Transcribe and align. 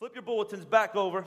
Flip 0.00 0.14
your 0.14 0.22
bulletins 0.22 0.64
back 0.64 0.96
over. 0.96 1.26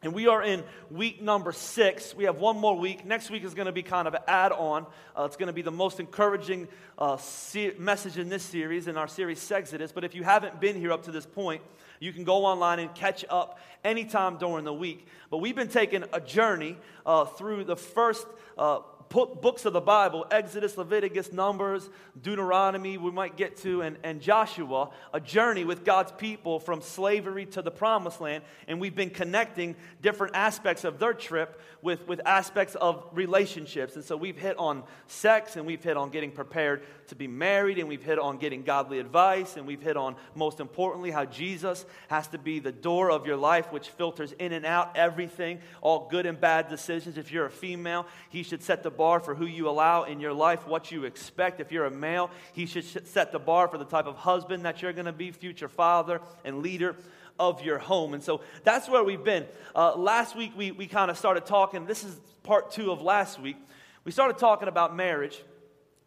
And 0.00 0.14
we 0.14 0.28
are 0.28 0.42
in 0.42 0.64
week 0.90 1.20
number 1.20 1.52
six. 1.52 2.14
We 2.14 2.24
have 2.24 2.38
one 2.38 2.56
more 2.56 2.74
week. 2.74 3.04
Next 3.04 3.28
week 3.28 3.44
is 3.44 3.52
going 3.52 3.66
to 3.66 3.72
be 3.72 3.82
kind 3.82 4.08
of 4.08 4.14
an 4.14 4.22
add 4.26 4.50
on. 4.50 4.86
Uh, 5.14 5.24
it's 5.24 5.36
going 5.36 5.48
to 5.48 5.52
be 5.52 5.60
the 5.60 5.70
most 5.70 6.00
encouraging 6.00 6.68
uh, 6.96 7.18
se- 7.18 7.74
message 7.78 8.16
in 8.16 8.30
this 8.30 8.42
series, 8.42 8.88
in 8.88 8.96
our 8.96 9.08
series 9.08 9.52
Exodus. 9.52 9.92
But 9.92 10.04
if 10.04 10.14
you 10.14 10.22
haven't 10.22 10.58
been 10.58 10.76
here 10.76 10.90
up 10.90 11.02
to 11.02 11.10
this 11.10 11.26
point, 11.26 11.60
you 12.00 12.14
can 12.14 12.24
go 12.24 12.46
online 12.46 12.78
and 12.78 12.94
catch 12.94 13.26
up 13.28 13.58
anytime 13.84 14.38
during 14.38 14.64
the 14.64 14.72
week. 14.72 15.06
But 15.30 15.42
we've 15.42 15.54
been 15.54 15.68
taking 15.68 16.02
a 16.10 16.20
journey 16.22 16.78
uh, 17.04 17.26
through 17.26 17.64
the 17.64 17.76
first 17.76 18.26
uh, 18.56 18.78
books 19.10 19.64
of 19.64 19.72
the 19.72 19.80
Bible 19.80 20.26
Exodus, 20.30 20.76
Leviticus, 20.76 21.32
Numbers, 21.32 21.88
Deuteronomy, 22.20 22.98
we 22.98 23.10
might 23.10 23.36
get 23.36 23.56
to, 23.58 23.82
and, 23.82 23.96
and 24.02 24.20
Joshua, 24.20 24.90
a 25.14 25.20
journey 25.20 25.64
with 25.64 25.84
God's 25.84 26.12
people 26.12 26.58
from 26.58 26.80
slavery 26.80 27.46
to 27.46 27.62
the 27.62 27.70
promised 27.70 28.20
land. 28.20 28.44
And 28.66 28.80
we've 28.80 28.94
been 28.94 29.10
connecting 29.10 29.76
different 30.02 30.34
aspects 30.34 30.84
of 30.84 30.98
their 30.98 31.14
trip 31.14 31.60
with, 31.80 32.06
with 32.06 32.20
aspects 32.26 32.74
of 32.74 33.04
relationships. 33.12 33.96
And 33.96 34.04
so 34.04 34.16
we've 34.16 34.38
hit 34.38 34.58
on 34.58 34.82
sex, 35.06 35.56
and 35.56 35.66
we've 35.66 35.82
hit 35.82 35.96
on 35.96 36.10
getting 36.10 36.30
prepared 36.30 36.82
to 37.08 37.14
be 37.14 37.26
married, 37.26 37.78
and 37.78 37.88
we've 37.88 38.02
hit 38.02 38.18
on 38.18 38.38
getting 38.38 38.62
godly 38.62 38.98
advice, 38.98 39.56
and 39.56 39.66
we've 39.66 39.82
hit 39.82 39.96
on, 39.96 40.16
most 40.34 40.60
importantly, 40.60 41.10
how 41.10 41.24
Jesus 41.24 41.86
has 42.08 42.26
to 42.28 42.38
be 42.38 42.58
the 42.58 42.72
door 42.72 43.10
of 43.10 43.26
your 43.26 43.36
life, 43.36 43.72
which 43.72 43.88
filters 43.88 44.32
in 44.32 44.52
and 44.52 44.66
out 44.66 44.96
everything, 44.96 45.60
all 45.80 46.08
good 46.10 46.26
and 46.26 46.40
bad 46.40 46.68
decisions. 46.68 47.16
If 47.16 47.32
you're 47.32 47.46
a 47.46 47.50
female, 47.50 48.06
he 48.28 48.42
should 48.42 48.62
set 48.62 48.82
the 48.82 48.90
bar 48.98 49.20
for 49.20 49.34
who 49.34 49.46
you 49.46 49.66
allow 49.70 50.04
in 50.04 50.20
your 50.20 50.34
life, 50.34 50.66
what 50.66 50.92
you 50.92 51.04
expect. 51.04 51.60
If 51.60 51.72
you're 51.72 51.86
a 51.86 51.90
male, 51.90 52.30
he 52.52 52.66
should 52.66 52.84
set 52.84 53.32
the 53.32 53.38
bar 53.38 53.68
for 53.68 53.78
the 53.78 53.86
type 53.86 54.06
of 54.06 54.16
husband 54.16 54.66
that 54.66 54.82
you're 54.82 54.92
going 54.92 55.06
to 55.06 55.12
be, 55.12 55.30
future 55.30 55.68
father 55.68 56.20
and 56.44 56.58
leader 56.58 56.96
of 57.38 57.62
your 57.62 57.78
home. 57.78 58.12
And 58.12 58.22
so 58.22 58.42
that's 58.64 58.88
where 58.88 59.02
we've 59.02 59.24
been. 59.24 59.46
Uh, 59.74 59.94
last 59.96 60.36
week, 60.36 60.52
we, 60.56 60.72
we 60.72 60.86
kind 60.86 61.10
of 61.10 61.16
started 61.16 61.46
talking. 61.46 61.86
This 61.86 62.04
is 62.04 62.20
part 62.42 62.72
two 62.72 62.90
of 62.90 63.00
last 63.00 63.40
week. 63.40 63.56
We 64.04 64.12
started 64.12 64.36
talking 64.38 64.68
about 64.68 64.94
marriage 64.94 65.42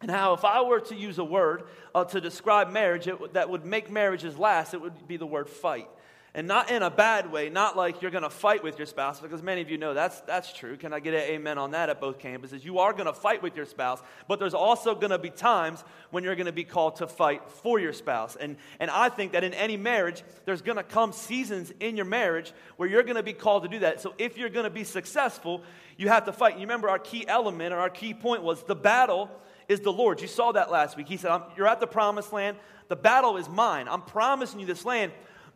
and 0.02 0.12
how, 0.12 0.34
if 0.34 0.44
I 0.44 0.62
were 0.62 0.82
to 0.82 0.96
use 0.96 1.20
a 1.20 1.24
word 1.24 1.64
uh, 1.96 2.04
to 2.06 2.20
describe 2.20 2.72
marriage 2.72 3.08
it, 3.08 3.34
that 3.34 3.50
would 3.50 3.66
make 3.66 3.90
marriages 3.90 4.38
last, 4.38 4.74
it 4.74 4.82
would 4.82 5.08
be 5.08 5.18
the 5.18 5.26
word 5.26 5.50
fight. 5.50 5.88
And 6.34 6.48
not 6.48 6.72
in 6.72 6.82
a 6.82 6.90
bad 6.90 7.30
way, 7.30 7.50
not 7.50 7.76
like 7.76 8.02
you're 8.02 8.10
going 8.10 8.24
to 8.24 8.30
fight 8.30 8.64
with 8.64 8.80
your 8.80 8.86
spouse, 8.86 9.20
because 9.20 9.44
many 9.44 9.60
of 9.60 9.70
you 9.70 9.78
know 9.78 9.94
that's, 9.94 10.22
that's 10.22 10.54
true. 10.54 10.78
Can 10.78 10.94
I 10.94 11.02
get 11.02 11.14
an 11.14 11.20
amen 11.30 11.58
on 11.58 11.72
that 11.72 11.90
at 11.90 12.00
both 12.00 12.20
campuses? 12.20 12.64
You 12.64 12.80
are 12.80 12.94
going 12.94 13.08
to 13.08 13.14
fight 13.14 13.44
with 13.44 13.58
your 13.58 13.66
spouse, 13.66 14.02
but 14.30 14.40
there's 14.40 14.54
also 14.54 14.96
going 14.96 15.10
to 15.10 15.18
be 15.18 15.30
times 15.30 15.84
when 16.10 16.24
you're 16.24 16.38
going 16.38 16.46
to 16.46 16.54
be 16.54 16.64
called 16.64 16.96
to 16.98 17.08
fight 17.08 17.50
for 17.50 17.82
your 17.82 17.92
spouse. 17.92 18.38
And, 18.38 18.56
and 18.80 18.90
I 18.90 19.10
think 19.10 19.34
that 19.34 19.44
in 19.44 19.54
any 19.54 19.76
marriage, 19.76 20.24
there's 20.46 20.62
going 20.62 20.78
to 20.78 20.84
come 20.84 21.12
seasons 21.12 21.74
in 21.82 21.98
your 21.98 22.06
marriage 22.06 22.54
where 22.78 22.88
you're 22.88 23.04
going 23.04 23.18
to 23.18 23.24
be 23.24 23.34
called 23.34 23.64
to 23.64 23.70
do 23.70 23.80
that. 23.80 24.00
So 24.00 24.14
if 24.18 24.38
you're 24.38 24.50
going 24.50 24.64
to 24.64 24.70
be 24.70 24.86
successful, 24.86 25.62
you 25.98 26.08
have 26.08 26.24
to 26.26 26.32
fight. 26.32 26.54
You 26.54 26.62
remember 26.62 26.88
our 26.88 27.00
key 27.00 27.28
element 27.28 27.74
or 27.74 27.80
our 27.80 27.90
key 27.90 28.14
point 28.14 28.42
was 28.42 28.64
the 28.64 28.76
battle 28.76 29.30
is 29.68 29.82
the 29.82 29.92
Lord. 29.92 30.22
You 30.22 30.28
saw 30.28 30.54
that 30.54 30.72
last 30.72 30.96
week. 30.96 31.10
He 31.10 31.18
said, 31.18 31.42
You're 31.58 31.68
at 31.68 31.82
the 31.82 31.88
promised 31.88 32.32
land. 32.32 32.56
The 32.88 32.96
battle 32.96 33.36
is 33.36 33.50
mine. 33.50 33.88
I'm 33.90 34.02
promising 34.02 34.62
you 34.62 34.66
this 34.66 34.86
land 34.86 35.12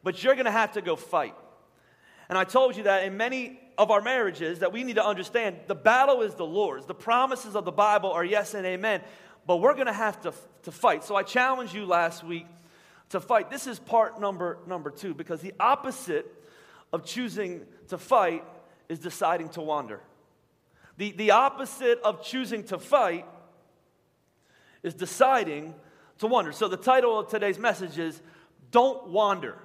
but 0.06 0.24
you're 0.24 0.36
going 0.36 0.46
to 0.46 0.52
have 0.52 0.74
to 0.74 0.84
go 0.84 0.96
fight. 0.96 1.34
And 2.30 2.38
I 2.38 2.44
told 2.44 2.78
you 2.78 2.84
that 2.84 3.06
in 3.06 3.18
many 3.18 3.60
of 3.76 3.90
our 3.90 4.02
marriages 4.02 4.60
that 4.60 4.72
we 4.72 4.84
need 4.84 4.98
to 4.98 5.06
understand 5.06 5.58
the 5.66 5.74
battle 5.74 6.22
is 6.22 6.36
the 6.36 6.46
Lord's. 6.46 6.86
The 6.86 6.94
promises 6.94 7.56
of 7.56 7.66
the 7.66 7.72
Bible 7.72 8.12
are 8.12 8.24
yes 8.24 8.54
and 8.54 8.68
amen, 8.68 9.02
but 9.48 9.58
we're 9.58 9.74
going 9.74 9.88
to 9.88 9.94
have 9.94 10.22
to, 10.22 10.34
to 10.62 10.72
fight. 10.72 11.04
So 11.04 11.16
I 11.16 11.24
challenged 11.24 11.74
you 11.74 11.88
last 11.88 12.24
week 12.24 12.46
to 13.10 13.20
fight. 13.20 13.50
This 13.50 13.66
is 13.66 13.80
part 13.80 14.22
number 14.22 14.60
number 14.68 14.92
2 14.92 15.16
because 15.16 15.42
the 15.42 15.54
opposite 15.60 16.28
of 16.94 17.04
choosing 17.04 17.66
to 17.88 17.98
fight 17.98 18.44
is 18.88 19.00
deciding 19.00 19.50
to 19.50 19.62
wander. 19.62 20.02
The, 20.98 21.14
the 21.14 21.32
opposite 21.32 22.00
of 22.04 22.24
choosing 22.24 22.64
to 22.66 22.78
fight 22.78 23.26
is 24.84 24.94
deciding 24.94 25.74
to 26.20 26.28
wander. 26.28 26.52
So 26.52 26.68
the 26.68 26.78
title 26.78 27.18
of 27.18 27.28
today's 27.28 27.58
message 27.58 27.98
is 27.98 28.22
Don't 28.70 29.08
Wander. 29.08 29.56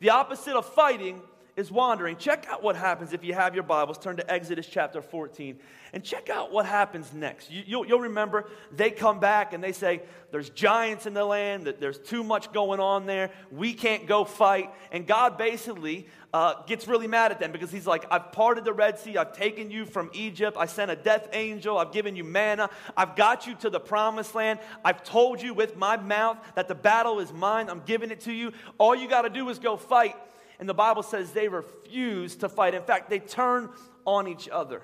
The 0.00 0.10
opposite 0.10 0.54
of 0.54 0.66
fighting 0.66 1.20
is 1.58 1.72
wandering. 1.72 2.16
Check 2.16 2.46
out 2.48 2.62
what 2.62 2.76
happens 2.76 3.12
if 3.12 3.24
you 3.24 3.34
have 3.34 3.52
your 3.52 3.64
Bibles. 3.64 3.98
Turn 3.98 4.16
to 4.16 4.32
Exodus 4.32 4.64
chapter 4.64 5.02
14 5.02 5.58
and 5.92 6.04
check 6.04 6.30
out 6.30 6.52
what 6.52 6.66
happens 6.66 7.12
next. 7.12 7.50
You, 7.50 7.78
will 7.78 7.86
you'll 7.86 8.00
remember 8.00 8.48
they 8.70 8.92
come 8.92 9.18
back 9.18 9.52
and 9.52 9.62
they 9.62 9.72
say, 9.72 10.02
There's 10.30 10.50
giants 10.50 11.06
in 11.06 11.14
the 11.14 11.24
land, 11.24 11.66
that 11.66 11.80
there's 11.80 11.98
too 11.98 12.22
much 12.22 12.52
going 12.52 12.78
on 12.78 13.06
there, 13.06 13.32
we 13.50 13.74
can't 13.74 14.06
go 14.06 14.24
fight. 14.24 14.70
And 14.92 15.04
God 15.04 15.36
basically 15.36 16.06
uh, 16.32 16.62
gets 16.66 16.86
really 16.86 17.08
mad 17.08 17.32
at 17.32 17.40
them 17.40 17.50
because 17.50 17.72
He's 17.72 17.88
like, 17.88 18.06
I've 18.08 18.30
parted 18.30 18.64
the 18.64 18.72
Red 18.72 18.96
Sea, 19.00 19.16
I've 19.16 19.32
taken 19.32 19.68
you 19.68 19.84
from 19.84 20.10
Egypt, 20.12 20.56
I 20.60 20.66
sent 20.66 20.92
a 20.92 20.96
death 20.96 21.26
angel, 21.32 21.76
I've 21.76 21.92
given 21.92 22.14
you 22.14 22.22
manna, 22.22 22.70
I've 22.96 23.16
got 23.16 23.48
you 23.48 23.56
to 23.56 23.70
the 23.70 23.80
promised 23.80 24.36
land, 24.36 24.60
I've 24.84 25.02
told 25.02 25.42
you 25.42 25.54
with 25.54 25.76
my 25.76 25.96
mouth 25.96 26.38
that 26.54 26.68
the 26.68 26.76
battle 26.76 27.18
is 27.18 27.32
mine, 27.32 27.68
I'm 27.68 27.82
giving 27.84 28.12
it 28.12 28.20
to 28.20 28.32
you. 28.32 28.52
All 28.78 28.94
you 28.94 29.08
got 29.08 29.22
to 29.22 29.30
do 29.30 29.48
is 29.48 29.58
go 29.58 29.76
fight. 29.76 30.14
And 30.58 30.68
the 30.68 30.74
Bible 30.74 31.02
says 31.02 31.32
they 31.32 31.48
refuse 31.48 32.36
to 32.36 32.48
fight. 32.48 32.74
In 32.74 32.82
fact, 32.82 33.10
they 33.10 33.20
turn 33.20 33.70
on 34.04 34.26
each 34.26 34.48
other. 34.48 34.82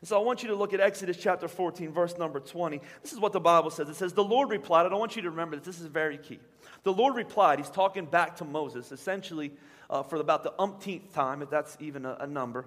And 0.00 0.08
so 0.08 0.20
I 0.20 0.24
want 0.24 0.42
you 0.42 0.48
to 0.50 0.54
look 0.54 0.74
at 0.74 0.80
Exodus 0.80 1.16
chapter 1.16 1.48
14, 1.48 1.92
verse 1.92 2.16
number 2.18 2.38
20. 2.38 2.80
This 3.02 3.12
is 3.12 3.18
what 3.18 3.32
the 3.32 3.40
Bible 3.40 3.70
says. 3.70 3.88
It 3.88 3.96
says, 3.96 4.12
The 4.12 4.22
Lord 4.22 4.50
replied, 4.50 4.86
I 4.86 4.90
don't 4.90 5.00
want 5.00 5.16
you 5.16 5.22
to 5.22 5.30
remember 5.30 5.56
this, 5.56 5.66
this 5.66 5.80
is 5.80 5.86
very 5.86 6.18
key. 6.18 6.38
The 6.84 6.92
Lord 6.92 7.16
replied, 7.16 7.58
He's 7.58 7.70
talking 7.70 8.04
back 8.04 8.36
to 8.36 8.44
Moses, 8.44 8.92
essentially 8.92 9.52
uh, 9.90 10.02
for 10.02 10.16
about 10.16 10.44
the 10.44 10.52
umpteenth 10.58 11.12
time, 11.12 11.42
if 11.42 11.50
that's 11.50 11.76
even 11.80 12.04
a, 12.04 12.16
a 12.20 12.26
number. 12.26 12.66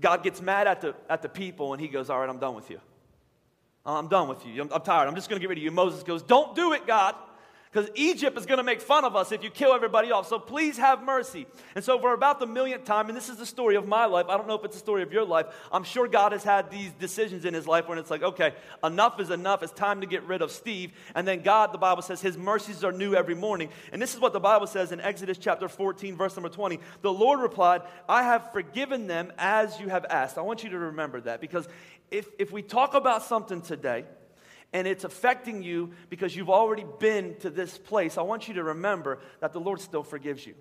God 0.00 0.22
gets 0.22 0.42
mad 0.42 0.66
at 0.66 0.80
the, 0.80 0.94
at 1.08 1.22
the 1.22 1.28
people 1.28 1.72
and 1.72 1.80
He 1.80 1.88
goes, 1.88 2.10
All 2.10 2.18
right, 2.20 2.28
I'm 2.28 2.38
done 2.38 2.54
with 2.54 2.68
you. 2.68 2.80
I'm 3.86 4.08
done 4.08 4.28
with 4.28 4.44
you. 4.44 4.60
I'm, 4.60 4.70
I'm 4.72 4.82
tired. 4.82 5.08
I'm 5.08 5.14
just 5.14 5.30
going 5.30 5.38
to 5.38 5.42
get 5.42 5.48
rid 5.48 5.56
of 5.56 5.64
you. 5.64 5.70
Moses 5.70 6.02
goes, 6.02 6.22
Don't 6.22 6.54
do 6.54 6.74
it, 6.74 6.86
God 6.86 7.14
because 7.72 7.88
Egypt 7.94 8.36
is 8.36 8.46
going 8.46 8.58
to 8.58 8.64
make 8.64 8.80
fun 8.80 9.04
of 9.04 9.14
us 9.14 9.30
if 9.30 9.44
you 9.44 9.50
kill 9.50 9.72
everybody 9.72 10.10
off. 10.10 10.26
So 10.26 10.40
please 10.40 10.76
have 10.78 11.04
mercy. 11.04 11.46
And 11.76 11.84
so, 11.84 12.00
for 12.00 12.14
about 12.14 12.40
the 12.40 12.46
millionth 12.46 12.84
time, 12.84 13.08
and 13.08 13.16
this 13.16 13.28
is 13.28 13.36
the 13.36 13.46
story 13.46 13.76
of 13.76 13.86
my 13.86 14.06
life, 14.06 14.26
I 14.28 14.36
don't 14.36 14.48
know 14.48 14.56
if 14.56 14.64
it's 14.64 14.74
the 14.74 14.80
story 14.80 15.02
of 15.02 15.12
your 15.12 15.24
life, 15.24 15.46
I'm 15.70 15.84
sure 15.84 16.08
God 16.08 16.32
has 16.32 16.42
had 16.42 16.70
these 16.70 16.90
decisions 16.92 17.44
in 17.44 17.54
his 17.54 17.68
life 17.68 17.88
when 17.88 17.98
it's 17.98 18.10
like, 18.10 18.22
okay, 18.22 18.54
enough 18.82 19.20
is 19.20 19.30
enough. 19.30 19.62
It's 19.62 19.72
time 19.72 20.00
to 20.00 20.06
get 20.06 20.24
rid 20.24 20.42
of 20.42 20.50
Steve. 20.50 20.92
And 21.14 21.28
then 21.28 21.42
God, 21.42 21.72
the 21.72 21.78
Bible 21.78 22.02
says, 22.02 22.20
his 22.20 22.36
mercies 22.36 22.82
are 22.82 22.92
new 22.92 23.14
every 23.14 23.36
morning. 23.36 23.68
And 23.92 24.02
this 24.02 24.14
is 24.14 24.20
what 24.20 24.32
the 24.32 24.40
Bible 24.40 24.66
says 24.66 24.90
in 24.90 25.00
Exodus 25.00 25.38
chapter 25.38 25.68
14, 25.68 26.16
verse 26.16 26.34
number 26.34 26.48
20. 26.48 26.80
The 27.02 27.12
Lord 27.12 27.38
replied, 27.38 27.82
I 28.08 28.24
have 28.24 28.52
forgiven 28.52 29.06
them 29.06 29.32
as 29.38 29.78
you 29.78 29.88
have 29.88 30.04
asked. 30.10 30.38
I 30.38 30.42
want 30.42 30.64
you 30.64 30.70
to 30.70 30.78
remember 30.78 31.20
that 31.20 31.40
because 31.40 31.68
if, 32.10 32.28
if 32.36 32.50
we 32.50 32.62
talk 32.62 32.94
about 32.94 33.22
something 33.22 33.62
today, 33.62 34.06
and 34.72 34.86
it's 34.86 35.04
affecting 35.04 35.62
you 35.62 35.92
because 36.08 36.34
you've 36.34 36.50
already 36.50 36.84
been 36.98 37.36
to 37.40 37.50
this 37.50 37.76
place, 37.76 38.16
I 38.16 38.22
want 38.22 38.48
you 38.48 38.54
to 38.54 38.64
remember 38.64 39.18
that 39.40 39.52
the 39.52 39.60
Lord 39.60 39.80
still 39.80 40.02
forgives 40.02 40.46
you. 40.46 40.54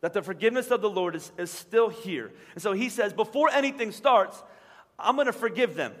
That 0.00 0.12
the 0.12 0.22
forgiveness 0.22 0.70
of 0.70 0.80
the 0.80 0.90
Lord 0.90 1.16
is, 1.16 1.30
is 1.38 1.50
still 1.50 1.88
here. 1.88 2.32
And 2.54 2.62
so 2.62 2.72
he 2.72 2.88
says, 2.88 3.12
before 3.12 3.50
anything 3.50 3.92
starts, 3.92 4.42
I'm 4.98 5.14
going 5.14 5.26
to 5.26 5.32
forgive 5.32 5.74
them. 5.74 5.92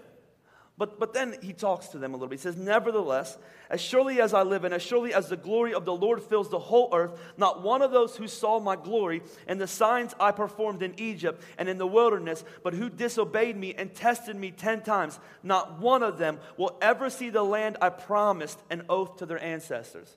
But, 0.78 1.00
but 1.00 1.12
then 1.12 1.34
he 1.42 1.52
talks 1.52 1.88
to 1.88 1.98
them 1.98 2.14
a 2.14 2.16
little 2.16 2.28
bit. 2.28 2.38
He 2.38 2.42
says, 2.42 2.56
Nevertheless, 2.56 3.36
as 3.68 3.80
surely 3.80 4.20
as 4.20 4.32
I 4.32 4.42
live, 4.42 4.62
and 4.62 4.72
as 4.72 4.80
surely 4.80 5.12
as 5.12 5.28
the 5.28 5.36
glory 5.36 5.74
of 5.74 5.84
the 5.84 5.94
Lord 5.94 6.22
fills 6.22 6.48
the 6.48 6.58
whole 6.60 6.88
earth, 6.94 7.20
not 7.36 7.62
one 7.62 7.82
of 7.82 7.90
those 7.90 8.16
who 8.16 8.28
saw 8.28 8.60
my 8.60 8.76
glory 8.76 9.22
and 9.48 9.60
the 9.60 9.66
signs 9.66 10.14
I 10.20 10.30
performed 10.30 10.84
in 10.84 10.94
Egypt 10.98 11.42
and 11.58 11.68
in 11.68 11.78
the 11.78 11.86
wilderness, 11.86 12.44
but 12.62 12.74
who 12.74 12.88
disobeyed 12.88 13.56
me 13.56 13.74
and 13.74 13.92
tested 13.92 14.36
me 14.36 14.52
ten 14.52 14.82
times, 14.82 15.18
not 15.42 15.80
one 15.80 16.04
of 16.04 16.16
them 16.16 16.38
will 16.56 16.78
ever 16.80 17.10
see 17.10 17.30
the 17.30 17.42
land 17.42 17.76
I 17.82 17.88
promised 17.88 18.60
an 18.70 18.84
oath 18.88 19.16
to 19.16 19.26
their 19.26 19.42
ancestors. 19.42 20.16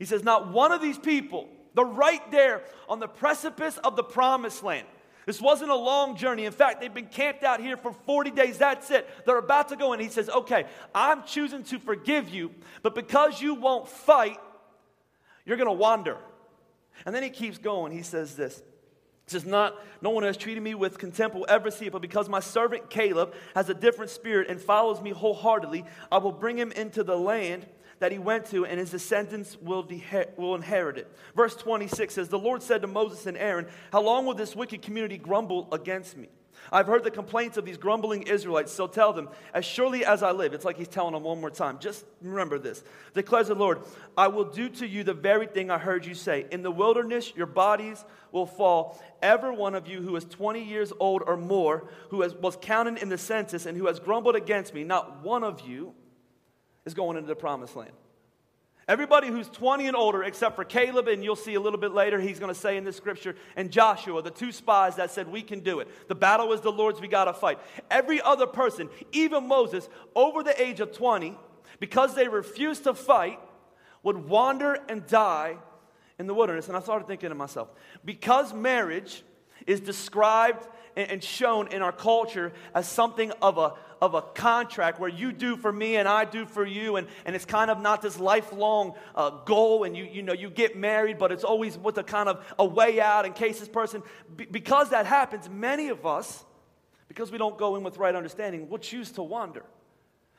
He 0.00 0.06
says, 0.06 0.24
Not 0.24 0.52
one 0.52 0.72
of 0.72 0.82
these 0.82 0.98
people, 0.98 1.48
they're 1.74 1.84
right 1.84 2.28
there 2.32 2.62
on 2.88 2.98
the 2.98 3.06
precipice 3.06 3.78
of 3.78 3.94
the 3.94 4.02
promised 4.02 4.64
land. 4.64 4.88
This 5.30 5.40
wasn't 5.40 5.70
a 5.70 5.76
long 5.76 6.16
journey. 6.16 6.44
In 6.44 6.50
fact, 6.50 6.80
they've 6.80 6.92
been 6.92 7.06
camped 7.06 7.44
out 7.44 7.60
here 7.60 7.76
for 7.76 7.92
40 7.92 8.32
days. 8.32 8.58
That's 8.58 8.90
it. 8.90 9.08
They're 9.24 9.38
about 9.38 9.68
to 9.68 9.76
go. 9.76 9.92
And 9.92 10.02
he 10.02 10.08
says, 10.08 10.28
Okay, 10.28 10.64
I'm 10.92 11.22
choosing 11.22 11.62
to 11.62 11.78
forgive 11.78 12.30
you, 12.30 12.50
but 12.82 12.96
because 12.96 13.40
you 13.40 13.54
won't 13.54 13.88
fight, 13.88 14.38
you're 15.46 15.56
going 15.56 15.68
to 15.68 15.72
wander. 15.72 16.16
And 17.06 17.14
then 17.14 17.22
he 17.22 17.30
keeps 17.30 17.58
going. 17.58 17.92
He 17.92 18.02
says 18.02 18.34
this. 18.34 18.56
He 18.56 19.30
says, 19.30 19.44
Not, 19.44 19.76
no 20.02 20.10
one 20.10 20.24
has 20.24 20.36
treated 20.36 20.64
me 20.64 20.74
with 20.74 20.98
contempt 20.98 21.36
will 21.36 21.46
ever 21.48 21.70
see 21.70 21.86
it, 21.86 21.92
but 21.92 22.02
because 22.02 22.28
my 22.28 22.40
servant 22.40 22.90
Caleb 22.90 23.32
has 23.54 23.68
a 23.68 23.74
different 23.74 24.10
spirit 24.10 24.50
and 24.50 24.60
follows 24.60 25.00
me 25.00 25.10
wholeheartedly, 25.10 25.84
I 26.10 26.18
will 26.18 26.32
bring 26.32 26.56
him 26.58 26.72
into 26.72 27.04
the 27.04 27.16
land 27.16 27.68
that 28.00 28.12
he 28.12 28.18
went 28.18 28.46
to, 28.46 28.66
and 28.66 28.80
his 28.80 28.90
descendants 28.90 29.56
will, 29.60 29.88
will 30.36 30.54
inherit 30.54 30.98
it. 30.98 31.10
Verse 31.36 31.54
26 31.54 32.12
says, 32.12 32.28
The 32.28 32.38
Lord 32.38 32.62
said 32.62 32.82
to 32.82 32.88
Moses 32.88 33.26
and 33.26 33.36
Aaron, 33.36 33.66
How 33.92 34.02
long 34.02 34.26
will 34.26 34.34
this 34.34 34.56
wicked 34.56 34.82
community 34.82 35.18
grumble 35.18 35.68
against 35.70 36.16
me? 36.16 36.28
I've 36.72 36.86
heard 36.86 37.04
the 37.04 37.10
complaints 37.10 37.56
of 37.56 37.64
these 37.64 37.76
grumbling 37.76 38.22
Israelites, 38.22 38.72
so 38.72 38.86
tell 38.86 39.12
them, 39.12 39.28
as 39.54 39.64
surely 39.64 40.04
as 40.04 40.22
I 40.22 40.32
live, 40.32 40.52
it's 40.52 40.64
like 40.64 40.76
he's 40.76 40.88
telling 40.88 41.14
them 41.14 41.22
one 41.24 41.40
more 41.40 41.50
time. 41.50 41.78
Just 41.78 42.04
remember 42.20 42.58
this. 42.58 42.84
Declares 43.14 43.48
the 43.48 43.54
Lord, 43.54 43.80
I 44.16 44.28
will 44.28 44.44
do 44.44 44.68
to 44.68 44.86
you 44.86 45.02
the 45.02 45.14
very 45.14 45.46
thing 45.46 45.70
I 45.70 45.78
heard 45.78 46.04
you 46.04 46.14
say. 46.14 46.46
In 46.50 46.62
the 46.62 46.70
wilderness, 46.70 47.32
your 47.34 47.46
bodies 47.46 48.04
will 48.30 48.46
fall. 48.46 49.02
Every 49.22 49.54
one 49.54 49.74
of 49.74 49.88
you 49.88 50.00
who 50.02 50.14
is 50.16 50.24
20 50.24 50.62
years 50.62 50.92
old 51.00 51.22
or 51.26 51.36
more, 51.36 51.88
who 52.10 52.22
has, 52.22 52.34
was 52.34 52.56
counted 52.60 52.98
in 52.98 53.08
the 53.08 53.18
census, 53.18 53.66
and 53.66 53.76
who 53.76 53.86
has 53.86 53.98
grumbled 53.98 54.36
against 54.36 54.74
me, 54.74 54.84
not 54.84 55.24
one 55.24 55.44
of 55.44 55.62
you 55.62 55.94
is 56.84 56.94
going 56.94 57.16
into 57.16 57.28
the 57.28 57.36
promised 57.36 57.76
land. 57.76 57.92
Everybody 58.88 59.28
who's 59.28 59.48
20 59.48 59.86
and 59.86 59.96
older, 59.96 60.24
except 60.24 60.56
for 60.56 60.64
Caleb, 60.64 61.06
and 61.06 61.22
you'll 61.22 61.36
see 61.36 61.54
a 61.54 61.60
little 61.60 61.78
bit 61.78 61.92
later, 61.92 62.18
he's 62.18 62.40
going 62.40 62.52
to 62.52 62.58
say 62.58 62.76
in 62.76 62.82
this 62.82 62.96
scripture, 62.96 63.36
and 63.54 63.70
Joshua, 63.70 64.20
the 64.20 64.32
two 64.32 64.50
spies 64.50 64.96
that 64.96 65.12
said, 65.12 65.28
We 65.28 65.42
can 65.42 65.60
do 65.60 65.78
it. 65.78 66.08
The 66.08 66.16
battle 66.16 66.52
is 66.52 66.60
the 66.60 66.72
Lord's, 66.72 67.00
we 67.00 67.06
got 67.06 67.26
to 67.26 67.32
fight. 67.32 67.60
Every 67.88 68.20
other 68.20 68.48
person, 68.48 68.88
even 69.12 69.46
Moses, 69.46 69.88
over 70.16 70.42
the 70.42 70.60
age 70.60 70.80
of 70.80 70.92
20, 70.92 71.38
because 71.78 72.16
they 72.16 72.26
refused 72.26 72.82
to 72.84 72.94
fight, 72.94 73.38
would 74.02 74.28
wander 74.28 74.78
and 74.88 75.06
die 75.06 75.56
in 76.18 76.26
the 76.26 76.34
wilderness. 76.34 76.66
And 76.66 76.76
I 76.76 76.80
started 76.80 77.06
thinking 77.06 77.28
to 77.28 77.36
myself, 77.36 77.68
because 78.04 78.52
marriage 78.52 79.22
is 79.68 79.78
described 79.78 80.66
and 80.96 81.22
shown 81.22 81.68
in 81.68 81.82
our 81.82 81.92
culture 81.92 82.52
as 82.74 82.88
something 82.88 83.32
of 83.42 83.58
a, 83.58 83.74
of 84.00 84.14
a 84.14 84.22
contract 84.22 84.98
where 84.98 85.08
you 85.08 85.32
do 85.32 85.56
for 85.56 85.72
me 85.72 85.96
and 85.96 86.08
I 86.08 86.24
do 86.24 86.46
for 86.46 86.64
you, 86.66 86.96
and, 86.96 87.06
and 87.24 87.36
it's 87.36 87.44
kind 87.44 87.70
of 87.70 87.80
not 87.80 88.02
this 88.02 88.18
lifelong 88.18 88.94
uh, 89.14 89.30
goal, 89.44 89.84
and 89.84 89.96
you, 89.96 90.04
you 90.04 90.22
know, 90.22 90.32
you 90.32 90.50
get 90.50 90.76
married, 90.76 91.18
but 91.18 91.32
it's 91.32 91.44
always 91.44 91.76
with 91.78 91.98
a 91.98 92.02
kind 92.02 92.28
of 92.28 92.44
a 92.58 92.64
way 92.64 93.00
out 93.00 93.26
in 93.26 93.32
case 93.32 93.60
this 93.60 93.68
person, 93.68 94.02
because 94.50 94.90
that 94.90 95.06
happens, 95.06 95.48
many 95.48 95.88
of 95.88 96.06
us, 96.06 96.44
because 97.08 97.30
we 97.30 97.38
don't 97.38 97.58
go 97.58 97.76
in 97.76 97.82
with 97.82 97.98
right 97.98 98.14
understanding, 98.14 98.68
will 98.68 98.78
choose 98.78 99.10
to 99.12 99.22
wander. 99.22 99.64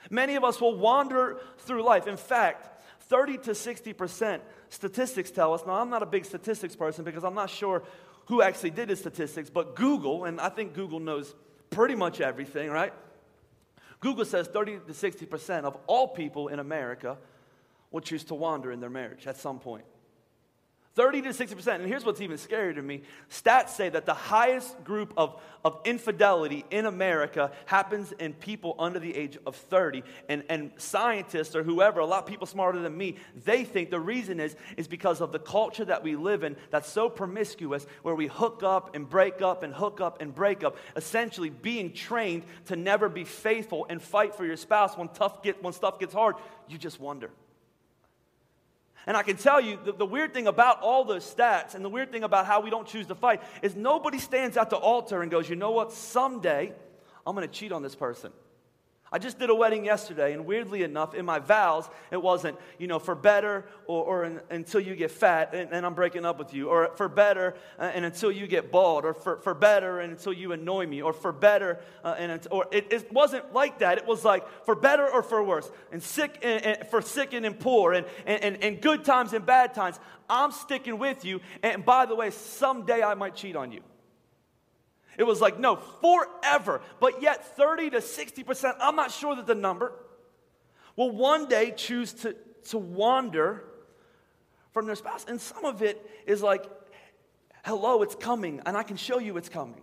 Many 0.09 0.35
of 0.35 0.43
us 0.43 0.59
will 0.59 0.75
wander 0.75 1.39
through 1.59 1.83
life. 1.83 2.07
In 2.07 2.17
fact, 2.17 2.69
30 3.01 3.37
to 3.39 3.51
60% 3.51 4.39
statistics 4.69 5.31
tell 5.31 5.53
us. 5.53 5.63
Now, 5.67 5.73
I'm 5.73 5.89
not 5.89 6.01
a 6.01 6.05
big 6.05 6.25
statistics 6.25 6.75
person 6.75 7.03
because 7.03 7.23
I'm 7.23 7.35
not 7.35 7.49
sure 7.49 7.83
who 8.25 8.41
actually 8.41 8.71
did 8.71 8.89
the 8.89 8.95
statistics, 8.95 9.49
but 9.49 9.75
Google, 9.75 10.25
and 10.25 10.39
I 10.39 10.49
think 10.49 10.73
Google 10.73 10.99
knows 10.99 11.35
pretty 11.69 11.95
much 11.95 12.21
everything, 12.21 12.69
right? 12.69 12.93
Google 13.99 14.25
says 14.25 14.47
30 14.47 14.79
to 14.87 14.93
60% 14.93 15.63
of 15.63 15.77
all 15.87 16.07
people 16.07 16.47
in 16.47 16.59
America 16.59 17.17
will 17.91 18.01
choose 18.01 18.23
to 18.25 18.35
wander 18.35 18.71
in 18.71 18.79
their 18.79 18.89
marriage 18.89 19.27
at 19.27 19.37
some 19.37 19.59
point. 19.59 19.85
30 20.95 21.21
to 21.21 21.29
60%. 21.29 21.75
And 21.75 21.85
here's 21.85 22.03
what's 22.03 22.19
even 22.19 22.37
scarier 22.37 22.75
to 22.75 22.81
me 22.81 23.03
stats 23.29 23.69
say 23.69 23.87
that 23.87 24.05
the 24.05 24.13
highest 24.13 24.83
group 24.83 25.13
of, 25.15 25.41
of 25.63 25.79
infidelity 25.85 26.65
in 26.69 26.85
America 26.85 27.51
happens 27.65 28.11
in 28.13 28.33
people 28.33 28.75
under 28.77 28.99
the 28.99 29.15
age 29.15 29.37
of 29.45 29.55
30. 29.55 30.03
And, 30.27 30.43
and 30.49 30.71
scientists 30.77 31.55
or 31.55 31.63
whoever, 31.63 32.01
a 32.01 32.05
lot 32.05 32.23
of 32.23 32.25
people 32.25 32.45
smarter 32.45 32.79
than 32.79 32.97
me, 32.97 33.15
they 33.45 33.63
think 33.63 33.89
the 33.89 34.01
reason 34.01 34.41
is, 34.41 34.55
is 34.75 34.89
because 34.89 35.21
of 35.21 35.31
the 35.31 35.39
culture 35.39 35.85
that 35.85 36.03
we 36.03 36.17
live 36.17 36.43
in 36.43 36.57
that's 36.71 36.89
so 36.89 37.09
promiscuous, 37.09 37.87
where 38.01 38.15
we 38.15 38.27
hook 38.27 38.61
up 38.61 38.93
and 38.93 39.09
break 39.09 39.41
up 39.41 39.63
and 39.63 39.73
hook 39.73 40.01
up 40.01 40.21
and 40.21 40.35
break 40.35 40.63
up, 40.63 40.75
essentially 40.97 41.49
being 41.49 41.93
trained 41.93 42.43
to 42.65 42.75
never 42.75 43.07
be 43.07 43.23
faithful 43.23 43.85
and 43.89 44.01
fight 44.01 44.35
for 44.35 44.45
your 44.45 44.57
spouse 44.57 44.97
when, 44.97 45.07
tough 45.09 45.41
get, 45.41 45.63
when 45.63 45.71
stuff 45.71 45.99
gets 45.99 46.13
hard. 46.13 46.35
You 46.67 46.77
just 46.77 46.99
wonder. 46.99 47.29
And 49.07 49.17
I 49.17 49.23
can 49.23 49.35
tell 49.35 49.59
you 49.59 49.79
the, 49.83 49.93
the, 49.93 50.05
weird 50.05 50.33
thing 50.33 50.47
about 50.47 50.81
all 50.81 51.03
those 51.03 51.23
stats 51.23 51.73
and 51.73 51.83
the 51.83 51.89
weird 51.89 52.11
thing 52.11 52.23
about 52.23 52.45
how 52.45 52.61
we 52.61 52.69
don't 52.69 52.87
choose 52.87 53.07
to 53.07 53.15
fight 53.15 53.41
is 53.61 53.75
nobody 53.75 54.19
stands 54.19 54.57
at 54.57 54.69
the 54.69 54.75
altar 54.75 55.21
and 55.21 55.31
goes, 55.31 55.49
you 55.49 55.55
know 55.55 55.71
what, 55.71 55.91
someday 55.91 56.71
I'm 57.25 57.35
going 57.35 57.47
to 57.47 57.53
cheat 57.53 57.71
on 57.71 57.81
this 57.81 57.95
person. 57.95 58.31
I 59.13 59.19
just 59.19 59.39
did 59.39 59.49
a 59.49 59.55
wedding 59.55 59.83
yesterday, 59.83 60.31
and 60.31 60.45
weirdly 60.45 60.83
enough, 60.83 61.13
in 61.13 61.25
my 61.25 61.39
vows, 61.39 61.89
it 62.11 62.21
wasn't, 62.21 62.57
you 62.77 62.87
know, 62.87 62.97
for 62.97 63.13
better 63.13 63.65
or, 63.85 64.05
or 64.05 64.23
in, 64.23 64.39
until 64.49 64.79
you 64.79 64.95
get 64.95 65.11
fat 65.11 65.53
and, 65.53 65.69
and, 65.73 65.85
I'm 65.85 65.93
breaking 65.93 66.23
up 66.23 66.39
with 66.39 66.53
you, 66.53 66.69
or 66.69 66.91
for 66.95 67.09
better 67.09 67.55
uh, 67.77 67.91
and 67.93 68.05
until 68.05 68.31
you 68.31 68.47
get 68.47 68.71
bald, 68.71 69.03
or 69.03 69.13
for, 69.13 69.41
for 69.41 69.53
better 69.53 69.99
and 69.99 70.13
until 70.13 70.31
you 70.31 70.53
annoy 70.53 70.87
me, 70.87 71.01
or 71.01 71.11
for 71.11 71.33
better 71.33 71.79
uh, 72.05 72.15
and 72.17 72.47
or 72.51 72.67
it, 72.71 72.87
it, 72.89 73.11
wasn't 73.11 73.53
like 73.53 73.79
that. 73.79 73.97
It 73.97 74.07
was 74.07 74.23
like 74.23 74.47
for 74.63 74.75
better 74.75 75.05
or 75.09 75.21
for 75.23 75.43
worse, 75.43 75.69
and 75.91 76.01
sick 76.01 76.39
and, 76.41 76.63
and 76.63 76.87
for 76.87 77.01
sick 77.01 77.33
and, 77.33 77.45
and 77.45 77.59
poor, 77.59 77.91
and, 77.91 78.05
and, 78.25 78.63
and 78.63 78.81
good 78.81 79.03
times 79.03 79.33
and 79.33 79.45
bad 79.45 79.73
times. 79.73 79.99
I'm 80.29 80.53
sticking 80.53 80.97
with 80.99 81.25
you, 81.25 81.41
and 81.63 81.83
by 81.83 82.05
the 82.05 82.15
way, 82.15 82.29
someday 82.29 83.03
I 83.03 83.15
might 83.15 83.35
cheat 83.35 83.57
on 83.57 83.73
you. 83.73 83.81
It 85.17 85.23
was 85.23 85.41
like, 85.41 85.59
no, 85.59 85.75
forever. 85.75 86.81
But 86.99 87.21
yet, 87.21 87.55
30 87.57 87.91
to 87.91 87.97
60%, 87.97 88.75
I'm 88.79 88.95
not 88.95 89.11
sure 89.11 89.35
that 89.35 89.45
the 89.45 89.55
number, 89.55 89.93
will 90.95 91.11
one 91.11 91.47
day 91.47 91.73
choose 91.75 92.13
to, 92.13 92.35
to 92.69 92.77
wander 92.77 93.63
from 94.71 94.85
their 94.85 94.95
spouse. 94.95 95.25
And 95.27 95.39
some 95.39 95.65
of 95.65 95.81
it 95.81 96.03
is 96.25 96.41
like, 96.41 96.63
hello, 97.63 98.01
it's 98.01 98.15
coming, 98.15 98.61
and 98.65 98.77
I 98.77 98.83
can 98.83 98.97
show 98.97 99.19
you 99.19 99.37
it's 99.37 99.49
coming. 99.49 99.81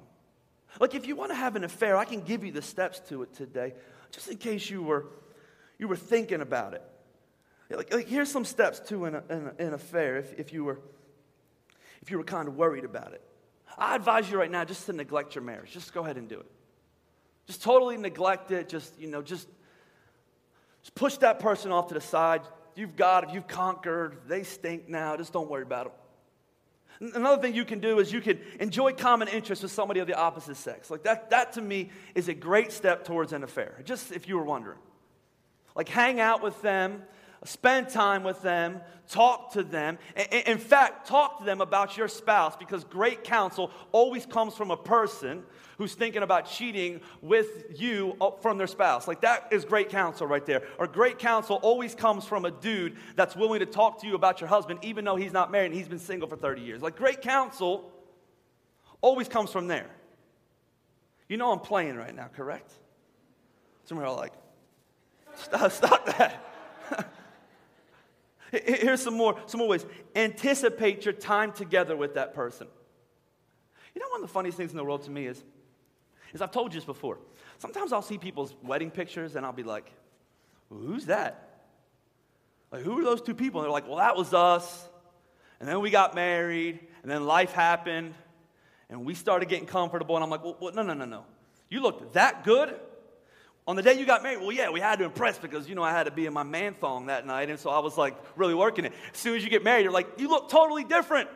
Like, 0.81 0.95
if 0.95 1.07
you 1.07 1.17
want 1.17 1.31
to 1.31 1.37
have 1.37 1.57
an 1.57 1.65
affair, 1.65 1.97
I 1.97 2.05
can 2.05 2.21
give 2.21 2.45
you 2.45 2.53
the 2.53 2.63
steps 2.63 3.01
to 3.09 3.23
it 3.23 3.35
today, 3.35 3.75
just 4.11 4.29
in 4.29 4.37
case 4.37 4.69
you 4.71 4.83
were, 4.83 5.07
you 5.79 5.89
were 5.89 5.97
thinking 5.97 6.41
about 6.41 6.75
it. 6.75 6.83
Like, 7.71 7.93
like 7.93 8.09
here's 8.09 8.31
some 8.31 8.45
steps 8.45 8.81
to 8.89 9.05
an, 9.05 9.17
an, 9.29 9.51
an 9.59 9.75
affair 9.75 10.17
if, 10.17 10.39
if, 10.39 10.53
you 10.53 10.65
were, 10.65 10.81
if 12.01 12.11
you 12.11 12.19
were 12.19 12.25
kind 12.25 12.49
of 12.49 12.57
worried 12.57 12.85
about 12.85 13.13
it. 13.13 13.23
I 13.79 13.95
advise 13.95 14.31
you 14.31 14.39
right 14.39 14.51
now 14.51 14.65
just 14.65 14.87
to 14.87 14.93
neglect 14.93 15.35
your 15.35 15.45
marriage. 15.45 15.71
Just 15.71 15.95
go 15.95 16.03
ahead 16.03 16.17
and 16.17 16.29
do 16.29 16.41
it. 16.41 16.51
Just 17.47 17.63
totally 17.63 17.97
neglect 17.97 18.51
it. 18.51 18.69
Just, 18.69 18.99
you 18.99 19.09
know, 19.09 19.23
just, 19.23 19.49
just 20.83 20.95
push 20.95 21.17
that 21.19 21.39
person 21.39 21.73
off 21.73 21.89
to 21.89 21.95
the 21.95 22.01
side. 22.01 22.43
You've 22.75 22.97
got 22.97 23.25
it. 23.25 23.31
You've 23.31 23.49
conquered. 23.49 24.19
They 24.27 24.43
stink 24.43 24.89
now. 24.89 25.17
Just 25.17 25.33
don't 25.33 25.49
worry 25.49 25.63
about 25.63 25.85
them. 25.85 27.13
Another 27.15 27.41
thing 27.41 27.55
you 27.55 27.65
can 27.65 27.79
do 27.79 28.01
is 28.01 28.13
you 28.13 28.21
can 28.21 28.41
enjoy 28.59 28.93
common 28.93 29.29
interests 29.29 29.63
with 29.63 29.71
somebody 29.71 30.01
of 30.01 30.09
the 30.09 30.15
opposite 30.15 30.57
sex. 30.57 30.91
Like 30.91 31.05
that, 31.05 31.31
that 31.31 31.53
to 31.53 31.61
me 31.61 31.91
is 32.17 32.29
a 32.29 32.35
great 32.35 32.73
step 32.73 33.05
towards 33.05 33.33
an 33.33 33.45
affair, 33.45 33.81
just 33.85 34.11
if 34.11 34.29
you 34.29 34.37
were 34.37 34.45
wondering. 34.45 34.79
Like 35.77 35.89
hang 35.89 36.19
out 36.19 36.43
with 36.43 36.61
them, 36.61 37.05
spend 37.45 37.89
time 37.89 38.23
with 38.25 38.43
them, 38.43 38.81
talk 39.09 39.53
to 39.53 39.63
them. 39.63 39.99
In 40.47 40.59
fact, 40.59 41.07
talk 41.07 41.39
to 41.39 41.45
them 41.45 41.61
about 41.61 41.97
your 41.97 42.09
spouse 42.09 42.57
because 42.57 42.85
great 42.85 43.25
counsel 43.25 43.71
always 43.93 44.27
comes 44.27 44.55
from 44.55 44.71
a 44.71 44.77
person 44.77 45.43
who's 45.79 45.95
thinking 45.95 46.23
about 46.23 46.47
cheating 46.47 47.01
with 47.23 47.81
you 47.81 48.17
from 48.43 48.59
their 48.59 48.67
spouse. 48.67 49.07
Like 49.07 49.21
that 49.21 49.49
is 49.53 49.65
great 49.65 49.89
counsel 49.89 50.27
right 50.27 50.45
there. 50.45 50.63
Or 50.79 50.89
great 50.89 51.19
counsel 51.19 51.57
always 51.57 51.95
comes 51.95 52.25
from 52.25 52.45
a 52.45 52.51
dude 52.51 52.97
that's 53.15 53.37
willing 53.37 53.61
to 53.61 53.67
talk 53.67 54.01
to 54.01 54.07
you 54.07 54.15
about 54.17 54.41
your 54.41 54.49
husband 54.49 54.81
even 54.83 55.05
though 55.05 55.17
he's 55.17 55.33
not 55.33 55.53
married 55.53 55.67
and 55.67 55.75
he's 55.75 55.89
been 55.89 56.01
single 56.01 56.29
for 56.29 56.37
30 56.37 56.63
years. 56.63 56.83
Like 56.83 56.97
great 56.97 57.23
counsel 57.23 57.93
always 59.01 59.29
comes 59.29 59.53
from 59.53 59.69
there. 59.69 59.89
You 61.29 61.37
know 61.37 61.53
I'm 61.53 61.61
playing 61.61 61.97
right 61.97 62.15
now, 62.15 62.29
correct? 62.35 62.73
Some 63.85 63.99
are 64.01 64.13
like, 64.13 64.33
stop, 65.37 65.71
stop 65.71 66.07
that. 66.07 66.45
Here's 68.51 69.03
some 69.03 69.15
more, 69.15 69.39
some 69.47 69.59
more 69.59 69.69
ways. 69.69 69.85
Anticipate 70.17 71.05
your 71.05 71.15
time 71.15 71.53
together 71.53 71.97
with 71.97 72.15
that 72.15 72.35
person. 72.35 72.67
You 73.95 74.01
know, 74.01 74.09
one 74.09 74.23
of 74.23 74.29
the 74.29 74.33
funniest 74.33 74.57
things 74.57 74.71
in 74.71 74.77
the 74.77 74.85
world 74.85 75.03
to 75.03 75.11
me 75.11 75.27
is, 75.27 75.43
is 76.33 76.41
I've 76.41 76.53
told 76.53 76.73
you 76.73 76.81
this 76.81 76.87
before. 76.87 77.19
Sometimes 77.59 77.93
I'll 77.93 78.03
see 78.03 78.19
people's 78.19 78.55
wedding 78.63 78.91
pictures 78.91 79.37
and 79.37 79.45
I'll 79.45 79.53
be 79.53 79.63
like, 79.63 79.91
well, 80.71 80.81
who's 80.81 81.07
that? 81.07 81.49
Like, 82.71 82.83
who 82.83 82.99
are 82.99 83.05
those 83.05 83.23
two 83.23 83.35
people? 83.35 83.61
And 83.61 83.65
they're 83.65 83.73
like, 83.73 83.87
well, 83.87 83.97
that 83.97 84.17
was 84.17 84.35
us. 84.35 84.89
And 85.61 85.69
then 85.69 85.81
we 85.81 85.91
got 85.91 86.15
married, 86.15 86.79
and 87.03 87.11
then 87.11 87.27
life 87.27 87.53
happened, 87.53 88.15
and 88.89 89.05
we 89.05 89.15
started 89.15 89.49
getting 89.49 89.67
comfortable. 89.67 90.15
And 90.15 90.23
I'm 90.23 90.31
like, 90.31 90.45
well, 90.45 90.57
well 90.61 90.73
no, 90.73 90.83
no, 90.83 90.95
no, 90.95 91.05
no. 91.05 91.25
You 91.69 91.81
looked 91.81 92.13
that 92.13 92.45
good? 92.45 92.79
On 93.69 93.77
the 93.77 93.83
day 93.83 93.93
you 93.99 94.07
got 94.07 94.23
married, 94.23 94.41
well, 94.41 94.51
yeah, 94.51 94.71
we 94.71 94.81
had 94.81 94.99
to 94.99 95.05
impress 95.05 95.37
because, 95.37 95.69
you 95.69 95.75
know, 95.75 95.83
I 95.83 95.91
had 95.91 96.05
to 96.05 96.11
be 96.11 96.25
in 96.25 96.33
my 96.33 96.43
man 96.43 96.73
thong 96.73 97.07
that 97.07 97.27
night. 97.27 97.51
And 97.51 97.61
so 97.61 97.69
I 97.69 97.81
was 97.81 97.99
like 97.99 98.17
really 98.35 98.55
working 98.55 98.87
it. 98.87 98.95
As 99.13 99.19
soon 99.19 99.37
as 99.37 99.45
you 99.45 99.51
get 99.51 99.63
married, 99.63 99.83
you're 99.83 99.93
like, 99.93 100.09
you 100.17 100.31
look 100.31 100.49
totally 100.49 100.85
different. 100.85 101.29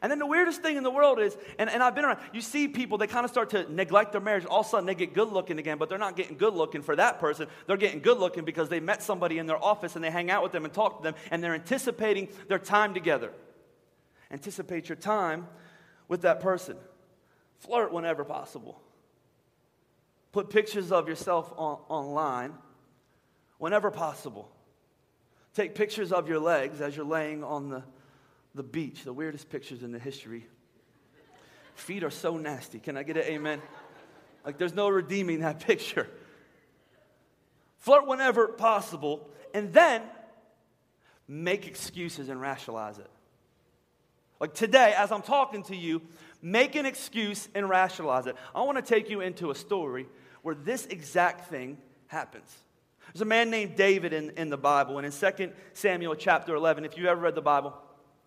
And 0.00 0.08
then 0.08 0.20
the 0.20 0.26
weirdest 0.26 0.62
thing 0.62 0.76
in 0.76 0.84
the 0.84 0.90
world 0.90 1.18
is, 1.18 1.36
and, 1.58 1.68
and 1.68 1.82
I've 1.82 1.96
been 1.96 2.04
around, 2.04 2.20
you 2.32 2.42
see 2.42 2.68
people, 2.68 2.96
they 2.96 3.08
kind 3.08 3.24
of 3.24 3.30
start 3.32 3.50
to 3.50 3.72
neglect 3.72 4.12
their 4.12 4.20
marriage. 4.20 4.44
All 4.44 4.60
of 4.60 4.66
a 4.66 4.68
sudden, 4.68 4.86
they 4.86 4.94
get 4.94 5.14
good 5.14 5.32
looking 5.32 5.58
again, 5.58 5.78
but 5.78 5.88
they're 5.88 5.98
not 5.98 6.14
getting 6.14 6.36
good 6.36 6.54
looking 6.54 6.80
for 6.80 6.94
that 6.94 7.18
person. 7.18 7.48
They're 7.66 7.76
getting 7.76 7.98
good 7.98 8.18
looking 8.18 8.44
because 8.44 8.68
they 8.68 8.78
met 8.78 9.02
somebody 9.02 9.38
in 9.38 9.46
their 9.46 9.62
office 9.62 9.96
and 9.96 10.04
they 10.04 10.12
hang 10.12 10.30
out 10.30 10.44
with 10.44 10.52
them 10.52 10.64
and 10.64 10.72
talk 10.72 10.98
to 10.98 11.02
them, 11.02 11.14
and 11.32 11.42
they're 11.42 11.54
anticipating 11.54 12.28
their 12.46 12.60
time 12.60 12.94
together. 12.94 13.32
Anticipate 14.30 14.88
your 14.88 14.96
time 14.96 15.48
with 16.06 16.22
that 16.22 16.38
person. 16.38 16.76
Flirt 17.58 17.92
whenever 17.92 18.22
possible. 18.22 18.80
Put 20.34 20.50
pictures 20.50 20.90
of 20.90 21.08
yourself 21.08 21.52
on, 21.56 21.78
online 21.88 22.54
whenever 23.58 23.92
possible. 23.92 24.50
Take 25.54 25.76
pictures 25.76 26.10
of 26.10 26.28
your 26.28 26.40
legs 26.40 26.80
as 26.80 26.96
you're 26.96 27.06
laying 27.06 27.44
on 27.44 27.68
the, 27.68 27.84
the 28.52 28.64
beach, 28.64 29.04
the 29.04 29.12
weirdest 29.12 29.48
pictures 29.48 29.84
in 29.84 29.92
the 29.92 29.98
history. 30.00 30.48
Feet 31.76 32.02
are 32.02 32.10
so 32.10 32.36
nasty. 32.36 32.80
Can 32.80 32.96
I 32.96 33.04
get 33.04 33.16
an 33.16 33.22
amen? 33.22 33.62
Like 34.44 34.58
there's 34.58 34.74
no 34.74 34.88
redeeming 34.88 35.38
that 35.38 35.60
picture. 35.68 36.08
Flirt 37.78 38.08
whenever 38.08 38.48
possible, 38.48 39.30
and 39.54 39.72
then 39.72 40.02
make 41.28 41.68
excuses 41.68 42.28
and 42.28 42.40
rationalize 42.40 42.98
it. 42.98 43.10
Like 44.40 44.52
today, 44.52 44.94
as 44.98 45.12
I'm 45.12 45.22
talking 45.22 45.62
to 45.64 45.76
you, 45.76 46.02
make 46.42 46.74
an 46.74 46.86
excuse 46.86 47.48
and 47.54 47.68
rationalize 47.68 48.26
it. 48.26 48.34
I 48.52 48.62
want 48.62 48.78
to 48.78 48.82
take 48.82 49.08
you 49.08 49.20
into 49.20 49.52
a 49.52 49.54
story 49.54 50.08
where 50.44 50.54
this 50.54 50.84
exact 50.86 51.48
thing 51.48 51.78
happens. 52.06 52.54
There's 53.12 53.22
a 53.22 53.24
man 53.24 53.48
named 53.48 53.76
David 53.76 54.12
in, 54.12 54.30
in 54.36 54.50
the 54.50 54.58
Bible, 54.58 54.98
and 54.98 55.06
in 55.06 55.10
2 55.10 55.50
Samuel 55.72 56.14
chapter 56.14 56.54
11, 56.54 56.84
if 56.84 56.98
you 56.98 57.06
ever 57.06 57.22
read 57.22 57.34
the 57.34 57.40
Bible, 57.40 57.74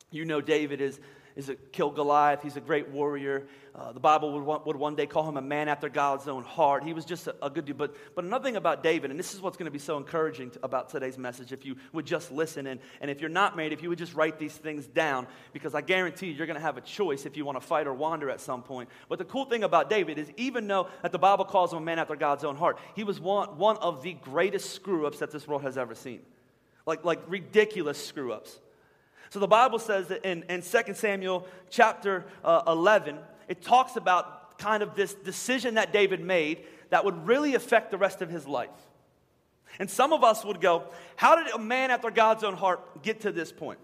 you 0.09 0.25
know 0.25 0.41
David 0.41 0.81
is 0.81 0.99
is 1.37 1.49
a 1.49 1.55
kill 1.55 1.91
Goliath. 1.91 2.41
He's 2.41 2.57
a 2.57 2.61
great 2.61 2.89
warrior. 2.89 3.47
Uh, 3.75 3.91
the 3.91 3.99
Bible 3.99 4.41
would, 4.41 4.65
would 4.65 4.75
one 4.75 4.95
day 4.95 5.05
call 5.05 5.29
him 5.29 5.37
a 5.37 5.41
man 5.41 5.67
after 5.69 5.87
God's 5.87 6.27
own 6.27 6.43
heart. 6.43 6.83
He 6.83 6.93
was 6.93 7.05
just 7.05 7.27
a, 7.27 7.35
a 7.43 7.49
good 7.51 7.65
dude. 7.65 7.77
But, 7.77 7.95
but 8.15 8.25
another 8.25 8.43
thing 8.43 8.55
about 8.55 8.81
David, 8.81 9.11
and 9.11 9.19
this 9.19 9.35
is 9.35 9.39
what's 9.39 9.55
going 9.55 9.67
to 9.67 9.71
be 9.71 9.77
so 9.77 9.97
encouraging 9.97 10.49
to, 10.51 10.59
about 10.63 10.89
today's 10.89 11.15
message, 11.15 11.53
if 11.53 11.63
you 11.63 11.75
would 11.93 12.07
just 12.07 12.31
listen, 12.31 12.65
and, 12.65 12.79
and 13.01 13.11
if 13.11 13.21
you're 13.21 13.29
not 13.29 13.55
married, 13.55 13.71
if 13.71 13.83
you 13.83 13.89
would 13.89 13.99
just 13.99 14.15
write 14.15 14.39
these 14.39 14.53
things 14.53 14.87
down, 14.87 15.27
because 15.53 15.75
I 15.75 15.81
guarantee 15.81 16.25
you, 16.25 16.33
you're 16.33 16.47
going 16.47 16.59
to 16.59 16.65
have 16.65 16.77
a 16.77 16.81
choice 16.81 17.27
if 17.27 17.37
you 17.37 17.45
want 17.45 17.61
to 17.61 17.65
fight 17.65 17.85
or 17.85 17.93
wander 17.93 18.31
at 18.31 18.41
some 18.41 18.63
point. 18.63 18.89
But 19.07 19.19
the 19.19 19.25
cool 19.25 19.45
thing 19.45 19.63
about 19.63 19.91
David 19.91 20.17
is, 20.17 20.31
even 20.37 20.67
though 20.67 20.87
that 21.03 21.11
the 21.11 21.19
Bible 21.19 21.45
calls 21.45 21.71
him 21.71 21.77
a 21.77 21.81
man 21.81 21.99
after 21.99 22.15
God's 22.15 22.43
own 22.43 22.55
heart, 22.55 22.79
he 22.95 23.03
was 23.03 23.19
one, 23.19 23.59
one 23.59 23.77
of 23.77 24.01
the 24.01 24.13
greatest 24.13 24.71
screw 24.71 25.05
ups 25.05 25.19
that 25.19 25.29
this 25.29 25.47
world 25.47 25.61
has 25.61 25.77
ever 25.77 25.93
seen. 25.93 26.21
Like, 26.87 27.05
like 27.05 27.19
ridiculous 27.27 28.03
screw 28.03 28.33
ups. 28.33 28.59
So 29.29 29.39
the 29.39 29.47
Bible 29.47 29.79
says 29.79 30.07
that 30.07 30.25
in, 30.25 30.43
in 30.43 30.61
2 30.61 30.93
Samuel 30.93 31.47
chapter 31.69 32.25
uh, 32.43 32.63
11, 32.67 33.17
it 33.47 33.61
talks 33.61 33.95
about 33.95 34.57
kind 34.57 34.81
of 34.81 34.95
this 34.95 35.13
decision 35.13 35.75
that 35.75 35.93
David 35.93 36.21
made 36.21 36.63
that 36.89 37.05
would 37.05 37.27
really 37.27 37.55
affect 37.55 37.91
the 37.91 37.97
rest 37.97 38.21
of 38.21 38.29
his 38.29 38.47
life. 38.47 38.69
And 39.79 39.89
some 39.89 40.13
of 40.13 40.23
us 40.23 40.43
would 40.45 40.61
go, 40.61 40.83
How 41.15 41.41
did 41.41 41.53
a 41.53 41.59
man 41.59 41.91
after 41.91 42.09
God's 42.09 42.43
own 42.43 42.55
heart 42.55 43.03
get 43.03 43.21
to 43.21 43.31
this 43.31 43.51
point? 43.51 43.79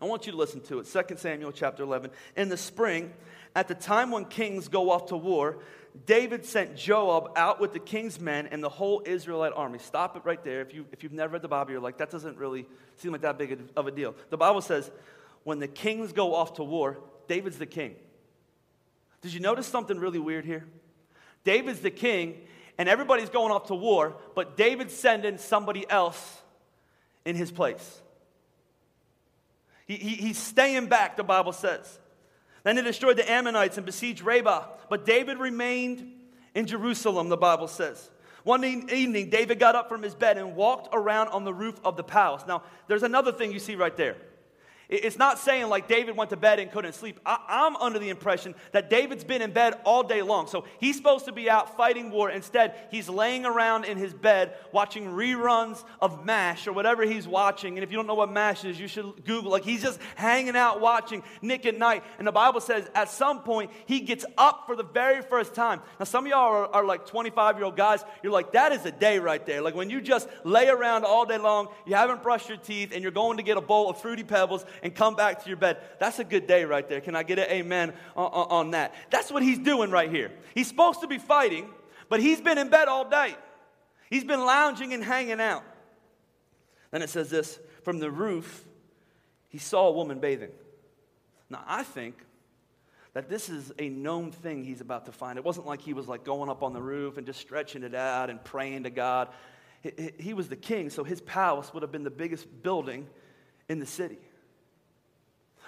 I 0.00 0.06
want 0.06 0.24
you 0.24 0.32
to 0.32 0.38
listen 0.38 0.60
to 0.62 0.78
it. 0.78 0.86
2 0.86 1.16
Samuel 1.16 1.52
chapter 1.52 1.82
11. 1.82 2.10
In 2.36 2.48
the 2.48 2.56
spring, 2.56 3.12
at 3.54 3.68
the 3.68 3.74
time 3.74 4.10
when 4.10 4.24
kings 4.24 4.68
go 4.68 4.90
off 4.90 5.06
to 5.06 5.16
war, 5.16 5.58
David 6.06 6.44
sent 6.44 6.76
Joab 6.76 7.32
out 7.36 7.60
with 7.60 7.72
the 7.72 7.80
king's 7.80 8.20
men 8.20 8.46
and 8.46 8.62
the 8.62 8.68
whole 8.68 9.02
Israelite 9.04 9.52
army. 9.54 9.78
Stop 9.78 10.16
it 10.16 10.22
right 10.24 10.42
there. 10.44 10.60
If, 10.60 10.72
you, 10.72 10.86
if 10.92 11.02
you've 11.02 11.12
never 11.12 11.32
read 11.32 11.42
the 11.42 11.48
Bible, 11.48 11.72
you're 11.72 11.80
like, 11.80 11.98
that 11.98 12.10
doesn't 12.10 12.38
really 12.38 12.66
seem 12.96 13.12
like 13.12 13.22
that 13.22 13.38
big 13.38 13.58
of 13.76 13.86
a 13.86 13.90
deal. 13.90 14.14
The 14.30 14.36
Bible 14.36 14.60
says, 14.60 14.90
when 15.42 15.58
the 15.58 15.68
kings 15.68 16.12
go 16.12 16.34
off 16.34 16.54
to 16.54 16.64
war, 16.64 16.98
David's 17.26 17.58
the 17.58 17.66
king. 17.66 17.96
Did 19.20 19.34
you 19.34 19.40
notice 19.40 19.66
something 19.66 19.98
really 19.98 20.18
weird 20.18 20.44
here? 20.44 20.64
David's 21.44 21.80
the 21.80 21.90
king, 21.90 22.40
and 22.78 22.88
everybody's 22.88 23.30
going 23.30 23.52
off 23.52 23.66
to 23.66 23.74
war, 23.74 24.16
but 24.34 24.56
David's 24.56 24.94
sending 24.94 25.38
somebody 25.38 25.88
else 25.90 26.40
in 27.24 27.36
his 27.36 27.50
place. 27.50 28.00
He, 29.86 29.96
he, 29.96 30.14
he's 30.16 30.38
staying 30.38 30.86
back, 30.86 31.16
the 31.16 31.24
Bible 31.24 31.52
says. 31.52 31.98
Then 32.62 32.76
they 32.76 32.82
destroyed 32.82 33.16
the 33.16 33.30
Ammonites 33.30 33.76
and 33.76 33.86
besieged 33.86 34.22
Rabbah. 34.22 34.66
But 34.88 35.04
David 35.04 35.38
remained 35.38 36.12
in 36.54 36.66
Jerusalem, 36.66 37.28
the 37.28 37.36
Bible 37.36 37.68
says. 37.68 38.10
One 38.44 38.64
evening, 38.64 39.30
David 39.30 39.58
got 39.58 39.74
up 39.74 39.88
from 39.88 40.02
his 40.02 40.14
bed 40.14 40.38
and 40.38 40.56
walked 40.56 40.88
around 40.92 41.28
on 41.28 41.44
the 41.44 41.52
roof 41.52 41.78
of 41.84 41.96
the 41.96 42.02
palace. 42.02 42.44
Now, 42.46 42.62
there's 42.88 43.02
another 43.02 43.32
thing 43.32 43.52
you 43.52 43.58
see 43.58 43.74
right 43.74 43.96
there. 43.96 44.16
It's 44.90 45.16
not 45.16 45.38
saying 45.38 45.68
like 45.68 45.86
David 45.86 46.16
went 46.16 46.30
to 46.30 46.36
bed 46.36 46.58
and 46.58 46.68
couldn't 46.68 46.94
sleep. 46.94 47.20
I, 47.24 47.38
am 47.48 47.76
under 47.76 48.00
the 48.00 48.08
impression 48.08 48.56
that 48.72 48.90
David's 48.90 49.22
been 49.22 49.40
in 49.40 49.52
bed 49.52 49.74
all 49.84 50.02
day 50.02 50.20
long. 50.20 50.48
So 50.48 50.64
he's 50.80 50.96
supposed 50.96 51.26
to 51.26 51.32
be 51.32 51.48
out 51.48 51.76
fighting 51.76 52.10
war. 52.10 52.28
Instead, 52.28 52.74
he's 52.90 53.08
laying 53.08 53.46
around 53.46 53.84
in 53.84 53.96
his 53.96 54.12
bed 54.12 54.54
watching 54.72 55.04
reruns 55.04 55.84
of 56.00 56.24
MASH 56.24 56.66
or 56.66 56.72
whatever 56.72 57.04
he's 57.04 57.28
watching. 57.28 57.76
And 57.76 57.84
if 57.84 57.92
you 57.92 57.96
don't 57.96 58.08
know 58.08 58.14
what 58.14 58.32
MASH 58.32 58.64
is, 58.64 58.80
you 58.80 58.88
should 58.88 59.24
Google. 59.24 59.52
Like 59.52 59.62
he's 59.62 59.80
just 59.80 60.00
hanging 60.16 60.56
out 60.56 60.80
watching 60.80 61.22
Nick 61.40 61.66
at 61.66 61.78
Night. 61.78 62.02
And 62.18 62.26
the 62.26 62.32
Bible 62.32 62.60
says 62.60 62.90
at 62.92 63.08
some 63.10 63.42
point 63.42 63.70
he 63.86 64.00
gets 64.00 64.24
up 64.36 64.64
for 64.66 64.74
the 64.74 64.82
very 64.82 65.22
first 65.22 65.54
time. 65.54 65.82
Now, 66.00 66.04
some 66.04 66.26
of 66.26 66.30
y'all 66.30 66.52
are, 66.52 66.66
are 66.66 66.84
like 66.84 67.06
25 67.06 67.56
year 67.56 67.64
old 67.64 67.76
guys. 67.76 68.02
You're 68.24 68.32
like, 68.32 68.52
that 68.52 68.72
is 68.72 68.84
a 68.86 68.92
day 68.92 69.20
right 69.20 69.46
there. 69.46 69.62
Like 69.62 69.76
when 69.76 69.88
you 69.88 70.00
just 70.00 70.28
lay 70.42 70.68
around 70.68 71.04
all 71.04 71.24
day 71.26 71.38
long, 71.38 71.68
you 71.86 71.94
haven't 71.94 72.24
brushed 72.24 72.48
your 72.48 72.58
teeth, 72.58 72.90
and 72.92 73.02
you're 73.02 73.12
going 73.12 73.36
to 73.36 73.44
get 73.44 73.56
a 73.56 73.60
bowl 73.60 73.88
of 73.88 74.00
Fruity 74.00 74.24
Pebbles 74.24 74.64
and 74.82 74.94
come 74.94 75.14
back 75.14 75.42
to 75.42 75.48
your 75.48 75.56
bed. 75.56 75.78
That's 75.98 76.18
a 76.18 76.24
good 76.24 76.46
day 76.46 76.64
right 76.64 76.88
there. 76.88 77.00
Can 77.00 77.16
I 77.16 77.22
get 77.22 77.38
an 77.38 77.50
amen 77.50 77.92
on, 78.16 78.30
on, 78.32 78.70
that? 78.72 78.94
That's 79.10 79.30
what 79.30 79.42
he's 79.42 79.58
doing 79.58 79.90
right 79.90 80.10
here. 80.10 80.32
He's 80.54 80.68
supposed 80.68 81.00
to 81.00 81.06
be 81.06 81.18
fighting, 81.18 81.68
but 82.08 82.20
he's 82.20 82.40
been 82.40 82.58
in 82.58 82.68
bed 82.68 82.88
all 82.88 83.08
day. 83.08 83.36
He's 84.08 84.24
been 84.24 84.44
lounging 84.44 84.92
and 84.92 85.04
hanging 85.04 85.40
out. 85.40 85.64
Then 86.90 87.02
it 87.02 87.10
says 87.10 87.30
this 87.30 87.58
from 87.82 87.98
the 87.98 88.10
roof, 88.10 88.64
he 89.48 89.58
saw 89.58 89.88
a 89.88 89.92
woman 89.92 90.18
bathing. 90.18 90.50
Now, 91.48 91.64
I 91.66 91.82
think 91.82 92.24
that 93.12 93.28
this 93.28 93.48
is 93.48 93.72
a 93.78 93.88
known 93.88 94.30
thing 94.30 94.64
he's 94.64 94.80
about 94.80 95.06
to 95.06 95.12
find. 95.12 95.36
It 95.38 95.44
wasn't 95.44 95.66
like 95.66 95.80
he 95.80 95.92
was 95.92 96.06
like 96.06 96.24
going 96.24 96.48
up 96.48 96.62
on 96.62 96.72
the 96.72 96.82
roof 96.82 97.16
and 97.16 97.26
just 97.26 97.40
stretching 97.40 97.82
it 97.82 97.94
out 97.94 98.30
and 98.30 98.42
praying 98.42 98.84
to 98.84 98.90
God. 98.90 99.28
He 100.18 100.34
was 100.34 100.48
the 100.48 100.56
king, 100.56 100.90
so 100.90 101.04
his 101.04 101.20
palace 101.20 101.72
would 101.72 101.82
have 101.82 101.90
been 101.90 102.04
the 102.04 102.10
biggest 102.10 102.46
building 102.62 103.08
in 103.68 103.78
the 103.78 103.86
city. 103.86 104.18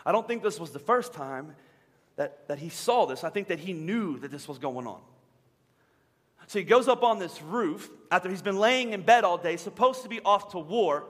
I 0.05 0.13
don't 0.13 0.27
think 0.27 0.43
this 0.43 0.59
was 0.59 0.71
the 0.71 0.79
first 0.79 1.13
time 1.13 1.55
that, 2.17 2.49
that 2.49 2.59
he 2.59 2.69
saw 2.69 3.07
this. 3.07 3.25
I 3.25 3.31
think 3.31 3.49
that 3.49 3.59
he 3.59 3.73
knew 3.73 4.19
that 4.19 4.31
this 4.31 4.49
was 4.49 4.59
going 4.59 4.87
on. 4.87 5.01
So 6.47 6.59
he 6.59 6.65
goes 6.65 6.89
up 6.89 7.03
on 7.03 7.19
this 7.19 7.41
roof 7.41 7.89
after 8.11 8.29
he's 8.29 8.43
been 8.43 8.59
laying 8.59 8.93
in 8.93 9.03
bed 9.03 9.25
all 9.25 9.39
day, 9.39 9.57
supposed 9.57 10.03
to 10.03 10.09
be 10.09 10.21
off 10.21 10.51
to 10.53 10.59
war. 10.59 11.05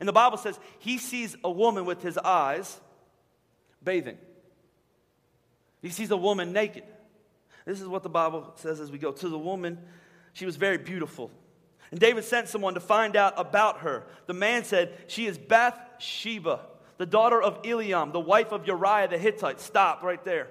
And 0.00 0.08
the 0.08 0.12
Bible 0.12 0.38
says 0.38 0.58
he 0.78 0.98
sees 0.98 1.36
a 1.44 1.50
woman 1.50 1.84
with 1.84 2.02
his 2.02 2.16
eyes 2.18 2.80
bathing. 3.82 4.18
He 5.82 5.90
sees 5.90 6.10
a 6.10 6.16
woman 6.16 6.52
naked. 6.52 6.84
This 7.64 7.80
is 7.80 7.88
what 7.88 8.02
the 8.02 8.08
Bible 8.08 8.52
says 8.56 8.80
as 8.80 8.90
we 8.90 8.98
go. 8.98 9.12
To 9.12 9.28
the 9.28 9.38
woman, 9.38 9.78
she 10.32 10.46
was 10.46 10.56
very 10.56 10.78
beautiful. 10.78 11.30
And 11.90 12.00
David 12.00 12.24
sent 12.24 12.48
someone 12.48 12.74
to 12.74 12.80
find 12.80 13.16
out 13.16 13.34
about 13.36 13.80
her. 13.80 14.06
The 14.26 14.34
man 14.34 14.64
said, 14.64 14.96
She 15.08 15.26
is 15.26 15.38
Bathsheba, 15.38 16.60
the 16.98 17.06
daughter 17.06 17.40
of 17.40 17.62
Eliam, 17.62 18.12
the 18.12 18.20
wife 18.20 18.52
of 18.52 18.66
Uriah 18.66 19.08
the 19.08 19.18
Hittite. 19.18 19.60
Stop 19.60 20.02
right 20.02 20.24
there. 20.24 20.48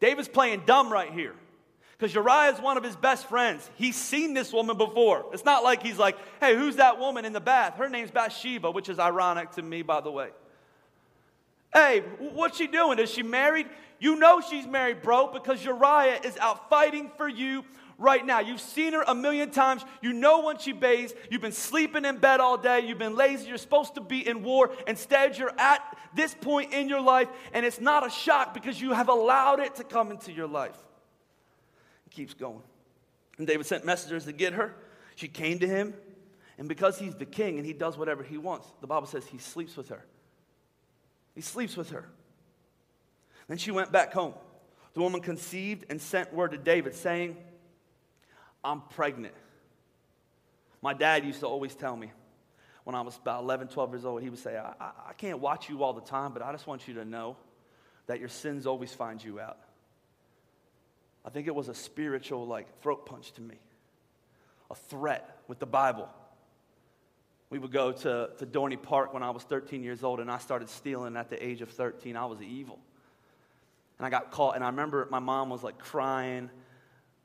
David's 0.00 0.28
playing 0.28 0.62
dumb 0.66 0.92
right 0.92 1.12
here. 1.12 1.34
Because 1.98 2.14
Uriah 2.14 2.52
is 2.52 2.60
one 2.60 2.76
of 2.76 2.84
his 2.84 2.94
best 2.94 3.26
friends. 3.26 3.68
He's 3.76 3.96
seen 3.96 4.34
this 4.34 4.52
woman 4.52 4.76
before. 4.76 5.24
It's 5.32 5.46
not 5.46 5.64
like 5.64 5.82
he's 5.82 5.98
like, 5.98 6.18
hey, 6.40 6.54
who's 6.54 6.76
that 6.76 6.98
woman 6.98 7.24
in 7.24 7.32
the 7.32 7.40
bath? 7.40 7.76
Her 7.76 7.88
name's 7.88 8.10
Bathsheba, 8.10 8.70
which 8.70 8.90
is 8.90 8.98
ironic 8.98 9.52
to 9.52 9.62
me, 9.62 9.80
by 9.80 10.02
the 10.02 10.10
way. 10.10 10.28
Hey, 11.72 12.00
what's 12.18 12.58
she 12.58 12.66
doing? 12.66 12.98
Is 12.98 13.10
she 13.10 13.22
married? 13.22 13.66
You 13.98 14.16
know 14.16 14.42
she's 14.42 14.66
married, 14.66 15.02
bro, 15.02 15.28
because 15.32 15.64
Uriah 15.64 16.20
is 16.22 16.36
out 16.36 16.68
fighting 16.68 17.10
for 17.16 17.28
you 17.28 17.64
right 17.98 18.24
now. 18.24 18.40
You've 18.40 18.60
seen 18.60 18.92
her 18.92 19.02
a 19.06 19.14
million 19.14 19.50
times. 19.50 19.84
You 20.02 20.12
know 20.12 20.42
when 20.42 20.58
she 20.58 20.72
bathes. 20.72 21.14
You've 21.30 21.40
been 21.40 21.52
sleeping 21.52 22.04
in 22.04 22.18
bed 22.18 22.40
all 22.40 22.58
day. 22.58 22.80
You've 22.80 22.98
been 22.98 23.16
lazy. 23.16 23.48
You're 23.48 23.58
supposed 23.58 23.94
to 23.94 24.00
be 24.00 24.26
in 24.26 24.42
war. 24.42 24.70
Instead, 24.86 25.38
you're 25.38 25.54
at 25.58 25.80
this 26.14 26.34
point 26.34 26.72
in 26.72 26.88
your 26.88 27.00
life, 27.00 27.28
and 27.52 27.64
it's 27.64 27.80
not 27.80 28.06
a 28.06 28.10
shock 28.10 28.54
because 28.54 28.80
you 28.80 28.92
have 28.92 29.08
allowed 29.08 29.60
it 29.60 29.76
to 29.76 29.84
come 29.84 30.10
into 30.10 30.32
your 30.32 30.46
life. 30.46 30.76
It 32.06 32.12
keeps 32.12 32.34
going. 32.34 32.62
And 33.38 33.46
David 33.46 33.66
sent 33.66 33.84
messengers 33.84 34.24
to 34.24 34.32
get 34.32 34.54
her. 34.54 34.74
She 35.14 35.28
came 35.28 35.58
to 35.60 35.66
him, 35.66 35.94
and 36.58 36.68
because 36.68 36.98
he's 36.98 37.14
the 37.14 37.26
king 37.26 37.58
and 37.58 37.66
he 37.66 37.72
does 37.72 37.98
whatever 37.98 38.22
he 38.22 38.38
wants, 38.38 38.66
the 38.80 38.86
Bible 38.86 39.06
says 39.06 39.26
he 39.26 39.38
sleeps 39.38 39.76
with 39.76 39.88
her. 39.90 40.04
He 41.34 41.40
sleeps 41.42 41.76
with 41.76 41.90
her. 41.90 42.08
Then 43.48 43.58
she 43.58 43.70
went 43.70 43.92
back 43.92 44.12
home. 44.12 44.34
The 44.94 45.00
woman 45.00 45.20
conceived 45.20 45.84
and 45.90 46.00
sent 46.00 46.32
word 46.32 46.52
to 46.52 46.58
David, 46.58 46.94
saying, 46.94 47.36
I'm 48.66 48.80
pregnant. 48.80 49.34
My 50.82 50.92
dad 50.92 51.24
used 51.24 51.40
to 51.40 51.46
always 51.46 51.74
tell 51.74 51.96
me 51.96 52.10
when 52.82 52.96
I 52.96 53.00
was 53.00 53.16
about 53.16 53.42
11, 53.42 53.68
12 53.68 53.92
years 53.92 54.04
old, 54.04 54.22
he 54.22 54.28
would 54.28 54.38
say, 54.38 54.56
I, 54.56 54.74
I, 54.80 54.90
I 55.08 55.12
can't 55.16 55.38
watch 55.38 55.68
you 55.68 55.82
all 55.84 55.92
the 55.92 56.00
time, 56.00 56.32
but 56.32 56.42
I 56.42 56.50
just 56.52 56.66
want 56.66 56.86
you 56.88 56.94
to 56.94 57.04
know 57.04 57.36
that 58.06 58.18
your 58.18 58.28
sins 58.28 58.66
always 58.66 58.92
find 58.92 59.22
you 59.22 59.40
out. 59.40 59.58
I 61.24 61.30
think 61.30 61.46
it 61.46 61.54
was 61.54 61.68
a 61.68 61.74
spiritual, 61.74 62.46
like, 62.46 62.80
throat 62.82 63.06
punch 63.06 63.32
to 63.32 63.40
me, 63.40 63.56
a 64.70 64.74
threat 64.74 65.38
with 65.48 65.58
the 65.58 65.66
Bible. 65.66 66.08
We 67.50 67.58
would 67.58 67.72
go 67.72 67.92
to, 67.92 68.30
to 68.38 68.46
Dorney 68.46 68.80
Park 68.80 69.14
when 69.14 69.22
I 69.22 69.30
was 69.30 69.44
13 69.44 69.82
years 69.84 70.02
old, 70.02 70.18
and 70.18 70.30
I 70.30 70.38
started 70.38 70.68
stealing 70.68 71.16
at 71.16 71.30
the 71.30 71.44
age 71.44 71.62
of 71.62 71.70
13. 71.70 72.16
I 72.16 72.26
was 72.26 72.42
evil. 72.42 72.78
And 73.98 74.06
I 74.06 74.10
got 74.10 74.32
caught, 74.32 74.56
and 74.56 74.64
I 74.64 74.68
remember 74.68 75.06
my 75.10 75.20
mom 75.20 75.50
was 75.50 75.62
like 75.62 75.78
crying 75.78 76.50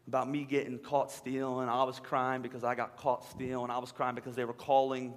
about 0.07 0.29
me 0.29 0.43
getting 0.43 0.79
caught 0.79 1.11
stealing. 1.11 1.69
I 1.69 1.83
was 1.83 1.99
crying 1.99 2.41
because 2.41 2.63
I 2.63 2.75
got 2.75 2.97
caught 2.97 3.23
stealing. 3.29 3.69
I 3.69 3.77
was 3.77 3.91
crying 3.91 4.15
because 4.15 4.35
they 4.35 4.45
were 4.45 4.53
calling 4.53 5.13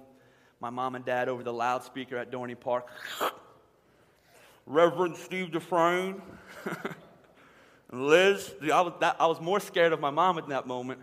my 0.59 0.69
mom 0.69 0.95
and 0.95 1.03
dad 1.03 1.29
over 1.29 1.43
the 1.43 1.53
loudspeaker 1.53 2.17
at 2.17 2.31
Dorney 2.31 2.59
Park. 2.59 2.87
Reverend 4.65 5.17
Steve 5.17 5.51
Dufresne. 5.51 6.21
Liz, 7.91 8.53
I 8.61 8.81
was, 8.81 8.93
that, 8.99 9.17
I 9.19 9.27
was 9.27 9.39
more 9.39 9.59
scared 9.59 9.93
of 9.93 9.99
my 9.99 10.09
mom 10.09 10.37
in 10.37 10.49
that 10.49 10.65
moment. 10.65 11.01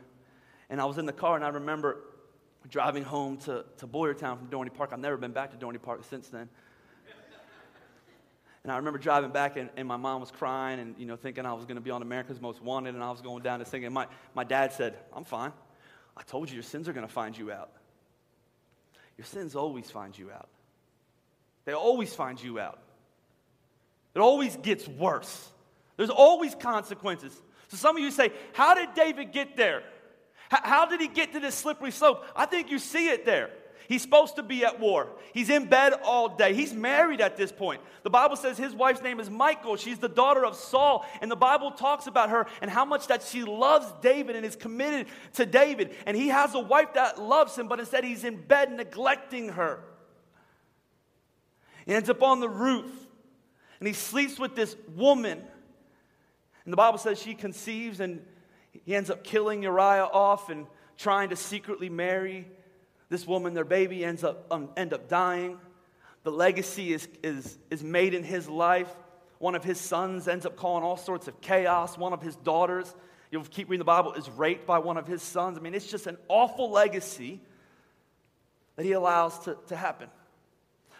And 0.68 0.80
I 0.80 0.84
was 0.84 0.98
in 0.98 1.06
the 1.06 1.12
car, 1.12 1.36
and 1.36 1.44
I 1.44 1.48
remember 1.48 1.98
driving 2.68 3.04
home 3.04 3.36
to, 3.38 3.64
to 3.78 3.86
Boyertown 3.86 4.38
from 4.38 4.48
Dorney 4.48 4.72
Park. 4.72 4.90
I've 4.92 5.00
never 5.00 5.16
been 5.16 5.32
back 5.32 5.50
to 5.50 5.64
Dorney 5.64 5.80
Park 5.80 6.02
since 6.08 6.28
then. 6.28 6.48
And 8.62 8.72
I 8.72 8.76
remember 8.76 8.98
driving 8.98 9.30
back, 9.30 9.56
and, 9.56 9.70
and 9.76 9.88
my 9.88 9.96
mom 9.96 10.20
was 10.20 10.30
crying 10.30 10.78
and, 10.78 10.94
you 10.96 11.06
know, 11.06 11.16
thinking 11.16 11.44
I 11.44 11.52
was 11.52 11.64
going 11.64 11.76
to 11.76 11.80
be 11.80 11.90
on 11.90 12.00
America's 12.00 12.40
Most 12.40 12.62
Wanted, 12.62 12.94
and 12.94 13.02
I 13.02 13.10
was 13.10 13.20
going 13.20 13.42
down 13.42 13.58
to 13.58 13.64
Sing 13.64 13.82
Sing. 13.82 13.92
My, 13.92 14.06
my 14.34 14.44
dad 14.44 14.72
said, 14.72 14.96
I'm 15.12 15.24
fine. 15.24 15.52
I 16.16 16.22
told 16.22 16.48
you 16.48 16.54
your 16.54 16.62
sins 16.62 16.88
are 16.88 16.92
going 16.92 17.06
to 17.06 17.12
find 17.12 17.36
you 17.36 17.50
out. 17.50 17.70
Your 19.18 19.24
sins 19.24 19.56
always 19.56 19.90
find 19.90 20.16
you 20.16 20.30
out. 20.30 20.48
They 21.64 21.72
always 21.72 22.14
find 22.14 22.42
you 22.42 22.60
out. 22.60 22.78
It 24.14 24.20
always 24.20 24.56
gets 24.56 24.86
worse. 24.86 25.48
There's 25.96 26.10
always 26.10 26.54
consequences. 26.54 27.40
So 27.68 27.76
some 27.76 27.96
of 27.96 28.02
you 28.02 28.10
say, 28.10 28.32
How 28.52 28.74
did 28.74 28.94
David 28.94 29.32
get 29.32 29.56
there? 29.56 29.82
How 30.50 30.86
did 30.86 31.00
he 31.00 31.08
get 31.08 31.32
to 31.32 31.40
this 31.40 31.54
slippery 31.54 31.90
slope? 31.90 32.24
I 32.36 32.46
think 32.46 32.70
you 32.70 32.78
see 32.78 33.08
it 33.08 33.24
there. 33.24 33.50
He's 33.88 34.02
supposed 34.02 34.36
to 34.36 34.42
be 34.42 34.64
at 34.64 34.80
war. 34.80 35.08
He's 35.32 35.50
in 35.50 35.66
bed 35.66 35.92
all 36.04 36.28
day. 36.28 36.54
He's 36.54 36.72
married 36.72 37.20
at 37.20 37.36
this 37.36 37.52
point. 37.52 37.80
The 38.02 38.10
Bible 38.10 38.36
says 38.36 38.56
his 38.56 38.74
wife's 38.74 39.02
name 39.02 39.20
is 39.20 39.30
Michal. 39.30 39.76
She's 39.76 39.98
the 39.98 40.08
daughter 40.08 40.44
of 40.44 40.56
Saul. 40.56 41.04
And 41.20 41.30
the 41.30 41.36
Bible 41.36 41.72
talks 41.72 42.06
about 42.06 42.30
her 42.30 42.46
and 42.60 42.70
how 42.70 42.84
much 42.84 43.08
that 43.08 43.22
she 43.22 43.44
loves 43.44 43.86
David 44.00 44.36
and 44.36 44.46
is 44.46 44.56
committed 44.56 45.06
to 45.34 45.46
David. 45.46 45.94
And 46.06 46.16
he 46.16 46.28
has 46.28 46.54
a 46.54 46.60
wife 46.60 46.94
that 46.94 47.20
loves 47.20 47.56
him, 47.56 47.68
but 47.68 47.80
instead 47.80 48.04
he's 48.04 48.24
in 48.24 48.36
bed 48.36 48.72
neglecting 48.72 49.50
her. 49.50 49.80
He 51.86 51.94
ends 51.94 52.08
up 52.08 52.22
on 52.22 52.40
the 52.40 52.48
roof 52.48 52.90
and 53.80 53.86
he 53.86 53.94
sleeps 53.94 54.38
with 54.38 54.54
this 54.54 54.76
woman. 54.94 55.42
And 56.64 56.72
the 56.72 56.76
Bible 56.76 56.98
says 56.98 57.20
she 57.20 57.34
conceives 57.34 58.00
and 58.00 58.24
he 58.84 58.94
ends 58.94 59.10
up 59.10 59.24
killing 59.24 59.62
Uriah 59.64 60.04
off 60.04 60.50
and 60.50 60.66
trying 60.96 61.30
to 61.30 61.36
secretly 61.36 61.88
marry 61.88 62.46
this 63.12 63.26
woman. 63.26 63.54
Their 63.54 63.64
baby 63.64 64.04
ends 64.04 64.24
up, 64.24 64.46
um, 64.50 64.70
end 64.76 64.92
up 64.92 65.08
dying. 65.08 65.58
The 66.24 66.32
legacy 66.32 66.92
is, 66.92 67.08
is, 67.22 67.58
is 67.70 67.84
made 67.84 68.14
in 68.14 68.24
his 68.24 68.48
life. 68.48 68.88
One 69.38 69.54
of 69.54 69.62
his 69.62 69.78
sons 69.78 70.26
ends 70.26 70.46
up 70.46 70.56
calling 70.56 70.82
all 70.82 70.96
sorts 70.96 71.28
of 71.28 71.40
chaos. 71.40 71.98
One 71.98 72.12
of 72.12 72.22
his 72.22 72.36
daughters, 72.36 72.92
you'll 73.30 73.44
keep 73.44 73.68
reading 73.68 73.80
the 73.80 73.84
Bible, 73.84 74.14
is 74.14 74.28
raped 74.30 74.66
by 74.66 74.78
one 74.78 74.96
of 74.96 75.06
his 75.06 75.22
sons. 75.22 75.58
I 75.58 75.60
mean, 75.60 75.74
it's 75.74 75.90
just 75.90 76.06
an 76.06 76.16
awful 76.28 76.70
legacy 76.70 77.40
that 78.76 78.84
he 78.84 78.92
allows 78.92 79.38
to, 79.40 79.56
to 79.68 79.76
happen. 79.76 80.08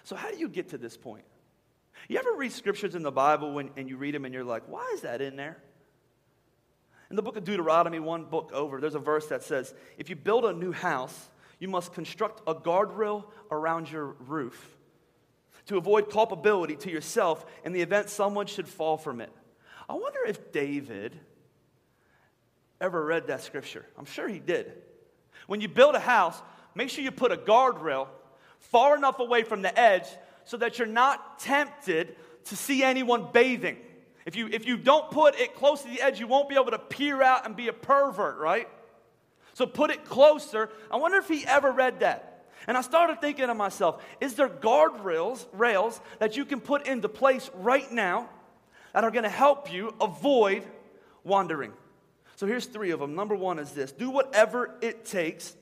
So, 0.04 0.16
how 0.16 0.30
do 0.30 0.36
you 0.36 0.48
get 0.48 0.70
to 0.70 0.78
this 0.78 0.96
point? 0.96 1.24
You 2.08 2.18
ever 2.18 2.32
read 2.34 2.52
scriptures 2.52 2.94
in 2.94 3.02
the 3.02 3.12
Bible 3.12 3.52
when, 3.52 3.70
and 3.76 3.88
you 3.88 3.96
read 3.96 4.14
them 4.14 4.24
and 4.24 4.34
you're 4.34 4.44
like, 4.44 4.64
why 4.66 4.90
is 4.94 5.02
that 5.02 5.20
in 5.20 5.36
there? 5.36 5.56
In 7.10 7.16
the 7.16 7.22
book 7.22 7.36
of 7.36 7.44
Deuteronomy, 7.44 8.00
one 8.00 8.24
book 8.24 8.50
over, 8.52 8.80
there's 8.80 8.96
a 8.96 8.98
verse 8.98 9.26
that 9.28 9.44
says, 9.44 9.72
If 9.98 10.10
you 10.10 10.16
build 10.16 10.44
a 10.44 10.52
new 10.52 10.72
house, 10.72 11.30
you 11.62 11.68
must 11.68 11.92
construct 11.92 12.40
a 12.48 12.56
guardrail 12.56 13.22
around 13.52 13.88
your 13.88 14.16
roof 14.26 14.76
to 15.66 15.76
avoid 15.76 16.10
culpability 16.10 16.74
to 16.74 16.90
yourself 16.90 17.46
in 17.64 17.72
the 17.72 17.80
event 17.80 18.08
someone 18.10 18.46
should 18.46 18.66
fall 18.66 18.96
from 18.96 19.20
it. 19.20 19.30
I 19.88 19.92
wonder 19.92 20.18
if 20.26 20.50
David 20.50 21.16
ever 22.80 23.04
read 23.04 23.28
that 23.28 23.42
scripture. 23.42 23.86
I'm 23.96 24.06
sure 24.06 24.26
he 24.26 24.40
did. 24.40 24.72
When 25.46 25.60
you 25.60 25.68
build 25.68 25.94
a 25.94 26.00
house, 26.00 26.36
make 26.74 26.88
sure 26.88 27.04
you 27.04 27.12
put 27.12 27.30
a 27.30 27.36
guardrail 27.36 28.08
far 28.58 28.96
enough 28.96 29.20
away 29.20 29.44
from 29.44 29.62
the 29.62 29.78
edge 29.78 30.08
so 30.42 30.56
that 30.56 30.80
you're 30.80 30.88
not 30.88 31.38
tempted 31.38 32.16
to 32.46 32.56
see 32.56 32.82
anyone 32.82 33.28
bathing. 33.32 33.76
If 34.26 34.34
you, 34.34 34.48
if 34.48 34.66
you 34.66 34.76
don't 34.76 35.12
put 35.12 35.38
it 35.38 35.54
close 35.54 35.82
to 35.82 35.88
the 35.88 36.02
edge, 36.02 36.18
you 36.18 36.26
won't 36.26 36.48
be 36.48 36.56
able 36.56 36.72
to 36.72 36.78
peer 36.80 37.22
out 37.22 37.46
and 37.46 37.54
be 37.54 37.68
a 37.68 37.72
pervert, 37.72 38.38
right? 38.38 38.68
So 39.62 39.66
put 39.66 39.92
it 39.92 40.04
closer. 40.04 40.70
I 40.90 40.96
wonder 40.96 41.18
if 41.18 41.28
he 41.28 41.46
ever 41.46 41.70
read 41.70 42.00
that. 42.00 42.46
And 42.66 42.76
I 42.76 42.80
started 42.80 43.20
thinking 43.20 43.46
to 43.46 43.54
myself, 43.54 44.02
is 44.20 44.34
there 44.34 44.48
guardrails 44.48 45.46
rails 45.52 46.00
that 46.18 46.36
you 46.36 46.44
can 46.44 46.60
put 46.60 46.88
into 46.88 47.08
place 47.08 47.48
right 47.54 47.88
now 47.92 48.28
that 48.92 49.04
are 49.04 49.12
going 49.12 49.22
to 49.22 49.28
help 49.28 49.72
you 49.72 49.94
avoid 50.00 50.64
wandering? 51.22 51.72
So 52.34 52.44
here's 52.44 52.66
three 52.66 52.90
of 52.90 52.98
them. 52.98 53.14
Number 53.14 53.36
one 53.36 53.60
is 53.60 53.70
this 53.70 53.92
do 53.92 54.10
whatever 54.10 54.74
it 54.80 55.04
takes, 55.04 55.54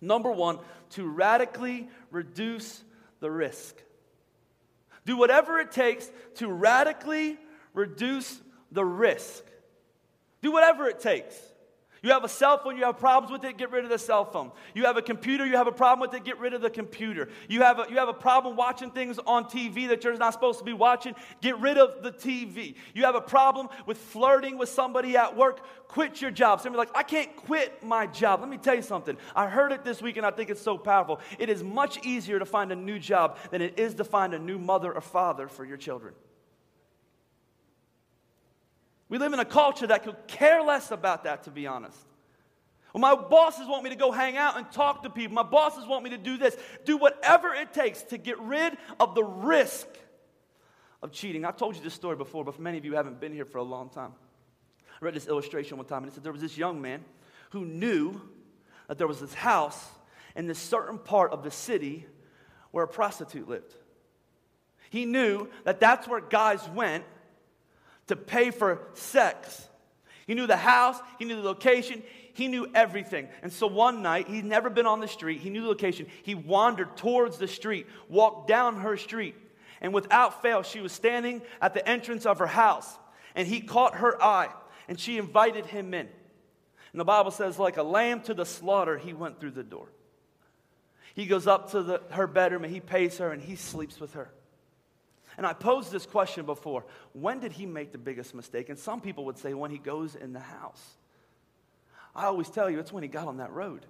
number 0.00 0.30
one, 0.30 0.60
to 0.90 1.08
radically 1.08 1.88
reduce 2.12 2.84
the 3.18 3.32
risk. 3.32 3.74
Do 5.06 5.16
whatever 5.16 5.58
it 5.58 5.72
takes 5.72 6.08
to 6.36 6.46
radically 6.46 7.36
reduce 7.74 8.40
the 8.70 8.84
risk. 8.84 9.42
Do 10.40 10.52
whatever 10.52 10.86
it 10.86 11.00
takes. 11.00 11.36
You 12.02 12.10
have 12.10 12.24
a 12.24 12.28
cell 12.28 12.56
phone, 12.56 12.78
you 12.78 12.84
have 12.84 12.98
problems 12.98 13.30
with 13.30 13.44
it, 13.44 13.58
get 13.58 13.70
rid 13.70 13.84
of 13.84 13.90
the 13.90 13.98
cell 13.98 14.24
phone. 14.24 14.52
You 14.74 14.84
have 14.84 14.96
a 14.96 15.02
computer, 15.02 15.44
you 15.44 15.56
have 15.56 15.66
a 15.66 15.72
problem 15.72 16.00
with 16.00 16.18
it, 16.18 16.24
get 16.24 16.38
rid 16.38 16.54
of 16.54 16.62
the 16.62 16.70
computer. 16.70 17.28
You 17.46 17.60
have 17.60 17.78
a, 17.78 17.86
you 17.90 17.96
have 17.98 18.08
a 18.08 18.14
problem 18.14 18.56
watching 18.56 18.90
things 18.90 19.18
on 19.26 19.44
TV 19.44 19.86
that 19.88 20.02
you're 20.02 20.16
not 20.16 20.32
supposed 20.32 20.60
to 20.60 20.64
be 20.64 20.72
watching, 20.72 21.14
get 21.42 21.58
rid 21.58 21.76
of 21.76 22.02
the 22.02 22.10
TV. 22.10 22.74
You 22.94 23.04
have 23.04 23.16
a 23.16 23.20
problem 23.20 23.68
with 23.84 23.98
flirting 23.98 24.56
with 24.56 24.70
somebody 24.70 25.14
at 25.18 25.36
work, 25.36 25.60
quit 25.88 26.22
your 26.22 26.30
job. 26.30 26.62
Somebody 26.62 26.78
like, 26.78 26.96
I 26.96 27.02
can't 27.02 27.36
quit 27.36 27.82
my 27.82 28.06
job. 28.06 28.40
Let 28.40 28.48
me 28.48 28.56
tell 28.56 28.74
you 28.74 28.82
something. 28.82 29.18
I 29.36 29.48
heard 29.48 29.70
it 29.70 29.84
this 29.84 30.00
week 30.00 30.16
and 30.16 30.24
I 30.24 30.30
think 30.30 30.48
it's 30.48 30.62
so 30.62 30.78
powerful. 30.78 31.20
It 31.38 31.50
is 31.50 31.62
much 31.62 32.04
easier 32.06 32.38
to 32.38 32.46
find 32.46 32.72
a 32.72 32.76
new 32.76 32.98
job 32.98 33.36
than 33.50 33.60
it 33.60 33.78
is 33.78 33.94
to 33.96 34.04
find 34.04 34.32
a 34.32 34.38
new 34.38 34.58
mother 34.58 34.90
or 34.90 35.02
father 35.02 35.48
for 35.48 35.66
your 35.66 35.76
children. 35.76 36.14
We 39.10 39.18
live 39.18 39.34
in 39.34 39.40
a 39.40 39.44
culture 39.44 39.88
that 39.88 40.04
could 40.04 40.16
care 40.28 40.62
less 40.62 40.90
about 40.92 41.24
that, 41.24 41.42
to 41.42 41.50
be 41.50 41.66
honest. 41.66 41.98
Well, 42.94 43.00
my 43.00 43.14
bosses 43.14 43.66
want 43.66 43.84
me 43.84 43.90
to 43.90 43.96
go 43.96 44.10
hang 44.10 44.36
out 44.36 44.56
and 44.56 44.70
talk 44.70 45.02
to 45.02 45.10
people. 45.10 45.34
My 45.34 45.42
bosses 45.42 45.86
want 45.86 46.04
me 46.04 46.10
to 46.10 46.18
do 46.18 46.38
this. 46.38 46.56
Do 46.84 46.96
whatever 46.96 47.52
it 47.52 47.72
takes 47.72 48.02
to 48.04 48.18
get 48.18 48.38
rid 48.40 48.76
of 48.98 49.14
the 49.14 49.24
risk 49.24 49.86
of 51.02 51.12
cheating. 51.12 51.44
I've 51.44 51.56
told 51.56 51.76
you 51.76 51.82
this 51.82 51.94
story 51.94 52.16
before, 52.16 52.44
but 52.44 52.54
for 52.54 52.62
many 52.62 52.78
of 52.78 52.84
you 52.84 52.94
haven't 52.94 53.20
been 53.20 53.32
here 53.32 53.44
for 53.44 53.58
a 53.58 53.62
long 53.62 53.90
time. 53.90 54.12
I 55.00 55.04
read 55.04 55.14
this 55.14 55.26
illustration 55.26 55.76
one 55.76 55.86
time, 55.86 56.04
and 56.04 56.12
it 56.12 56.14
said 56.14 56.24
there 56.24 56.32
was 56.32 56.42
this 56.42 56.56
young 56.56 56.80
man 56.80 57.04
who 57.50 57.64
knew 57.64 58.20
that 58.86 58.98
there 58.98 59.06
was 59.08 59.20
this 59.20 59.34
house 59.34 59.88
in 60.36 60.46
this 60.46 60.58
certain 60.58 60.98
part 60.98 61.32
of 61.32 61.42
the 61.42 61.50
city 61.50 62.06
where 62.70 62.84
a 62.84 62.88
prostitute 62.88 63.48
lived. 63.48 63.74
He 64.90 65.04
knew 65.04 65.48
that 65.64 65.80
that's 65.80 66.06
where 66.06 66.20
guys 66.20 66.68
went 66.70 67.04
to 68.10 68.16
pay 68.16 68.50
for 68.50 68.82
sex. 68.94 69.66
He 70.26 70.34
knew 70.34 70.46
the 70.46 70.56
house, 70.56 71.00
he 71.18 71.24
knew 71.24 71.36
the 71.36 71.42
location, 71.42 72.02
he 72.34 72.46
knew 72.46 72.68
everything. 72.74 73.28
And 73.42 73.52
so 73.52 73.66
one 73.66 74.02
night, 74.02 74.28
he'd 74.28 74.44
never 74.44 74.70
been 74.70 74.86
on 74.86 75.00
the 75.00 75.08
street, 75.08 75.40
he 75.40 75.50
knew 75.50 75.62
the 75.62 75.68
location. 75.68 76.06
He 76.22 76.34
wandered 76.34 76.96
towards 76.96 77.38
the 77.38 77.48
street, 77.48 77.86
walked 78.08 78.46
down 78.46 78.76
her 78.80 78.96
street, 78.96 79.34
and 79.80 79.92
without 79.92 80.42
fail, 80.42 80.62
she 80.62 80.80
was 80.80 80.92
standing 80.92 81.42
at 81.60 81.74
the 81.74 81.88
entrance 81.88 82.26
of 82.26 82.38
her 82.38 82.46
house. 82.46 82.98
And 83.34 83.46
he 83.46 83.60
caught 83.60 83.96
her 83.96 84.22
eye, 84.22 84.50
and 84.88 84.98
she 84.98 85.18
invited 85.18 85.66
him 85.66 85.94
in. 85.94 86.08
And 86.92 87.00
the 87.00 87.04
Bible 87.04 87.30
says, 87.30 87.58
like 87.58 87.76
a 87.76 87.82
lamb 87.82 88.20
to 88.22 88.34
the 88.34 88.44
slaughter, 88.44 88.98
he 88.98 89.12
went 89.12 89.40
through 89.40 89.52
the 89.52 89.62
door. 89.62 89.88
He 91.14 91.26
goes 91.26 91.46
up 91.46 91.72
to 91.72 91.82
the, 91.82 92.02
her 92.10 92.26
bedroom 92.26 92.64
and 92.64 92.72
he 92.72 92.80
pays 92.80 93.18
her 93.18 93.30
and 93.30 93.42
he 93.42 93.56
sleeps 93.56 94.00
with 94.00 94.14
her. 94.14 94.30
And 95.40 95.46
I 95.46 95.54
posed 95.54 95.90
this 95.90 96.04
question 96.04 96.44
before 96.44 96.84
when 97.14 97.40
did 97.40 97.52
he 97.52 97.64
make 97.64 97.92
the 97.92 97.98
biggest 97.98 98.34
mistake? 98.34 98.68
And 98.68 98.78
some 98.78 99.00
people 99.00 99.24
would 99.24 99.38
say 99.38 99.54
when 99.54 99.70
he 99.70 99.78
goes 99.78 100.14
in 100.14 100.34
the 100.34 100.38
house. 100.38 100.96
I 102.14 102.26
always 102.26 102.50
tell 102.50 102.68
you 102.68 102.78
it's 102.78 102.92
when 102.92 103.02
he 103.02 103.08
got 103.08 103.26
on 103.26 103.38
that 103.38 103.50
road. 103.50 103.86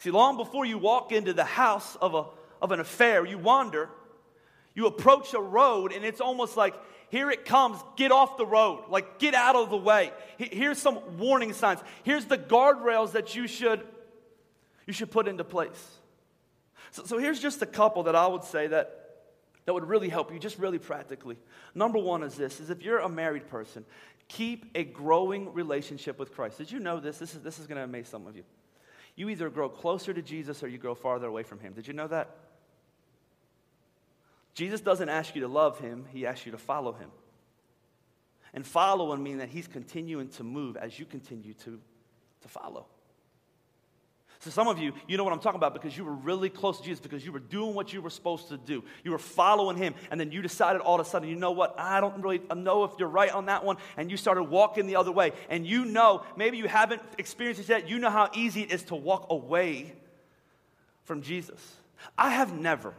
See, 0.00 0.10
long 0.10 0.36
before 0.36 0.66
you 0.66 0.76
walk 0.76 1.12
into 1.12 1.32
the 1.32 1.44
house 1.44 1.96
of, 1.96 2.14
a, 2.14 2.26
of 2.60 2.72
an 2.72 2.80
affair, 2.80 3.24
you 3.24 3.38
wander, 3.38 3.88
you 4.74 4.86
approach 4.86 5.32
a 5.32 5.40
road, 5.40 5.92
and 5.92 6.04
it's 6.04 6.20
almost 6.20 6.58
like, 6.58 6.74
here 7.08 7.30
it 7.30 7.46
comes, 7.46 7.78
get 7.96 8.12
off 8.12 8.36
the 8.36 8.44
road, 8.44 8.84
like 8.90 9.18
get 9.18 9.32
out 9.32 9.56
of 9.56 9.70
the 9.70 9.78
way. 9.78 10.12
Here's 10.36 10.76
some 10.76 11.16
warning 11.16 11.54
signs. 11.54 11.80
Here's 12.02 12.26
the 12.26 12.36
guardrails 12.36 13.12
that 13.12 13.34
you 13.34 13.46
should, 13.46 13.80
you 14.86 14.92
should 14.92 15.10
put 15.10 15.26
into 15.26 15.42
place. 15.42 15.88
So, 16.90 17.04
so 17.04 17.16
here's 17.16 17.40
just 17.40 17.62
a 17.62 17.66
couple 17.66 18.02
that 18.02 18.14
I 18.14 18.26
would 18.26 18.44
say 18.44 18.66
that 18.66 19.05
that 19.66 19.74
would 19.74 19.84
really 19.84 20.08
help 20.08 20.32
you, 20.32 20.38
just 20.38 20.58
really 20.58 20.78
practically. 20.78 21.36
Number 21.74 21.98
one 21.98 22.22
is 22.22 22.34
this 22.34 22.60
is 22.60 22.70
if 22.70 22.82
you're 22.82 23.00
a 23.00 23.08
married 23.08 23.48
person, 23.48 23.84
keep 24.28 24.70
a 24.74 24.84
growing 24.84 25.52
relationship 25.52 26.18
with 26.18 26.32
Christ. 26.32 26.58
Did 26.58 26.70
you 26.72 26.78
know 26.78 27.00
this? 27.00 27.18
This 27.18 27.34
is, 27.34 27.42
this 27.42 27.58
is 27.58 27.66
going 27.66 27.76
to 27.76 27.84
amaze 27.84 28.08
some 28.08 28.26
of 28.26 28.36
you. 28.36 28.44
You 29.16 29.28
either 29.28 29.50
grow 29.50 29.68
closer 29.68 30.14
to 30.14 30.22
Jesus 30.22 30.62
or 30.62 30.68
you 30.68 30.78
grow 30.78 30.94
farther 30.94 31.26
away 31.26 31.42
from 31.42 31.58
him. 31.58 31.72
Did 31.72 31.86
you 31.86 31.94
know 31.94 32.06
that? 32.08 32.30
Jesus 34.54 34.80
doesn't 34.80 35.08
ask 35.08 35.34
you 35.34 35.42
to 35.42 35.48
love 35.48 35.78
him, 35.80 36.06
he 36.12 36.26
asks 36.26 36.46
you 36.46 36.52
to 36.52 36.58
follow 36.58 36.92
him. 36.92 37.10
And 38.54 38.66
following 38.66 39.22
means 39.22 39.40
that 39.40 39.50
he's 39.50 39.66
continuing 39.66 40.28
to 40.30 40.44
move 40.44 40.76
as 40.76 40.98
you 40.98 41.04
continue 41.04 41.52
to, 41.54 41.78
to 42.40 42.48
follow. 42.48 42.86
To 44.46 44.52
some 44.52 44.68
of 44.68 44.78
you, 44.78 44.92
you 45.08 45.16
know 45.16 45.24
what 45.24 45.32
I'm 45.32 45.40
talking 45.40 45.58
about 45.58 45.74
because 45.74 45.98
you 45.98 46.04
were 46.04 46.14
really 46.14 46.48
close 46.48 46.78
to 46.78 46.84
Jesus, 46.84 47.00
because 47.00 47.24
you 47.26 47.32
were 47.32 47.40
doing 47.40 47.74
what 47.74 47.92
you 47.92 48.00
were 48.00 48.10
supposed 48.10 48.48
to 48.50 48.56
do. 48.56 48.84
You 49.02 49.10
were 49.10 49.18
following 49.18 49.76
him, 49.76 49.96
and 50.08 50.20
then 50.20 50.30
you 50.30 50.40
decided 50.40 50.80
all 50.80 51.00
of 51.00 51.04
a 51.04 51.10
sudden, 51.10 51.28
you 51.28 51.34
know 51.34 51.50
what? 51.50 51.74
I 51.76 52.00
don't 52.00 52.22
really 52.22 52.40
know 52.54 52.84
if 52.84 52.92
you're 52.96 53.08
right 53.08 53.32
on 53.32 53.46
that 53.46 53.64
one, 53.64 53.76
and 53.96 54.08
you 54.08 54.16
started 54.16 54.44
walking 54.44 54.86
the 54.86 54.94
other 54.94 55.10
way. 55.10 55.32
And 55.50 55.66
you 55.66 55.84
know, 55.84 56.22
maybe 56.36 56.58
you 56.58 56.68
haven't 56.68 57.02
experienced 57.18 57.60
it 57.60 57.68
yet, 57.68 57.88
you 57.88 57.98
know 57.98 58.08
how 58.08 58.30
easy 58.34 58.62
it 58.62 58.70
is 58.70 58.84
to 58.84 58.94
walk 58.94 59.26
away 59.30 59.92
from 61.02 61.22
Jesus. 61.22 61.60
I 62.16 62.30
have 62.30 62.56
never, 62.56 62.94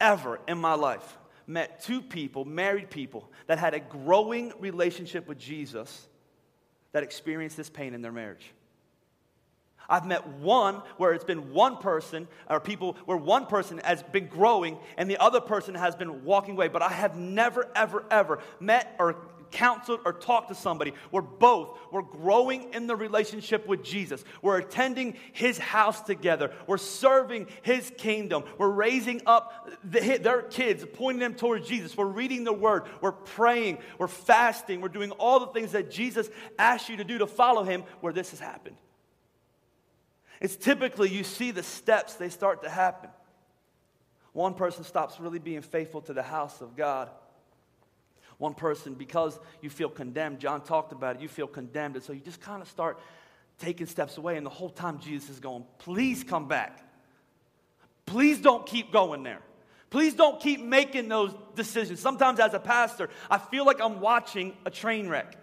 ever 0.00 0.40
in 0.48 0.56
my 0.56 0.72
life 0.72 1.18
met 1.46 1.82
two 1.82 2.00
people, 2.00 2.46
married 2.46 2.88
people, 2.88 3.30
that 3.46 3.58
had 3.58 3.74
a 3.74 3.80
growing 3.80 4.54
relationship 4.58 5.28
with 5.28 5.38
Jesus 5.38 6.08
that 6.92 7.02
experienced 7.02 7.58
this 7.58 7.68
pain 7.68 7.92
in 7.92 8.00
their 8.00 8.10
marriage. 8.10 8.54
I've 9.88 10.06
met 10.06 10.26
one 10.26 10.82
where 10.96 11.12
it's 11.12 11.24
been 11.24 11.52
one 11.52 11.76
person, 11.78 12.28
or 12.48 12.60
people 12.60 12.96
where 13.04 13.16
one 13.16 13.46
person 13.46 13.78
has 13.78 14.02
been 14.02 14.26
growing 14.26 14.78
and 14.96 15.10
the 15.10 15.18
other 15.18 15.40
person 15.40 15.74
has 15.74 15.94
been 15.94 16.24
walking 16.24 16.54
away. 16.54 16.68
But 16.68 16.82
I 16.82 16.88
have 16.88 17.16
never, 17.16 17.68
ever, 17.74 18.04
ever 18.10 18.40
met 18.60 18.94
or 18.98 19.16
counseled 19.50 20.00
or 20.04 20.12
talked 20.12 20.48
to 20.48 20.54
somebody 20.54 20.92
where 21.10 21.22
both 21.22 21.78
were 21.90 22.02
growing 22.02 22.74
in 22.74 22.86
the 22.86 22.96
relationship 22.96 23.66
with 23.66 23.82
Jesus. 23.82 24.24
We're 24.42 24.58
attending 24.58 25.16
his 25.32 25.58
house 25.58 26.00
together. 26.02 26.52
We're 26.66 26.78
serving 26.78 27.46
his 27.62 27.92
kingdom. 27.96 28.44
We're 28.58 28.68
raising 28.68 29.22
up 29.26 29.70
the, 29.84 30.18
their 30.18 30.42
kids, 30.42 30.84
pointing 30.92 31.20
them 31.20 31.34
towards 31.34 31.68
Jesus. 31.68 31.96
We're 31.96 32.06
reading 32.06 32.44
the 32.44 32.52
word. 32.52 32.84
We're 33.00 33.12
praying. 33.12 33.78
We're 33.98 34.08
fasting. 34.08 34.80
We're 34.80 34.88
doing 34.88 35.12
all 35.12 35.40
the 35.40 35.46
things 35.46 35.72
that 35.72 35.90
Jesus 35.90 36.28
asked 36.58 36.88
you 36.88 36.98
to 36.98 37.04
do 37.04 37.18
to 37.18 37.26
follow 37.26 37.62
him 37.62 37.84
where 38.00 38.12
this 38.12 38.30
has 38.30 38.40
happened. 38.40 38.76
It's 40.40 40.56
typically 40.56 41.10
you 41.10 41.24
see 41.24 41.50
the 41.50 41.62
steps, 41.62 42.14
they 42.14 42.28
start 42.28 42.62
to 42.62 42.68
happen. 42.68 43.10
One 44.32 44.54
person 44.54 44.84
stops 44.84 45.18
really 45.18 45.38
being 45.38 45.62
faithful 45.62 46.02
to 46.02 46.12
the 46.12 46.22
house 46.22 46.60
of 46.60 46.76
God. 46.76 47.10
One 48.38 48.52
person, 48.52 48.92
because 48.94 49.38
you 49.62 49.70
feel 49.70 49.88
condemned, 49.88 50.40
John 50.40 50.60
talked 50.60 50.92
about 50.92 51.16
it, 51.16 51.22
you 51.22 51.28
feel 51.28 51.46
condemned. 51.46 51.96
And 51.96 52.04
so 52.04 52.12
you 52.12 52.20
just 52.20 52.40
kind 52.40 52.60
of 52.60 52.68
start 52.68 52.98
taking 53.58 53.86
steps 53.86 54.18
away. 54.18 54.36
And 54.36 54.44
the 54.44 54.50
whole 54.50 54.68
time 54.68 54.98
Jesus 54.98 55.30
is 55.30 55.40
going, 55.40 55.64
please 55.78 56.22
come 56.22 56.48
back. 56.48 56.82
Please 58.04 58.38
don't 58.38 58.66
keep 58.66 58.92
going 58.92 59.22
there. 59.22 59.40
Please 59.88 60.12
don't 60.12 60.38
keep 60.40 60.60
making 60.60 61.08
those 61.08 61.32
decisions. 61.54 62.00
Sometimes, 62.00 62.38
as 62.38 62.52
a 62.52 62.60
pastor, 62.60 63.08
I 63.30 63.38
feel 63.38 63.64
like 63.64 63.80
I'm 63.80 64.00
watching 64.00 64.54
a 64.66 64.70
train 64.70 65.08
wreck 65.08 65.36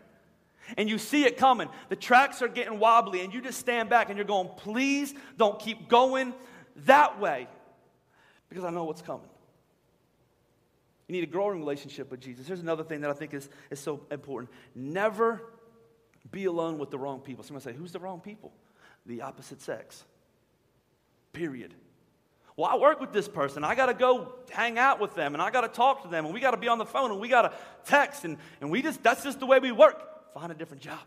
and 0.78 0.90
you 0.90 0.98
see 0.98 1.26
it 1.26 1.38
coming. 1.38 1.70
The 1.90 1.96
tracks 1.96 2.42
are 2.42 2.48
getting 2.48 2.80
wobbly, 2.80 3.22
and 3.22 3.34
you 3.34 3.42
just 3.42 3.60
stand 3.60 3.90
back 3.90 4.10
and 4.10 4.18
you're 4.18 4.26
going, 4.26 4.50
please 4.58 5.14
don't 5.38 5.60
keep 5.60 5.88
going 5.88 6.34
that 6.86 7.20
way 7.20 7.48
because 8.50 8.64
I 8.64 8.70
know 8.70 8.84
what's 8.84 9.02
coming. 9.02 9.28
You 11.08 11.14
need 11.14 11.24
a 11.24 11.32
growing 11.32 11.60
relationship 11.60 12.10
with 12.10 12.22
Jesus. 12.22 12.48
Here's 12.48 12.62
another 12.62 12.84
thing 12.84 13.02
that 13.02 13.10
I 13.10 13.14
think 13.14 13.34
is, 13.34 13.50
is 13.70 13.80
so 13.80 14.02
important 14.10 14.52
never 14.74 15.42
be 16.32 16.46
alone 16.46 16.78
with 16.78 16.90
the 16.90 16.98
wrong 16.98 17.20
people. 17.20 17.44
Somebody 17.44 17.64
say, 17.64 17.74
Who's 17.74 17.92
the 17.92 18.00
wrong 18.00 18.22
people? 18.22 18.54
The 19.06 19.22
opposite 19.22 19.62
sex. 19.62 20.06
Period. 21.34 21.74
Well, 22.56 22.70
I 22.70 22.78
work 22.78 23.02
with 23.02 23.12
this 23.12 23.28
person. 23.28 23.64
I 23.64 23.74
got 23.74 23.88
to 23.88 23.94
go 23.96 24.36
hang 24.52 24.78
out 24.78 25.00
with 25.00 25.16
them 25.16 25.34
and 25.34 25.42
I 25.42 25.50
got 25.50 25.62
to 25.62 25.68
talk 25.68 26.04
to 26.04 26.08
them 26.08 26.26
and 26.26 26.34
we 26.34 26.40
got 26.40 26.52
to 26.52 26.58
be 26.58 26.68
on 26.68 26.78
the 26.78 26.86
phone 26.86 27.12
and 27.12 27.20
we 27.20 27.28
got 27.28 27.42
to 27.42 27.54
text 27.86 28.26
and, 28.26 28.38
and 28.62 28.70
we 28.70 28.82
just, 28.84 29.02
that's 29.02 29.24
just 29.24 29.40
the 29.40 29.46
way 29.48 29.60
we 29.60 29.72
work. 29.72 30.13
Find 30.34 30.52
a 30.52 30.56
different 30.56 30.82
job. 30.82 31.00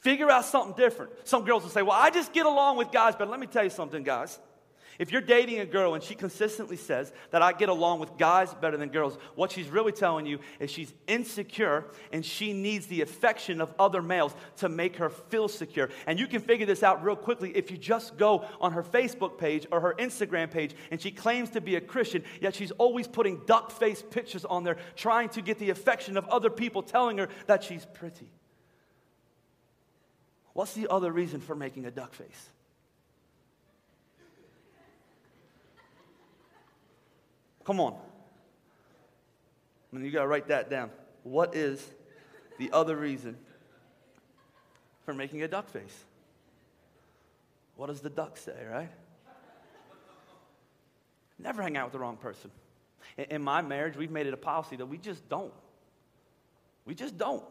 Figure 0.00 0.30
out 0.30 0.44
something 0.44 0.74
different. 0.76 1.12
Some 1.24 1.44
girls 1.44 1.64
will 1.64 1.70
say, 1.70 1.82
Well, 1.82 1.96
I 1.98 2.10
just 2.10 2.32
get 2.32 2.46
along 2.46 2.76
with 2.76 2.92
guys, 2.92 3.14
but 3.16 3.28
let 3.28 3.40
me 3.40 3.46
tell 3.46 3.64
you 3.64 3.70
something, 3.70 4.02
guys. 4.02 4.38
If 4.98 5.12
you're 5.12 5.20
dating 5.20 5.60
a 5.60 5.66
girl 5.66 5.94
and 5.94 6.02
she 6.02 6.16
consistently 6.16 6.76
says 6.76 7.12
that 7.30 7.40
I 7.40 7.52
get 7.52 7.68
along 7.68 8.00
with 8.00 8.18
guys 8.18 8.52
better 8.54 8.76
than 8.76 8.88
girls, 8.88 9.16
what 9.36 9.52
she's 9.52 9.68
really 9.68 9.92
telling 9.92 10.26
you 10.26 10.40
is 10.58 10.72
she's 10.72 10.92
insecure 11.06 11.84
and 12.12 12.24
she 12.24 12.52
needs 12.52 12.88
the 12.88 13.02
affection 13.02 13.60
of 13.60 13.72
other 13.78 14.02
males 14.02 14.34
to 14.56 14.68
make 14.68 14.96
her 14.96 15.08
feel 15.08 15.46
secure. 15.46 15.88
And 16.08 16.18
you 16.18 16.26
can 16.26 16.40
figure 16.40 16.66
this 16.66 16.82
out 16.82 17.04
real 17.04 17.14
quickly 17.14 17.56
if 17.56 17.70
you 17.70 17.76
just 17.76 18.16
go 18.16 18.44
on 18.60 18.72
her 18.72 18.82
Facebook 18.82 19.38
page 19.38 19.68
or 19.70 19.80
her 19.80 19.94
Instagram 20.00 20.50
page 20.50 20.74
and 20.90 21.00
she 21.00 21.12
claims 21.12 21.50
to 21.50 21.60
be 21.60 21.76
a 21.76 21.80
Christian, 21.80 22.24
yet 22.40 22.56
she's 22.56 22.72
always 22.72 23.06
putting 23.06 23.40
duck 23.46 23.70
face 23.70 24.02
pictures 24.10 24.44
on 24.44 24.64
there 24.64 24.78
trying 24.96 25.28
to 25.28 25.42
get 25.42 25.60
the 25.60 25.70
affection 25.70 26.16
of 26.16 26.26
other 26.26 26.50
people 26.50 26.82
telling 26.82 27.18
her 27.18 27.28
that 27.46 27.62
she's 27.62 27.86
pretty. 27.94 28.32
What's 30.54 30.72
the 30.72 30.88
other 30.90 31.12
reason 31.12 31.40
for 31.40 31.54
making 31.54 31.86
a 31.86 31.90
duck 31.92 32.14
face? 32.14 32.50
Come 37.68 37.80
on. 37.80 37.92
I 39.92 39.96
mean, 39.96 40.06
you 40.06 40.10
got 40.10 40.22
to 40.22 40.26
write 40.26 40.48
that 40.48 40.70
down. 40.70 40.88
What 41.22 41.54
is 41.54 41.86
the 42.56 42.70
other 42.72 42.96
reason 42.96 43.36
for 45.04 45.12
making 45.12 45.42
a 45.42 45.48
duck 45.48 45.68
face? 45.68 46.04
What 47.76 47.88
does 47.88 48.00
the 48.00 48.08
duck 48.08 48.38
say, 48.38 48.56
right? 48.72 48.88
Never 51.38 51.60
hang 51.60 51.76
out 51.76 51.88
with 51.88 51.92
the 51.92 51.98
wrong 51.98 52.16
person. 52.16 52.50
In 53.18 53.42
my 53.42 53.60
marriage, 53.60 53.98
we've 53.98 54.10
made 54.10 54.26
it 54.26 54.32
a 54.32 54.38
policy 54.38 54.76
that 54.76 54.86
we 54.86 54.96
just 54.96 55.28
don't. 55.28 55.52
We 56.86 56.94
just 56.94 57.18
don't. 57.18 57.44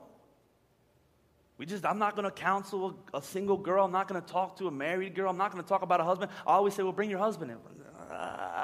We 1.60 1.68
just, 1.68 1.86
I'm 1.86 2.00
not 2.00 2.16
going 2.16 2.26
to 2.26 2.32
counsel 2.32 2.98
a, 3.14 3.18
a, 3.18 3.22
single 3.22 3.58
girl. 3.58 3.86
I'm 3.86 3.92
not 3.92 4.08
going 4.08 4.20
to 4.20 4.28
talk 4.28 4.58
to 4.58 4.68
a 4.68 4.72
married 4.72 5.14
girl. 5.14 5.30
I'm 5.30 5.38
not 5.38 5.52
going 5.52 5.64
to 5.64 5.70
talk 5.70 5.84
about 5.84 6.00
a 6.00 6.04
husband. 6.04 6.32
I 6.48 6.54
always 6.54 6.74
say, 6.74 6.82
well, 6.82 6.92
bring 6.92 7.12
your 7.12 7.20
husband 7.20 7.52
in. 7.52 7.58
Ah. 8.10 8.57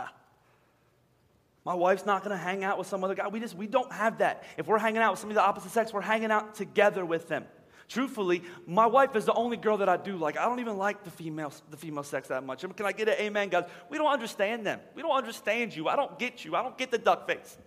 My 1.66 1.74
wife's 1.74 2.06
not 2.06 2.24
going 2.24 2.38
to 2.38 2.44
hang 2.44 2.64
out 2.64 2.78
with 2.78 2.88
some 2.88 3.04
other 3.04 3.16
guy. 3.16 3.28
We 3.28 3.40
just 3.40 3.56
we 3.56 3.68
don't 3.68 3.92
have 3.92 4.18
that. 4.18 4.44
If 4.58 4.68
we're 4.68 4.80
hanging 4.80 5.02
out 5.02 5.12
with 5.12 5.20
somebody 5.20 5.38
of 5.38 5.44
the 5.44 5.48
opposite 5.48 5.72
sex, 5.72 5.94
we're 5.94 6.02
hanging 6.02 6.32
out 6.32 6.56
together 6.56 7.06
with 7.06 7.28
them. 7.30 7.46
Truthfully, 7.88 8.44
my 8.66 8.86
wife 8.86 9.16
is 9.16 9.26
the 9.26 9.34
only 9.34 9.56
girl 9.56 9.78
that 9.78 9.88
I 9.88 9.98
do 9.98 10.18
like. 10.18 10.38
I 10.38 10.46
don't 10.46 10.60
even 10.60 10.78
like 10.78 11.04
the 11.04 11.12
female 11.12 11.54
the 11.70 11.78
female 11.78 12.04
sex 12.04 12.28
that 12.30 12.44
much. 12.44 12.62
Can 12.62 12.86
I 12.86 12.92
get 12.92 13.08
an 13.08 13.16
amen, 13.20 13.50
guys? 13.50 13.66
We 13.90 13.98
don't 13.98 14.12
understand 14.12 14.66
them. 14.66 14.80
We 14.96 15.02
don't 15.02 15.16
understand 15.16 15.76
you. 15.76 15.88
I 15.88 15.96
don't 15.96 16.18
get 16.20 16.44
you. 16.44 16.56
I 16.56 16.64
don't 16.64 16.78
get 16.78 16.92
the 16.92 16.98
duck 16.98 17.28
face. 17.28 17.58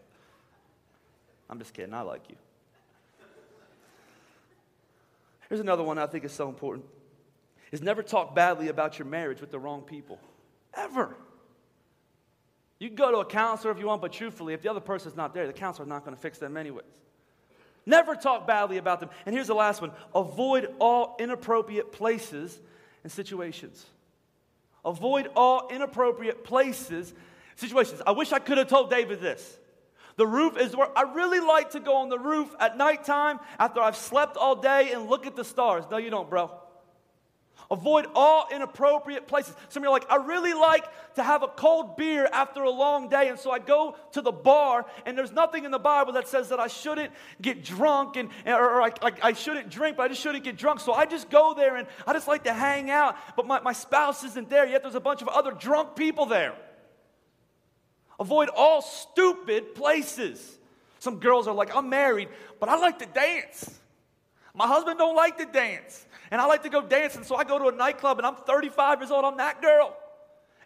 I'm 1.49 1.59
just 1.59 1.73
kidding. 1.73 1.95
I 1.95 2.03
like 2.03 2.29
you. 2.29 2.37
Here's 5.49 5.61
another 5.61 5.83
one 5.83 5.97
I 5.97 6.07
think 6.07 6.25
is 6.25 6.33
so 6.33 6.49
important. 6.49 6.87
Is 7.73 7.83
never 7.83 8.03
talk 8.03 8.35
badly 8.35 8.69
about 8.69 8.99
your 8.99 9.07
marriage 9.07 9.41
with 9.41 9.51
the 9.51 9.59
wrong 9.59 9.83
people. 9.83 10.19
Ever. 10.75 11.17
You 12.79 12.89
can 12.89 12.97
go 12.97 13.11
to 13.11 13.19
a 13.19 13.25
counselor 13.25 13.73
if 13.73 13.79
you 13.79 13.87
want, 13.87 14.03
but 14.03 14.13
truthfully, 14.13 14.53
if 14.53 14.63
the 14.63 14.71
other 14.71 14.81
person's 14.81 15.17
not 15.17 15.33
there, 15.33 15.47
the 15.47 15.53
counselor's 15.53 15.89
not 15.89 16.05
going 16.05 16.15
to 16.15 16.21
fix 16.21 16.39
them 16.39 16.57
anyways. 16.57 16.85
Never 17.87 18.17
talk 18.17 18.47
badly 18.47 18.79
about 18.79 19.01
them. 19.01 19.11
And 19.25 19.35
here's 19.35 19.47
the 19.47 19.55
last 19.55 19.81
one 19.81 19.93
avoid 20.15 20.75
all 20.79 21.17
inappropriate 21.19 21.93
places 21.93 22.59
and 23.03 23.11
situations. 23.11 23.87
Avoid 24.85 25.31
all 25.35 25.69
inappropriate 25.69 26.45
places, 26.45 27.15
situations. 27.57 28.03
I 28.07 28.13
wish 28.13 28.33
I 28.33 28.39
could 28.39 28.59
have 28.59 28.69
told 28.69 28.91
David 28.91 29.21
this. 29.21 29.59
The 30.17 30.27
roof 30.27 30.57
is 30.59 30.75
where 30.75 30.89
I 30.97 31.03
really 31.13 31.41
like 31.41 31.71
to 31.71 31.81
go 31.81 31.97
on 31.97 32.09
the 32.09 32.19
roof 32.19 32.55
at 32.59 32.77
nighttime 32.77 33.39
after 33.59 33.81
I've 33.81 33.97
slept 33.97 34.37
all 34.37 34.57
day 34.57 34.93
and 34.93 35.09
look 35.09 35.27
at 35.27 35.37
the 35.37 35.45
stars. 35.45 35.85
No, 35.91 35.99
you 35.99 36.11
don't, 36.11 36.29
bro. 36.29 36.51
Avoid 37.69 38.07
all 38.15 38.47
inappropriate 38.53 39.27
places. 39.27 39.57
Some 39.71 39.83
of 39.83 39.87
you 39.87 39.91
are 39.91 39.93
like, 39.93 40.09
I 40.11 40.17
really 40.17 40.55
like 40.55 40.85
to 41.17 41.23
have 41.23 41.43
a 41.43 41.49
cold 41.49 41.97
beer 41.97 42.29
after 42.33 42.63
a 42.63 42.71
long 42.71 43.09
day. 43.09 43.29
And 43.29 43.39
so 43.39 43.51
I 43.51 43.59
go 43.59 43.97
to 44.13 44.21
the 44.21 44.31
bar, 44.31 44.87
and 45.05 45.19
there's 45.19 45.33
nothing 45.33 45.65
in 45.65 45.73
the 45.73 45.79
Bible 45.79 46.13
that 46.13 46.29
says 46.29 46.51
that 46.51 46.61
I 46.61 46.69
shouldn't 46.69 47.13
get 47.43 47.65
drunk 47.65 48.17
and, 48.17 48.31
or, 48.47 48.77
or 48.77 48.83
I, 48.83 48.93
like, 49.03 49.25
I 49.25 49.33
shouldn't 49.33 49.69
drink, 49.69 49.97
but 49.97 50.05
I 50.05 50.09
just 50.09 50.21
shouldn't 50.21 50.45
get 50.45 50.57
drunk. 50.57 50.79
So 50.79 50.93
I 50.93 51.07
just 51.07 51.29
go 51.29 51.55
there 51.55 51.75
and 51.75 51.89
I 52.07 52.13
just 52.13 52.29
like 52.29 52.45
to 52.45 52.53
hang 52.53 52.89
out. 52.89 53.17
But 53.35 53.49
my, 53.49 53.59
my 53.61 53.73
spouse 53.73 54.23
isn't 54.23 54.49
there, 54.49 54.65
yet 54.65 54.83
there's 54.83 54.95
a 54.95 55.01
bunch 55.01 55.21
of 55.23 55.29
other 55.29 55.51
drunk 55.51 55.97
people 55.97 56.27
there. 56.27 56.55
Avoid 58.21 58.49
all 58.49 58.81
stupid 58.81 59.75
places. 59.75 60.57
Some 61.01 61.19
girls 61.19 61.49
are 61.49 61.55
like, 61.55 61.75
I'm 61.75 61.91
married, 61.91 62.29
but 62.61 62.69
I 62.69 62.77
like 62.77 63.01
to 63.01 63.07
dance. 63.07 63.81
My 64.55 64.67
husband 64.67 64.99
don't 64.99 65.17
like 65.17 65.37
to 65.39 65.47
dance. 65.47 66.06
And 66.31 66.41
I 66.41 66.47
like 66.47 66.63
to 66.65 66.69
go 66.69 66.83
dancing, 66.83 67.25
so 67.25 67.37
I 67.37 67.45
go 67.45 67.59
to 67.59 67.69
a 67.69 67.73
nightclub 67.73 68.19
and 68.19 68.27
I'm 68.27 68.37
35 68.37 69.01
years 69.01 69.11
old, 69.11 69.25
I'm 69.25 69.37
that 69.37 69.63
girl. 69.63 69.97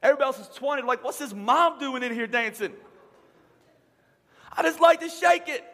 Everybody 0.03 0.27
else 0.27 0.41
is 0.41 0.49
20. 0.57 0.83
Like, 0.83 1.05
what's 1.05 1.19
his 1.19 1.35
mom 1.35 1.79
doing 1.79 2.03
in 2.03 2.13
here 2.13 2.27
dancing? 2.27 2.73
I 4.53 4.63
just 4.63 4.81
like 4.81 5.01
to 5.01 5.09
shake 5.09 5.49
it. 5.49 5.65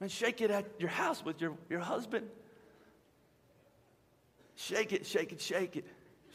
And 0.00 0.10
shake 0.10 0.40
it 0.40 0.50
at 0.50 0.64
your 0.78 0.88
house 0.88 1.22
with 1.22 1.40
your, 1.40 1.56
your 1.68 1.80
husband. 1.80 2.26
Shake 4.56 4.92
it, 4.92 5.06
shake 5.06 5.32
it, 5.32 5.40
shake 5.40 5.76
it. 5.76 5.86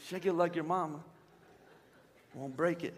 Shake 0.08 0.26
it 0.26 0.34
like 0.34 0.54
your 0.54 0.64
mama. 0.64 1.00
Won't 2.34 2.56
break 2.56 2.84
it. 2.84 2.94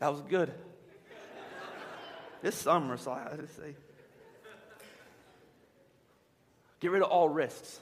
That 0.00 0.10
was 0.12 0.20
good. 0.22 0.52
This 2.42 2.56
summer, 2.56 2.96
so 2.96 3.12
I 3.12 3.36
just 3.36 3.56
say. 3.56 3.76
Get 6.82 6.90
rid 6.90 7.02
of 7.02 7.10
all 7.10 7.28
risks. 7.28 7.80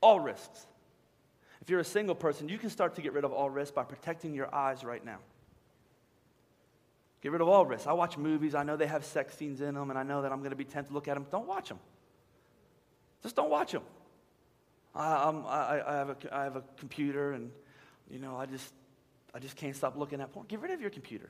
all 0.00 0.18
risks. 0.18 0.66
If 1.60 1.68
you're 1.68 1.80
a 1.80 1.84
single 1.84 2.14
person, 2.14 2.48
you 2.48 2.56
can 2.56 2.70
start 2.70 2.94
to 2.94 3.02
get 3.02 3.12
rid 3.12 3.22
of 3.22 3.32
all 3.34 3.50
risks 3.50 3.70
by 3.70 3.84
protecting 3.84 4.32
your 4.32 4.52
eyes 4.52 4.82
right 4.82 5.04
now. 5.04 5.18
Get 7.20 7.32
rid 7.32 7.42
of 7.42 7.48
all 7.48 7.66
risks. 7.66 7.86
I 7.86 7.92
watch 7.92 8.16
movies, 8.16 8.54
I 8.54 8.62
know 8.62 8.78
they 8.78 8.86
have 8.86 9.04
sex 9.04 9.36
scenes 9.36 9.60
in 9.60 9.74
them, 9.74 9.90
and 9.90 9.98
I 9.98 10.04
know 10.04 10.22
that 10.22 10.32
I'm 10.32 10.38
going 10.38 10.52
to 10.52 10.56
be 10.56 10.64
tempted 10.64 10.88
to 10.88 10.94
look 10.94 11.06
at 11.06 11.14
them. 11.14 11.26
Don't 11.30 11.46
watch 11.46 11.68
them. 11.68 11.78
Just 13.22 13.36
don't 13.36 13.50
watch 13.50 13.72
them. 13.72 13.82
I, 14.94 15.04
I, 15.04 15.82
I, 15.86 15.96
have 15.98 16.08
a, 16.08 16.16
I 16.32 16.44
have 16.44 16.56
a 16.56 16.64
computer, 16.78 17.32
and, 17.32 17.50
you 18.10 18.20
know, 18.20 18.36
I 18.36 18.46
just, 18.46 18.72
I 19.34 19.38
just 19.38 19.54
can't 19.54 19.76
stop 19.76 19.98
looking 19.98 20.22
at 20.22 20.32
porn. 20.32 20.46
Get 20.48 20.60
rid 20.60 20.70
of 20.70 20.80
your 20.80 20.88
computer. 20.88 21.28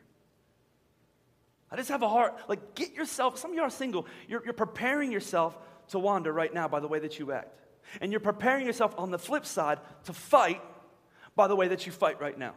I 1.72 1.76
just 1.76 1.88
have 1.88 2.02
a 2.02 2.08
heart. 2.08 2.36
Like, 2.48 2.76
get 2.76 2.94
yourself, 2.94 3.36
some 3.36 3.50
of 3.50 3.56
you 3.56 3.62
are 3.62 3.70
single, 3.70 4.06
you're, 4.28 4.44
you're 4.44 4.54
preparing 4.54 5.10
yourself 5.10 5.58
to 5.90 5.98
wander 5.98 6.32
right 6.32 6.52
now 6.52 6.68
by 6.68 6.80
the 6.80 6.88
way 6.88 6.98
that 7.00 7.18
you 7.18 7.32
act. 7.32 7.48
And 8.00 8.12
you're 8.12 8.20
preparing 8.20 8.66
yourself 8.66 8.94
on 8.98 9.10
the 9.10 9.18
flip 9.18 9.46
side 9.46 9.78
to 10.04 10.12
fight 10.12 10.60
by 11.36 11.48
the 11.48 11.56
way 11.56 11.68
that 11.68 11.86
you 11.86 11.92
fight 11.92 12.20
right 12.20 12.38
now. 12.38 12.54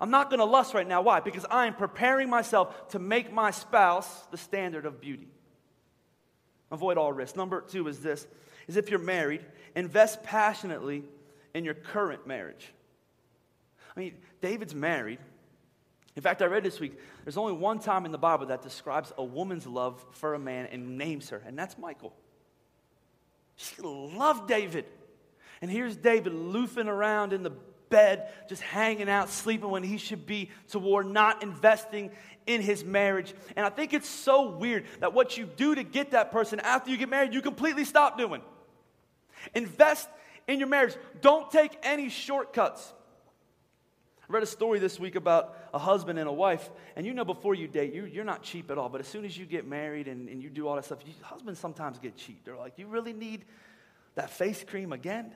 I'm 0.00 0.10
not 0.10 0.30
going 0.30 0.40
to 0.40 0.44
lust 0.44 0.74
right 0.74 0.86
now. 0.86 1.02
Why? 1.02 1.20
Because 1.20 1.46
I 1.50 1.66
am 1.66 1.74
preparing 1.74 2.28
myself 2.28 2.88
to 2.90 2.98
make 2.98 3.32
my 3.32 3.50
spouse 3.50 4.26
the 4.30 4.36
standard 4.36 4.84
of 4.84 5.00
beauty. 5.00 5.28
Avoid 6.70 6.98
all 6.98 7.12
risk. 7.12 7.36
Number 7.36 7.60
two 7.60 7.88
is 7.88 8.00
this 8.00 8.26
is 8.66 8.76
if 8.76 8.90
you're 8.90 8.98
married, 8.98 9.44
invest 9.76 10.22
passionately 10.24 11.04
in 11.54 11.64
your 11.64 11.74
current 11.74 12.26
marriage. 12.26 12.72
I 13.96 14.00
mean, 14.00 14.14
David's 14.40 14.74
married. 14.74 15.18
In 16.16 16.22
fact, 16.22 16.40
I 16.40 16.46
read 16.46 16.64
this 16.64 16.80
week, 16.80 16.98
there's 17.24 17.36
only 17.36 17.52
one 17.52 17.78
time 17.78 18.06
in 18.06 18.10
the 18.10 18.18
Bible 18.18 18.46
that 18.46 18.62
describes 18.62 19.12
a 19.18 19.22
woman's 19.22 19.66
love 19.66 20.02
for 20.12 20.32
a 20.34 20.38
man 20.38 20.66
and 20.72 20.96
names 20.96 21.28
her, 21.28 21.42
and 21.46 21.58
that's 21.58 21.76
Michal. 21.76 22.14
She 23.56 23.82
loved 23.82 24.48
David. 24.48 24.86
And 25.60 25.70
here's 25.70 25.96
David 25.96 26.32
loofing 26.32 26.88
around 26.88 27.34
in 27.34 27.42
the 27.42 27.52
bed, 27.88 28.30
just 28.48 28.62
hanging 28.62 29.08
out, 29.08 29.28
sleeping 29.28 29.70
when 29.70 29.82
he 29.82 29.98
should 29.98 30.26
be 30.26 30.50
toward 30.68 31.06
not 31.06 31.42
investing 31.42 32.10
in 32.46 32.62
his 32.62 32.84
marriage. 32.84 33.34
And 33.54 33.66
I 33.66 33.70
think 33.70 33.92
it's 33.92 34.08
so 34.08 34.50
weird 34.50 34.84
that 35.00 35.12
what 35.12 35.36
you 35.36 35.44
do 35.44 35.74
to 35.74 35.82
get 35.82 36.12
that 36.12 36.32
person 36.32 36.60
after 36.60 36.90
you 36.90 36.96
get 36.96 37.08
married, 37.08 37.34
you 37.34 37.42
completely 37.42 37.84
stop 37.84 38.18
doing. 38.18 38.42
Invest 39.54 40.08
in 40.48 40.58
your 40.58 40.68
marriage. 40.68 40.94
Don't 41.20 41.50
take 41.50 41.76
any 41.82 42.08
shortcuts. 42.08 42.92
I 44.28 44.32
read 44.32 44.42
a 44.42 44.46
story 44.46 44.78
this 44.78 44.98
week 44.98 45.14
about 45.14 45.56
a 45.72 45.78
husband 45.78 46.18
and 46.18 46.28
a 46.28 46.32
wife, 46.32 46.68
and 46.96 47.06
you 47.06 47.14
know 47.14 47.24
before 47.24 47.54
you 47.54 47.68
date, 47.68 47.94
you, 47.94 48.06
you're 48.06 48.24
not 48.24 48.42
cheap 48.42 48.70
at 48.70 48.78
all. 48.78 48.88
But 48.88 49.00
as 49.00 49.06
soon 49.06 49.24
as 49.24 49.38
you 49.38 49.46
get 49.46 49.66
married 49.66 50.08
and, 50.08 50.28
and 50.28 50.42
you 50.42 50.50
do 50.50 50.66
all 50.66 50.74
that 50.74 50.84
stuff, 50.84 50.98
you, 51.06 51.12
husbands 51.22 51.60
sometimes 51.60 51.98
get 51.98 52.16
cheap. 52.16 52.44
They're 52.44 52.56
like, 52.56 52.74
You 52.76 52.86
really 52.88 53.12
need 53.12 53.44
that 54.16 54.30
face 54.30 54.64
cream 54.64 54.92
again? 54.92 55.32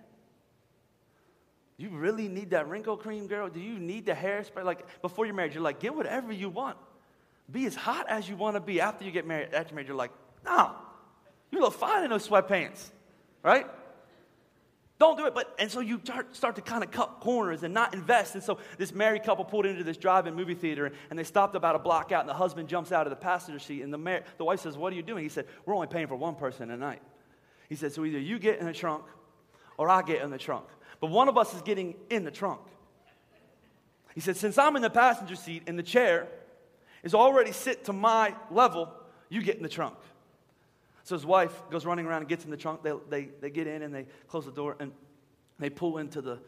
You 1.81 1.89
really 1.89 2.29
need 2.29 2.51
that 2.51 2.69
wrinkle 2.69 2.99
cream, 2.99 3.27
girl? 3.27 3.49
Do 3.49 3.59
you 3.59 3.79
need 3.79 4.05
the 4.05 4.13
hairspray? 4.13 4.65
Like 4.65 5.01
before 5.01 5.25
you're 5.25 5.35
married, 5.35 5.55
you're 5.55 5.63
like, 5.63 5.81
get 5.81 5.95
whatever 5.95 6.31
you 6.31 6.51
want. 6.51 6.77
Be 7.51 7.65
as 7.65 7.75
hot 7.75 8.07
as 8.09 8.29
you 8.29 8.37
want 8.37 8.57
to 8.57 8.61
be. 8.61 8.83
After 8.83 9.05
you 9.05 9.11
get 9.11 9.27
married, 9.27 9.55
after 9.55 9.71
you're 9.71 9.77
married, 9.77 9.89
you're 9.89 9.97
like, 9.97 10.11
no, 10.45 10.73
you 11.51 11.59
look 11.59 11.73
fine 11.73 12.05
in 12.05 12.11
those 12.11 12.29
sweatpants, 12.29 12.91
right? 13.43 13.67
Don't 15.01 15.17
do 15.17 15.27
it. 15.27 15.35
But 15.35 15.53
and 15.59 15.69
so 15.69 15.81
you 15.81 16.01
start, 16.05 16.55
to 16.55 16.63
kind 16.63 16.85
of 16.85 16.93
cut 16.93 17.19
corners 17.19 17.65
and 17.65 17.75
not 17.75 17.95
invest. 17.95 18.35
And 18.35 18.45
so 18.45 18.59
this 18.79 18.95
married 18.95 19.25
couple 19.25 19.45
pulled 19.45 19.67
into 19.67 19.83
this 19.83 19.97
drive-in 19.97 20.35
movie 20.35 20.55
theater 20.55 20.93
and 21.11 21.19
they 21.19 21.25
stopped 21.25 21.57
about 21.57 21.75
a 21.75 21.81
block 21.81 22.13
out, 22.13 22.21
and 22.21 22.29
the 22.29 22.35
husband 22.35 22.69
jumps 22.69 22.93
out 22.93 23.07
of 23.07 23.11
the 23.11 23.17
passenger 23.17 23.59
seat, 23.59 23.83
and 23.83 23.93
the 23.93 23.99
mar- 23.99 24.23
the 24.37 24.45
wife 24.45 24.61
says, 24.61 24.79
"What 24.79 24.93
are 24.93 24.97
you 24.97 25.03
doing?" 25.03 25.25
He 25.25 25.29
said, 25.29 25.47
"We're 25.67 25.75
only 25.75 25.89
paying 25.89 26.07
for 26.07 26.17
one 26.17 26.37
person 26.37 26.71
a 26.71 26.77
night." 26.77 27.03
He 27.69 27.75
said, 27.75 27.93
"So 27.93 28.05
either 28.05 28.21
you 28.21 28.39
get 28.39 28.61
in 28.61 28.67
the 28.67 28.73
trunk, 28.73 29.05
or 29.77 29.89
I 29.89 30.03
get 30.03 30.23
in 30.23 30.31
the 30.31 30.39
trunk." 30.39 30.67
but 31.01 31.11
one 31.11 31.29
of 31.29 31.39
us 31.39 31.55
is 31.55 31.63
getting 31.63 31.95
in 32.11 32.25
the 32.25 32.31
trunk. 32.31 32.61
He 34.15 34.21
said, 34.21 34.37
Since 34.37 34.59
I'm 34.59 34.77
in 34.77 34.83
the 34.83 34.91
passenger 34.91 35.35
seat 35.35 35.65
and 35.67 35.79
the 35.79 35.83
chair 35.83 36.29
is 37.03 37.15
already 37.15 37.53
sit 37.53 37.87
to 37.87 37.93
my 37.93 38.35
level, 38.51 38.93
you 39.31 39.43
get 39.43 39.57
in 39.57 39.63
the 39.63 39.69
trunk. 39.69 39.97
So 41.11 41.17
his 41.17 41.27
wife 41.27 41.69
goes 41.71 41.85
running 41.85 42.07
around 42.07 42.21
and 42.21 42.29
gets 42.29 42.45
in 42.45 42.53
the 42.53 42.57
trunk. 42.57 42.85
They, 42.85 42.93
they, 43.09 43.25
they 43.41 43.51
get 43.51 43.67
in 43.67 43.83
and 43.83 43.93
they 43.93 44.07
close 44.29 44.45
the 44.45 44.53
door 44.53 44.77
and 44.79 44.93
they 45.59 45.69
pull 45.69 45.99
into 45.99 46.23
the, 46.23 46.39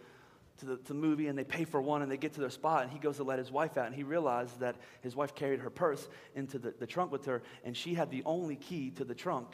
to 0.59 0.67
the, 0.67 0.77
to 0.77 0.85
the 0.85 0.95
movie 0.95 1.27
and 1.27 1.37
they 1.37 1.43
pay 1.43 1.65
for 1.65 1.83
one 1.83 2.01
and 2.01 2.09
they 2.09 2.17
get 2.17 2.35
to 2.35 2.41
their 2.41 2.49
spot 2.49 2.85
and 2.85 2.93
he 2.93 3.01
goes 3.01 3.17
to 3.17 3.25
let 3.25 3.41
his 3.41 3.51
wife 3.51 3.77
out 3.77 3.87
and 3.87 3.95
he 3.97 4.05
realized 4.05 4.61
that 4.61 4.77
his 5.01 5.17
wife 5.17 5.35
carried 5.35 5.59
her 5.59 5.69
purse 5.69 6.09
into 6.37 6.61
the, 6.61 6.73
the 6.79 6.87
trunk 6.87 7.11
with 7.11 7.25
her 7.25 7.43
and 7.65 7.77
she 7.77 7.95
had 7.95 8.09
the 8.13 8.23
only 8.25 8.55
key 8.55 8.91
to 8.91 9.05
the 9.05 9.17
trunk 9.17 9.49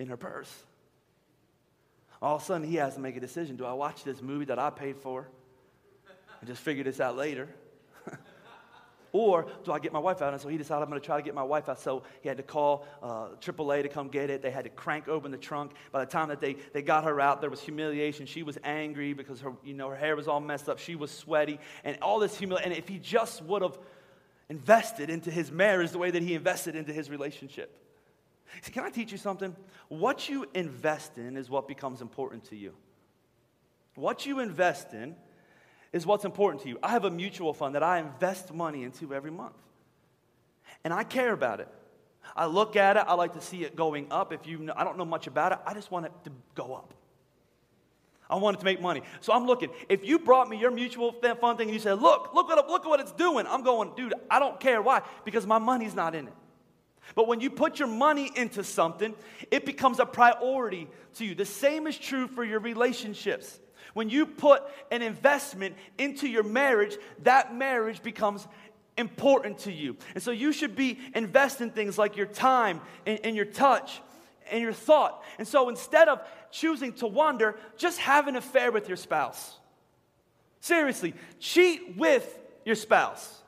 in 0.00 0.08
her 0.08 0.16
purse. 0.16 0.52
All 2.20 2.34
of 2.34 2.42
a 2.42 2.44
sudden, 2.44 2.66
he 2.66 2.74
has 2.74 2.94
to 2.94 3.00
make 3.00 3.16
a 3.16 3.20
decision. 3.20 3.54
Do 3.54 3.66
I 3.66 3.72
watch 3.74 4.02
this 4.02 4.20
movie 4.20 4.46
that 4.46 4.58
I 4.58 4.70
paid 4.70 4.96
for 4.96 5.28
and 6.40 6.48
just 6.48 6.60
figure 6.60 6.82
this 6.82 6.98
out 6.98 7.16
later? 7.16 7.48
Or 9.12 9.46
do 9.64 9.72
I 9.72 9.78
get 9.78 9.92
my 9.92 9.98
wife 9.98 10.22
out? 10.22 10.32
And 10.32 10.40
so 10.40 10.48
he 10.48 10.56
decided 10.56 10.82
I'm 10.82 10.88
going 10.88 11.00
to 11.00 11.04
try 11.04 11.16
to 11.16 11.22
get 11.22 11.34
my 11.34 11.42
wife 11.42 11.68
out. 11.68 11.80
So 11.80 12.02
he 12.20 12.28
had 12.28 12.36
to 12.36 12.42
call 12.42 12.86
uh, 13.02 13.28
AAA 13.40 13.82
to 13.82 13.88
come 13.88 14.08
get 14.08 14.30
it. 14.30 14.42
They 14.42 14.50
had 14.50 14.64
to 14.64 14.70
crank 14.70 15.08
open 15.08 15.30
the 15.30 15.38
trunk. 15.38 15.72
By 15.92 16.04
the 16.04 16.10
time 16.10 16.28
that 16.28 16.40
they, 16.40 16.56
they 16.72 16.82
got 16.82 17.04
her 17.04 17.20
out, 17.20 17.40
there 17.40 17.50
was 17.50 17.60
humiliation. 17.60 18.26
She 18.26 18.42
was 18.42 18.58
angry 18.64 19.12
because 19.12 19.40
her, 19.40 19.52
you 19.64 19.74
know, 19.74 19.88
her 19.88 19.96
hair 19.96 20.16
was 20.16 20.28
all 20.28 20.40
messed 20.40 20.68
up. 20.68 20.78
She 20.78 20.96
was 20.96 21.10
sweaty. 21.10 21.58
And 21.84 21.98
all 22.02 22.18
this 22.18 22.36
humiliation. 22.36 22.72
And 22.72 22.78
if 22.78 22.88
he 22.88 22.98
just 22.98 23.42
would 23.42 23.62
have 23.62 23.78
invested 24.48 25.10
into 25.10 25.30
his 25.30 25.50
marriage 25.50 25.90
the 25.90 25.98
way 25.98 26.10
that 26.10 26.22
he 26.22 26.34
invested 26.34 26.74
into 26.76 26.92
his 26.92 27.10
relationship, 27.10 27.76
See, 28.62 28.72
can 28.72 28.84
I 28.84 28.90
teach 28.90 29.12
you 29.12 29.18
something? 29.18 29.54
What 29.88 30.28
you 30.28 30.46
invest 30.54 31.18
in 31.18 31.36
is 31.36 31.48
what 31.48 31.68
becomes 31.68 32.00
important 32.00 32.44
to 32.46 32.56
you. 32.56 32.74
What 33.94 34.26
you 34.26 34.40
invest 34.40 34.92
in 34.92 35.14
is 35.92 36.06
what's 36.06 36.24
important 36.24 36.62
to 36.62 36.68
you. 36.68 36.78
I 36.82 36.90
have 36.90 37.04
a 37.04 37.10
mutual 37.10 37.52
fund 37.52 37.74
that 37.74 37.82
I 37.82 37.98
invest 37.98 38.52
money 38.52 38.84
into 38.84 39.12
every 39.12 39.30
month. 39.30 39.56
And 40.84 40.94
I 40.94 41.04
care 41.04 41.32
about 41.32 41.60
it. 41.60 41.68
I 42.36 42.46
look 42.46 42.76
at 42.76 42.96
it, 42.96 43.04
I 43.06 43.14
like 43.14 43.32
to 43.34 43.40
see 43.40 43.64
it 43.64 43.74
going 43.74 44.06
up. 44.10 44.32
If 44.32 44.46
you 44.46 44.58
know, 44.58 44.72
I 44.76 44.84
don't 44.84 44.96
know 44.96 45.04
much 45.04 45.26
about 45.26 45.52
it, 45.52 45.58
I 45.66 45.74
just 45.74 45.90
want 45.90 46.06
it 46.06 46.12
to 46.24 46.32
go 46.54 46.74
up. 46.74 46.94
I 48.28 48.36
want 48.36 48.56
it 48.56 48.60
to 48.60 48.64
make 48.64 48.80
money. 48.80 49.02
So 49.20 49.32
I'm 49.32 49.46
looking. 49.46 49.70
If 49.88 50.06
you 50.06 50.20
brought 50.20 50.48
me 50.48 50.56
your 50.56 50.70
mutual 50.70 51.12
fund 51.12 51.58
thing 51.58 51.66
and 51.66 51.74
you 51.74 51.80
said, 51.80 52.00
look, 52.00 52.32
look 52.32 52.48
what, 52.48 52.68
look 52.68 52.84
what 52.84 53.00
it's 53.00 53.10
doing, 53.12 53.46
I'm 53.48 53.64
going, 53.64 53.90
dude, 53.96 54.14
I 54.30 54.38
don't 54.38 54.60
care. 54.60 54.80
Why? 54.80 55.02
Because 55.24 55.46
my 55.46 55.58
money's 55.58 55.94
not 55.94 56.14
in 56.14 56.28
it. 56.28 56.32
But 57.16 57.26
when 57.26 57.40
you 57.40 57.50
put 57.50 57.80
your 57.80 57.88
money 57.88 58.30
into 58.36 58.62
something, 58.62 59.14
it 59.50 59.66
becomes 59.66 59.98
a 59.98 60.06
priority 60.06 60.86
to 61.14 61.24
you. 61.24 61.34
The 61.34 61.44
same 61.44 61.88
is 61.88 61.98
true 61.98 62.28
for 62.28 62.44
your 62.44 62.60
relationships. 62.60 63.58
When 63.94 64.08
you 64.08 64.26
put 64.26 64.62
an 64.90 65.02
investment 65.02 65.76
into 65.98 66.28
your 66.28 66.42
marriage, 66.42 66.96
that 67.22 67.54
marriage 67.54 68.02
becomes 68.02 68.46
important 68.96 69.58
to 69.60 69.72
you. 69.72 69.96
And 70.14 70.22
so 70.22 70.30
you 70.30 70.52
should 70.52 70.76
be 70.76 70.98
investing 71.14 71.70
things 71.70 71.98
like 71.98 72.16
your 72.16 72.26
time 72.26 72.80
and, 73.06 73.18
and 73.24 73.36
your 73.36 73.44
touch 73.46 74.00
and 74.50 74.60
your 74.60 74.72
thought. 74.72 75.22
And 75.38 75.46
so 75.46 75.68
instead 75.68 76.08
of 76.08 76.20
choosing 76.50 76.92
to 76.94 77.06
wander, 77.06 77.56
just 77.76 77.98
have 77.98 78.28
an 78.28 78.36
affair 78.36 78.70
with 78.72 78.88
your 78.88 78.96
spouse. 78.96 79.58
Seriously, 80.60 81.14
cheat 81.38 81.96
with 81.96 82.38
your 82.64 82.74
spouse. 82.74 83.39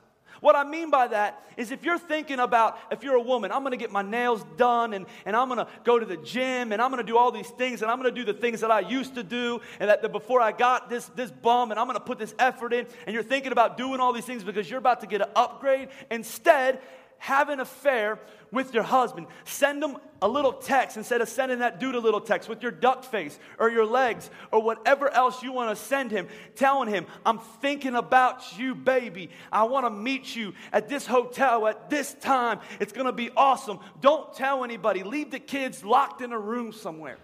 What 0.43 0.57
I 0.57 0.65
mean 0.65 0.89
by 0.89 1.07
that 1.07 1.41
is 1.55 1.71
if 1.71 1.85
you're 1.85 1.97
thinking 1.97 2.39
about, 2.39 2.77
if 2.91 3.01
you're 3.01 3.15
a 3.15 3.21
woman, 3.21 3.49
I'm 3.49 3.63
gonna 3.63 3.77
get 3.77 3.93
my 3.93 4.01
nails 4.01 4.43
done 4.57 4.93
and, 4.93 5.05
and 5.25 5.37
I'm 5.37 5.47
gonna 5.47 5.69
go 5.85 5.97
to 5.97 6.05
the 6.05 6.17
gym 6.17 6.73
and 6.73 6.81
I'm 6.81 6.91
gonna 6.91 7.01
do 7.01 7.17
all 7.17 7.31
these 7.31 7.47
things 7.47 7.81
and 7.81 7.89
I'm 7.89 7.97
gonna 7.97 8.11
do 8.11 8.25
the 8.25 8.33
things 8.33 8.59
that 8.59 8.69
I 8.69 8.81
used 8.81 9.15
to 9.15 9.23
do 9.23 9.61
and 9.79 9.89
that, 9.89 10.01
that 10.01 10.11
before 10.11 10.41
I 10.41 10.51
got 10.51 10.89
this, 10.89 11.05
this 11.15 11.31
bum 11.31 11.71
and 11.71 11.79
I'm 11.79 11.87
gonna 11.87 12.01
put 12.01 12.19
this 12.19 12.35
effort 12.39 12.73
in 12.73 12.85
and 13.07 13.13
you're 13.13 13.23
thinking 13.23 13.53
about 13.53 13.77
doing 13.77 14.01
all 14.01 14.11
these 14.11 14.25
things 14.25 14.43
because 14.43 14.69
you're 14.69 14.79
about 14.79 14.99
to 14.99 15.07
get 15.07 15.21
an 15.21 15.29
upgrade. 15.33 15.87
Instead, 16.11 16.81
have 17.23 17.47
an 17.47 17.61
affair 17.61 18.19
with 18.51 18.73
your 18.73 18.83
husband. 18.83 19.27
Send 19.45 19.81
him 19.81 19.95
a 20.21 20.27
little 20.27 20.51
text 20.51 20.97
instead 20.97 21.21
of 21.21 21.29
sending 21.29 21.59
that 21.59 21.79
dude 21.79 21.95
a 21.95 21.99
little 21.99 22.19
text 22.19 22.49
with 22.49 22.61
your 22.61 22.71
duck 22.71 23.05
face 23.05 23.39
or 23.57 23.69
your 23.69 23.85
legs 23.85 24.29
or 24.51 24.61
whatever 24.61 25.09
else 25.09 25.41
you 25.41 25.53
want 25.53 25.69
to 25.69 25.81
send 25.81 26.11
him, 26.11 26.27
telling 26.55 26.89
him, 26.89 27.05
I'm 27.25 27.39
thinking 27.39 27.95
about 27.95 28.59
you, 28.59 28.75
baby. 28.75 29.29
I 29.53 29.63
want 29.63 29.85
to 29.85 29.89
meet 29.89 30.35
you 30.35 30.53
at 30.73 30.89
this 30.89 31.07
hotel 31.07 31.65
at 31.65 31.89
this 31.89 32.13
time. 32.15 32.59
It's 32.81 32.91
going 32.91 33.05
to 33.05 33.13
be 33.13 33.29
awesome. 33.37 33.79
Don't 34.01 34.33
tell 34.33 34.65
anybody. 34.65 35.03
Leave 35.03 35.31
the 35.31 35.39
kids 35.39 35.81
locked 35.81 36.19
in 36.19 36.33
a 36.33 36.39
room 36.39 36.73
somewhere. 36.73 37.17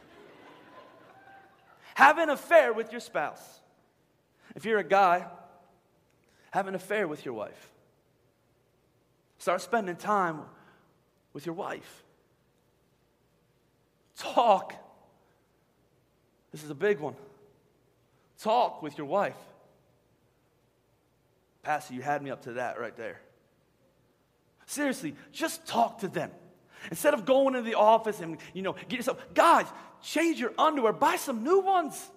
have 1.95 2.19
an 2.19 2.29
affair 2.29 2.71
with 2.71 2.93
your 2.93 3.01
spouse. 3.01 3.43
If 4.55 4.63
you're 4.63 4.79
a 4.79 4.83
guy, 4.85 5.27
have 6.51 6.67
an 6.67 6.75
affair 6.75 7.05
with 7.05 7.25
your 7.25 7.33
wife. 7.33 7.69
Start 9.39 9.61
spending 9.61 9.95
time 9.95 10.41
with 11.33 11.45
your 11.45 11.55
wife. 11.55 12.03
Talk. 14.17 14.73
This 16.51 16.63
is 16.63 16.69
a 16.69 16.75
big 16.75 16.99
one. 16.99 17.15
Talk 18.41 18.81
with 18.81 18.97
your 18.97 19.07
wife. 19.07 19.37
Pastor, 21.63 21.93
you 21.93 22.01
had 22.01 22.21
me 22.21 22.29
up 22.29 22.43
to 22.43 22.53
that 22.53 22.79
right 22.79 22.95
there. 22.95 23.19
Seriously, 24.65 25.15
just 25.31 25.65
talk 25.65 25.99
to 25.99 26.07
them. 26.07 26.31
Instead 26.89 27.13
of 27.13 27.25
going 27.25 27.55
into 27.55 27.61
the 27.69 27.75
office 27.77 28.19
and, 28.19 28.37
you 28.53 28.61
know, 28.61 28.73
get 28.73 28.97
yourself, 28.97 29.25
guys, 29.33 29.65
change 30.01 30.39
your 30.39 30.53
underwear, 30.57 30.93
buy 30.93 31.15
some 31.15 31.43
new 31.43 31.59
ones. 31.59 32.09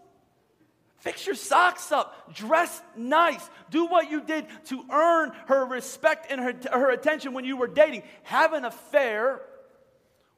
Fix 1.03 1.27
your 1.27 1.35
socks 1.35 1.91
up. 1.91 2.33
Dress 2.33 2.81
nice. 2.97 3.51
Do 3.71 3.87
what 3.87 4.09
you 4.09 4.21
did 4.21 4.47
to 4.67 4.85
earn 4.89 5.33
her 5.47 5.67
respect 5.67 6.31
and 6.31 6.41
her, 6.41 6.55
her 6.71 6.93
attention 6.93 7.33
when 7.33 7.45
you 7.45 7.57
were 7.57 7.67
dating. 7.67 8.05
Have 8.23 8.53
an 8.53 8.65
affair 8.65 9.41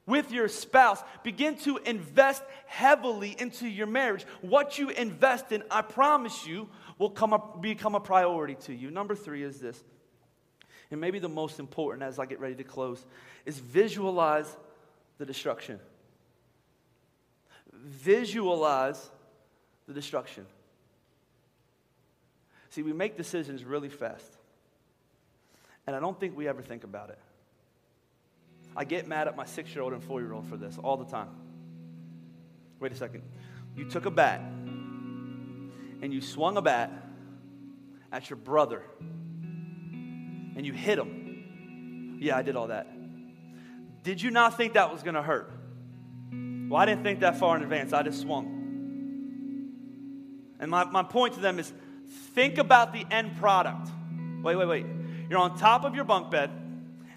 with 0.07 0.33
your 0.33 0.49
spouse. 0.49 1.03
Begin 1.23 1.59
to 1.59 1.77
invest 1.85 2.43
heavily 2.65 3.37
into 3.39 3.69
your 3.69 3.87
marriage. 3.87 4.25
What 4.41 4.79
you 4.79 4.89
invest 4.89 5.53
in, 5.53 5.63
I 5.71 5.83
promise 5.83 6.47
you, 6.47 6.71
will 6.99 7.11
come 7.11 7.35
up, 7.35 7.61
become 7.61 7.95
a 7.95 8.01
priority 8.01 8.55
to 8.63 8.73
you. 8.73 8.91
Number 8.91 9.15
three 9.15 9.43
is 9.43 9.61
this, 9.61 9.85
and 10.91 10.99
maybe 10.99 11.19
the 11.19 11.29
most 11.29 11.61
important 11.61 12.03
as 12.03 12.19
I 12.19 12.25
get 12.25 12.41
ready 12.41 12.55
to 12.55 12.65
close, 12.65 13.05
is 13.45 13.59
visualize 13.59 14.57
the 15.19 15.27
destruction. 15.27 15.79
Visualize 17.71 19.11
the 19.87 19.95
destruction. 19.95 20.47
See, 22.71 22.83
we 22.83 22.93
make 22.93 23.17
decisions 23.17 23.65
really 23.65 23.89
fast. 23.89 24.37
And 25.87 25.95
I 25.95 26.01
don't 26.01 26.19
think 26.19 26.37
we 26.37 26.49
ever 26.49 26.63
think 26.63 26.85
about 26.85 27.11
it. 27.11 27.19
I 28.77 28.85
get 28.85 29.07
mad 29.07 29.29
at 29.29 29.37
my 29.37 29.45
six 29.45 29.75
year 29.75 29.83
old 29.83 29.93
and 29.93 30.03
four 30.03 30.21
year 30.21 30.33
old 30.33 30.49
for 30.49 30.57
this 30.57 30.79
all 30.83 30.97
the 30.97 31.05
time. 31.05 31.29
Wait 32.81 32.91
a 32.93 32.97
second. 32.97 33.23
You 33.77 33.89
took 33.89 34.07
a 34.07 34.11
bat 34.11 34.41
and 34.41 36.13
you 36.13 36.21
swung 36.21 36.57
a 36.57 36.63
bat 36.63 36.91
at 38.11 38.29
your 38.31 38.37
brother 38.37 38.83
and 39.01 40.65
you 40.67 40.73
hit 40.73 40.99
him. 40.99 42.19
Yeah, 42.21 42.37
I 42.37 42.43
did 42.43 42.57
all 42.57 42.69
that. 42.69 42.87
Did 44.03 44.21
you 44.21 44.31
not 44.31 44.57
think 44.57 44.75
that 44.75 44.93
was 44.93 45.03
going 45.03 45.15
to 45.15 45.23
hurt? 45.23 45.51
Well, 46.31 46.81
I 46.81 46.87
didn't 46.87 47.05
think 47.05 47.21
that 47.21 47.39
far 47.39 47.57
in 47.57 47.63
advance. 47.63 47.93
I 47.93 48.03
just 48.03 48.21
swung. 48.21 48.64
And 50.61 50.71
my, 50.71 50.85
my 50.85 51.03
point 51.03 51.35
to 51.35 51.41
them 51.41 51.59
is 51.59 51.73
think 52.35 52.59
about 52.59 52.93
the 52.93 53.05
end 53.11 53.37
product. 53.37 53.89
Wait, 54.43 54.57
wait, 54.57 54.69
wait. 54.69 54.87
You're 55.29 55.39
on 55.39 55.57
top 55.59 55.85
of 55.85 55.95
your 55.95 56.05
bunk 56.05 56.31
bed 56.31 56.51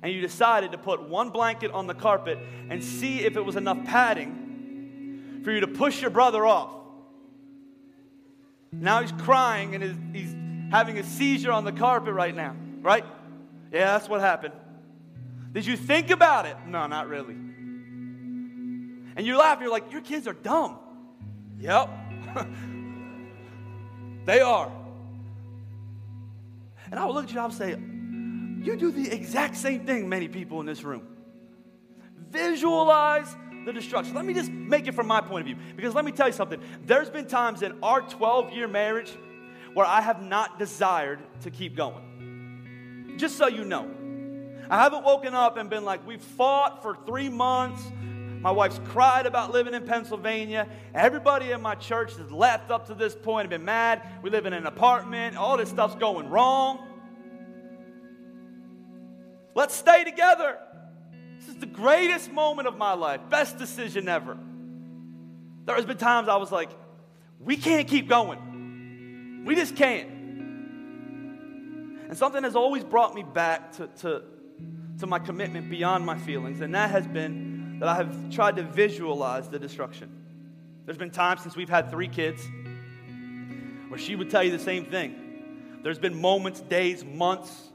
and 0.02 0.14
you 0.14 0.22
decided 0.22 0.72
to 0.72 0.78
put 0.78 1.08
one 1.10 1.30
blanket 1.30 1.72
on 1.72 1.88
the 1.88 1.94
carpet 1.94 2.40
and 2.70 2.84
see 2.84 3.22
if 3.22 3.36
it 3.36 3.44
was 3.44 3.56
enough 3.56 3.84
padding 3.86 5.42
for 5.44 5.52
you 5.52 5.62
to 5.62 5.68
push 5.68 6.02
your 6.02 6.10
brother 6.10 6.46
off. 6.46 6.72
Now 8.72 9.02
he's 9.02 9.12
crying 9.12 9.76
and 9.76 10.16
he's 10.16 10.34
having 10.72 10.98
a 10.98 11.04
seizure 11.04 11.52
on 11.52 11.66
the 11.66 11.72
carpet 11.72 12.14
right 12.14 12.36
now, 12.36 12.56
right? 12.82 13.06
Yeah, 13.72 13.98
that's 13.98 14.10
what 14.10 14.22
happened. 14.22 14.54
Did 15.52 15.66
you 15.66 15.78
think 15.78 16.10
about 16.10 16.46
it? 16.46 16.56
No, 16.68 16.88
not 16.88 17.08
really. 17.08 17.34
And 19.16 19.26
you 19.26 19.38
laugh, 19.38 19.60
you're 19.60 19.72
like, 19.72 19.92
your 19.92 20.02
kids 20.02 20.28
are 20.28 20.34
dumb. 20.34 20.78
Yep. 21.60 21.90
they 24.28 24.42
are. 24.42 24.70
And 26.92 27.00
I 27.00 27.06
would 27.06 27.14
look 27.14 27.24
at 27.24 27.32
you 27.32 27.40
and 27.40 27.44
I 27.44 27.46
would 27.46 27.56
say, 27.56 27.70
you 27.72 28.76
do 28.78 28.92
the 28.92 29.10
exact 29.10 29.56
same 29.56 29.86
thing, 29.86 30.10
many 30.10 30.28
people 30.28 30.60
in 30.60 30.66
this 30.66 30.84
room. 30.84 31.08
Visualize 32.30 33.34
the 33.66 33.72
destruction. 33.72 34.14
Let 34.16 34.26
me 34.26 34.34
just 34.34 34.52
make 34.52 34.86
it 34.88 34.96
from 34.96 35.08
my 35.08 35.22
point 35.22 35.42
of 35.42 35.46
view. 35.48 35.56
Because 35.78 35.96
let 35.96 36.04
me 36.04 36.12
tell 36.12 36.28
you 36.28 36.34
something. 36.34 36.62
There's 36.86 37.10
been 37.10 37.26
times 37.26 37.62
in 37.62 37.82
our 37.82 38.02
12 38.02 38.52
year 38.52 38.68
marriage 38.68 39.18
where 39.74 39.86
I 39.86 40.02
have 40.02 40.22
not 40.22 40.60
desired 40.60 41.20
to 41.42 41.50
keep 41.50 41.78
going. 41.78 43.16
Just 43.18 43.38
so 43.38 43.48
you 43.48 43.64
know. 43.64 43.90
I 44.70 44.84
haven't 44.84 45.06
woken 45.06 45.36
up 45.36 45.56
and 45.56 45.70
been 45.70 45.86
like, 45.86 46.06
we 46.06 46.18
fought 46.18 46.82
for 46.82 46.98
three 47.06 47.30
months. 47.30 47.82
My 48.40 48.52
wife's 48.52 48.80
cried 48.86 49.26
about 49.26 49.52
living 49.52 49.74
in 49.74 49.84
Pennsylvania. 49.86 50.68
Everybody 50.94 51.52
in 51.52 51.62
my 51.62 51.76
church 51.76 52.16
has 52.18 52.32
left 52.32 52.70
up 52.72 52.88
to 52.88 52.94
this 52.94 53.16
point 53.16 53.42
and 53.42 53.50
been 53.50 53.66
mad. 53.66 54.02
We 54.22 54.30
live 54.30 54.46
in 54.46 54.54
an 54.54 54.68
apartment. 54.68 55.38
All 55.38 55.58
this 55.58 55.70
stuff's 55.70 55.96
going 55.96 56.30
wrong. 56.30 56.88
Let's 59.56 59.74
stay 59.74 60.04
together. 60.04 60.60
This 61.40 61.50
is 61.50 61.56
the 61.56 61.66
greatest 61.66 62.32
moment 62.32 62.68
of 62.68 62.78
my 62.78 62.94
life, 62.94 63.22
best 63.30 63.58
decision 63.58 64.08
ever. 64.08 64.38
There 65.66 65.76
has 65.76 65.86
been 65.86 65.98
times 65.98 66.30
I 66.30 66.36
was 66.38 66.52
like, 66.52 66.70
we 67.40 67.58
can't 67.58 67.88
keep 67.88 68.08
going. 68.08 69.44
We 69.46 69.56
just 69.56 69.76
can't. 69.76 70.10
And 72.10 72.18
something 72.18 72.44
has 72.44 72.56
always 72.56 72.84
brought 72.84 73.16
me 73.16 73.24
back 73.24 73.74
to, 73.74 73.88
to, 73.88 74.24
to 75.00 75.08
my 75.08 75.20
commitment 75.20 75.70
beyond 75.70 76.06
my 76.06 76.18
feelings, 76.18 76.62
and 76.62 76.74
that 76.76 76.92
has 76.92 77.06
been 77.08 77.57
that 77.80 77.88
I 77.88 77.96
have 77.96 78.30
tried 78.30 78.56
to 78.56 78.64
visualize 78.64 79.50
the 79.50 79.60
destruction. 79.60 80.12
There's 80.86 80.98
been 80.98 81.12
times 81.12 81.42
since 81.42 81.56
we've 81.56 81.70
had 81.70 81.92
three 81.92 82.08
kids 82.08 82.48
where 83.90 84.00
she 84.00 84.16
would 84.16 84.30
tell 84.30 84.44
you 84.44 84.52
the 84.52 84.60
same 84.60 84.86
thing. 84.86 85.80
There's 85.84 86.00
been 86.00 86.20
moments, 86.20 86.60
days, 86.62 87.06
months, 87.06 87.70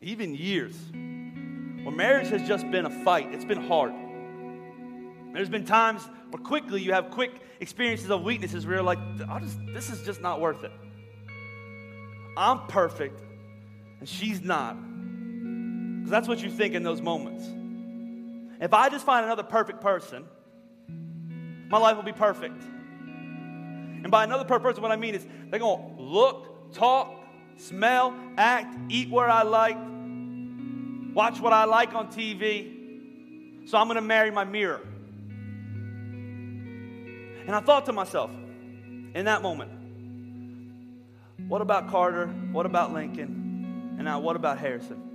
even 0.00 0.34
years, 0.34 0.74
where 0.92 1.94
marriage 1.94 2.28
has 2.28 2.46
just 2.46 2.70
been 2.70 2.86
a 2.86 3.04
fight. 3.04 3.32
It's 3.32 3.44
been 3.44 3.66
hard. 3.68 3.92
There's 5.32 5.48
been 5.48 5.64
times 5.64 6.08
where 6.30 6.42
quickly 6.42 6.80
you 6.80 6.92
have 6.92 7.10
quick 7.10 7.32
experiences 7.60 8.10
of 8.10 8.22
weaknesses 8.22 8.66
where 8.66 8.76
you're 8.76 8.84
like, 8.84 8.98
just, 9.40 9.58
this 9.74 9.90
is 9.90 10.02
just 10.02 10.20
not 10.20 10.40
worth 10.40 10.64
it. 10.64 10.72
I'm 12.36 12.66
perfect, 12.68 13.20
and 13.98 14.08
she's 14.08 14.40
not. 14.40 14.76
Because 15.98 16.10
that's 16.10 16.28
what 16.28 16.42
you 16.42 16.50
think 16.50 16.74
in 16.74 16.82
those 16.82 17.02
moments. 17.02 17.44
If 18.60 18.74
I 18.74 18.90
just 18.90 19.06
find 19.06 19.24
another 19.24 19.42
perfect 19.42 19.80
person, 19.80 20.26
my 21.68 21.78
life 21.78 21.96
will 21.96 22.02
be 22.02 22.12
perfect. 22.12 22.62
And 22.62 24.10
by 24.10 24.24
another 24.24 24.44
perfect 24.44 24.64
person, 24.64 24.82
what 24.82 24.92
I 24.92 24.96
mean 24.96 25.14
is 25.14 25.26
they're 25.48 25.60
going 25.60 25.96
to 25.96 26.02
look, 26.02 26.72
talk, 26.72 27.24
smell, 27.56 28.14
act, 28.36 28.76
eat 28.90 29.10
where 29.10 29.28
I 29.28 29.42
like, 29.42 29.76
watch 31.14 31.40
what 31.40 31.52
I 31.52 31.64
like 31.64 31.94
on 31.94 32.08
TV. 32.08 33.68
So 33.68 33.78
I'm 33.78 33.86
going 33.86 33.96
to 33.96 34.02
marry 34.02 34.30
my 34.30 34.44
mirror. 34.44 34.80
And 37.46 37.56
I 37.56 37.60
thought 37.60 37.86
to 37.86 37.92
myself 37.92 38.30
in 39.14 39.24
that 39.24 39.42
moment, 39.42 39.72
what 41.48 41.62
about 41.62 41.90
Carter? 41.90 42.26
What 42.52 42.66
about 42.66 42.92
Lincoln? 42.92 43.94
And 43.96 44.04
now 44.04 44.20
what 44.20 44.36
about 44.36 44.58
Harrison? 44.58 45.09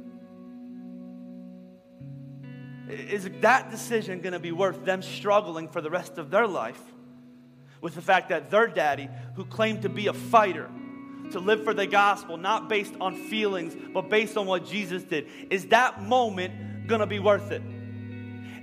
Is 2.89 3.29
that 3.41 3.71
decision 3.71 4.21
going 4.21 4.33
to 4.33 4.39
be 4.39 4.51
worth 4.51 4.85
them 4.85 5.01
struggling 5.01 5.67
for 5.67 5.81
the 5.81 5.89
rest 5.89 6.17
of 6.17 6.29
their 6.29 6.47
life 6.47 6.79
with 7.81 7.95
the 7.95 8.01
fact 8.01 8.29
that 8.29 8.49
their 8.51 8.67
daddy, 8.67 9.09
who 9.35 9.45
claimed 9.45 9.81
to 9.83 9.89
be 9.89 10.07
a 10.07 10.13
fighter, 10.13 10.69
to 11.31 11.39
live 11.39 11.63
for 11.63 11.73
the 11.73 11.87
gospel, 11.87 12.37
not 12.37 12.69
based 12.69 12.93
on 13.01 13.15
feelings, 13.15 13.75
but 13.93 14.09
based 14.09 14.37
on 14.37 14.45
what 14.45 14.65
Jesus 14.65 15.03
did. 15.03 15.27
Is 15.49 15.67
that 15.67 16.03
moment 16.03 16.87
going 16.87 17.01
to 17.01 17.07
be 17.07 17.19
worth 17.19 17.51
it? 17.51 17.61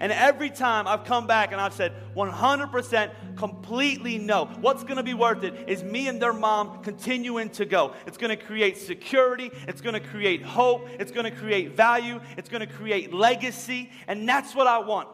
And 0.03 0.11
every 0.11 0.51
time 0.51 0.89
I've 0.89 1.05
come 1.05 1.29
back 1.29 1.53
and 1.53 1.61
I've 1.61 1.75
said 1.75 1.93
100% 2.17 3.37
completely 3.37 4.19
no. 4.19 4.47
What's 4.47 4.83
going 4.83 4.97
to 4.97 5.05
be 5.05 5.15
worth 5.15 5.45
it 5.45 5.69
is 5.69 5.85
me 5.85 6.09
and 6.09 6.21
their 6.21 6.33
mom 6.33 6.83
continuing 6.83 7.51
to 7.51 7.65
go. 7.65 7.95
It's 8.05 8.19
going 8.19 8.37
to 8.37 8.45
create 8.45 8.79
security, 8.79 9.53
it's 9.69 9.81
going 9.81 9.95
to 9.95 10.01
create 10.01 10.43
hope, 10.43 10.89
it's 10.99 11.13
going 11.13 11.25
to 11.25 11.31
create 11.31 11.77
value, 11.77 12.21
it's 12.37 12.49
going 12.49 12.67
to 12.67 12.67
create 12.67 13.15
legacy, 13.15 13.91
and 14.09 14.29
that's 14.29 14.57
what 14.57 14.67
I 14.67 14.81
want. 14.81 15.09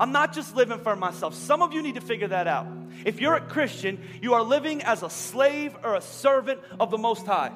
I'm 0.00 0.10
not 0.10 0.32
just 0.32 0.56
living 0.56 0.80
for 0.80 0.96
myself. 0.96 1.32
Some 1.32 1.62
of 1.62 1.72
you 1.72 1.80
need 1.80 1.94
to 1.94 2.00
figure 2.00 2.28
that 2.28 2.48
out. 2.48 2.66
If 3.04 3.20
you're 3.20 3.36
a 3.36 3.40
Christian, 3.40 4.02
you 4.20 4.34
are 4.34 4.42
living 4.42 4.82
as 4.82 5.04
a 5.04 5.10
slave 5.10 5.76
or 5.84 5.94
a 5.94 6.00
servant 6.00 6.60
of 6.80 6.90
the 6.90 6.98
Most 6.98 7.26
High. 7.26 7.52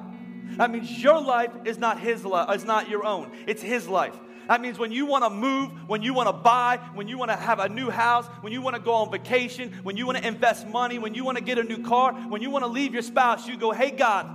That 0.57 0.71
means 0.71 1.03
your 1.03 1.21
life 1.21 1.51
is 1.65 1.77
not 1.77 1.99
his 1.99 2.23
life, 2.23 2.55
is 2.55 2.63
not 2.63 2.89
your 2.89 3.05
own. 3.05 3.31
It's 3.45 3.61
his 3.61 3.89
life. 3.89 4.17
That 4.51 4.59
means 4.59 4.77
when 4.77 4.91
you 4.91 5.05
want 5.05 5.23
to 5.23 5.29
move, 5.29 5.71
when 5.87 6.01
you 6.01 6.13
want 6.13 6.27
to 6.27 6.33
buy, 6.33 6.77
when 6.93 7.07
you 7.07 7.17
want 7.17 7.31
to 7.31 7.37
have 7.37 7.59
a 7.59 7.69
new 7.69 7.89
house, 7.89 8.27
when 8.41 8.51
you 8.51 8.61
want 8.61 8.75
to 8.75 8.81
go 8.81 8.95
on 8.95 9.09
vacation, 9.09 9.71
when 9.83 9.95
you 9.95 10.05
want 10.05 10.17
to 10.17 10.27
invest 10.27 10.67
money, 10.67 10.99
when 10.99 11.13
you 11.13 11.23
want 11.23 11.37
to 11.37 11.43
get 11.43 11.57
a 11.57 11.63
new 11.63 11.81
car, 11.81 12.13
when 12.13 12.41
you 12.41 12.49
want 12.49 12.65
to 12.65 12.67
leave 12.67 12.91
your 12.91 13.01
spouse, 13.01 13.47
you 13.47 13.55
go, 13.55 13.71
"Hey 13.71 13.91
God, 13.91 14.25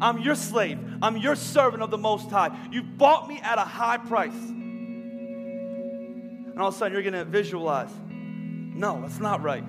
I'm 0.00 0.20
your 0.20 0.34
slave. 0.34 0.78
I'm 1.02 1.18
your 1.18 1.36
servant 1.36 1.82
of 1.82 1.90
the 1.90 1.98
Most 1.98 2.30
High. 2.30 2.56
You 2.72 2.82
bought 2.82 3.28
me 3.28 3.38
at 3.42 3.58
a 3.58 3.60
high 3.60 3.98
price." 3.98 4.32
and 4.32 6.58
all 6.58 6.68
of 6.68 6.74
a 6.74 6.78
sudden 6.78 6.94
you're 6.94 7.02
going 7.02 7.12
to 7.12 7.26
visualize, 7.26 7.90
no, 8.08 9.02
that's 9.02 9.20
not 9.20 9.42
right. 9.42 9.64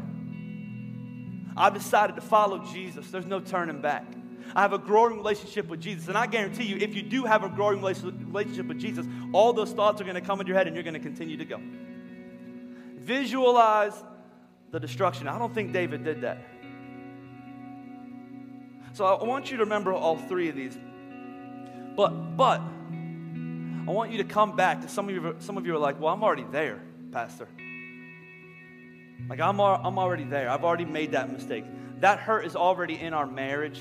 I've 1.58 1.74
decided 1.74 2.16
to 2.16 2.22
follow 2.22 2.60
Jesus. 2.72 3.12
There's 3.12 3.26
no 3.26 3.42
turning 3.42 3.82
back. 3.82 4.06
I 4.56 4.62
have 4.62 4.74
a 4.74 4.78
growing 4.78 5.18
relationship 5.18 5.68
with 5.68 5.82
Jesus. 5.82 6.08
And 6.08 6.18
I 6.18 6.28
guarantee 6.28 6.66
you, 6.66 6.78
if 6.78 6.96
you 6.96 7.02
do 7.02 7.24
have 7.24 7.44
a 7.44 7.50
growing 7.50 7.82
relationship 7.82 8.66
with 8.66 8.80
Jesus, 8.80 9.06
all 9.34 9.54
those 9.54 9.72
thoughts 9.72 10.02
are 10.02 10.04
going 10.04 10.16
to 10.16 10.22
come 10.22 10.40
into 10.40 10.50
your 10.50 10.58
head 10.58 10.68
and 10.68 10.76
you're 10.76 10.84
going 10.84 10.94
to 10.94 11.00
continue 11.00 11.38
to 11.38 11.46
go. 11.46 11.60
Visualize 12.98 13.94
the 14.72 14.80
destruction. 14.80 15.28
I 15.28 15.38
don't 15.40 15.54
think 15.54 15.74
David 15.74 16.04
did 16.04 16.22
that. 16.22 16.40
So 18.94 19.06
I 19.06 19.24
want 19.24 19.52
you 19.52 19.58
to 19.58 19.64
remember 19.64 19.94
all 19.94 20.18
three 20.18 20.50
of 20.50 20.56
these. 20.56 20.78
But, 21.96 22.38
but, 22.38 22.62
I 23.88 23.92
want 23.92 24.12
you 24.12 24.18
to 24.20 24.24
come 24.24 24.56
back 24.56 24.82
to 24.82 24.88
some 24.88 25.10
of 25.10 25.16
you. 25.16 25.36
Some 25.40 25.58
of 25.58 25.66
you 25.66 25.76
are 25.76 25.80
like, 25.80 26.00
"Well, 26.00 26.14
I'm 26.14 26.24
already 26.24 26.46
there, 26.52 26.80
Pastor." 27.12 27.48
Like 29.28 29.40
I'm, 29.40 29.60
I'm 29.60 29.98
already 29.98 30.24
there. 30.24 30.50
I've 30.50 30.64
already 30.64 30.86
made 30.86 31.14
that 31.14 31.32
mistake. 31.32 31.66
That 32.00 32.20
hurt 32.20 32.46
is 32.46 32.56
already 32.56 33.00
in 33.00 33.14
our 33.14 33.26
marriage. 33.26 33.80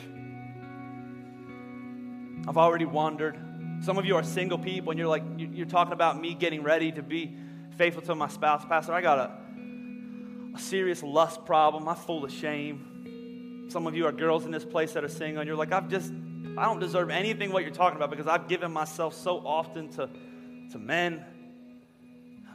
I've 2.48 2.56
already 2.56 2.84
wandered. 2.84 3.38
Some 3.82 3.98
of 3.98 4.04
you 4.04 4.16
are 4.16 4.22
single 4.22 4.58
people 4.58 4.90
and 4.90 4.98
you're 4.98 5.08
like, 5.08 5.22
you're 5.36 5.66
talking 5.66 5.92
about 5.92 6.20
me 6.20 6.34
getting 6.34 6.62
ready 6.62 6.92
to 6.92 7.02
be 7.02 7.34
faithful 7.76 8.02
to 8.02 8.14
my 8.14 8.28
spouse. 8.28 8.64
Pastor, 8.64 8.92
I 8.92 9.00
got 9.00 9.18
a, 9.18 10.56
a 10.56 10.58
serious 10.58 11.02
lust 11.02 11.44
problem. 11.46 11.88
I'm 11.88 11.96
full 11.96 12.24
of 12.24 12.32
shame. 12.32 13.66
Some 13.70 13.86
of 13.86 13.94
you 13.94 14.06
are 14.06 14.12
girls 14.12 14.44
in 14.44 14.50
this 14.50 14.64
place 14.64 14.92
that 14.92 15.04
are 15.04 15.08
single 15.08 15.40
and 15.40 15.48
you're 15.48 15.56
like, 15.56 15.72
I've 15.72 15.88
just, 15.88 16.12
I 16.58 16.64
don't 16.64 16.80
deserve 16.80 17.10
anything 17.10 17.52
what 17.52 17.62
you're 17.62 17.72
talking 17.72 17.96
about 17.96 18.10
because 18.10 18.26
I've 18.26 18.48
given 18.48 18.72
myself 18.72 19.14
so 19.14 19.38
often 19.38 19.88
to, 19.92 20.10
to 20.72 20.78
men. 20.78 21.24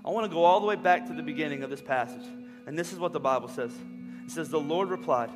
I 0.03 0.09
want 0.09 0.29
to 0.29 0.33
go 0.33 0.43
all 0.43 0.59
the 0.59 0.67
way 0.67 0.75
back 0.75 1.07
to 1.07 1.13
the 1.13 1.23
beginning 1.23 1.63
of 1.63 1.69
this 1.69 1.81
passage. 1.81 2.25
And 2.67 2.77
this 2.77 2.93
is 2.93 2.99
what 2.99 3.13
the 3.13 3.19
Bible 3.19 3.47
says 3.47 3.73
it 4.25 4.31
says, 4.31 4.49
The 4.49 4.59
Lord 4.59 4.89
replied, 4.89 5.29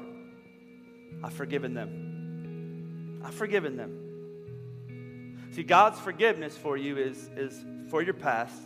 I've 1.23 1.33
forgiven 1.33 1.73
them. 1.73 3.21
I've 3.23 3.33
forgiven 3.33 3.77
them. 3.77 4.08
See, 5.51 5.63
God's 5.63 5.99
forgiveness 5.99 6.55
for 6.55 6.77
you 6.77 6.97
is, 6.97 7.29
is 7.35 7.65
for 7.89 8.01
your 8.01 8.13
past, 8.13 8.61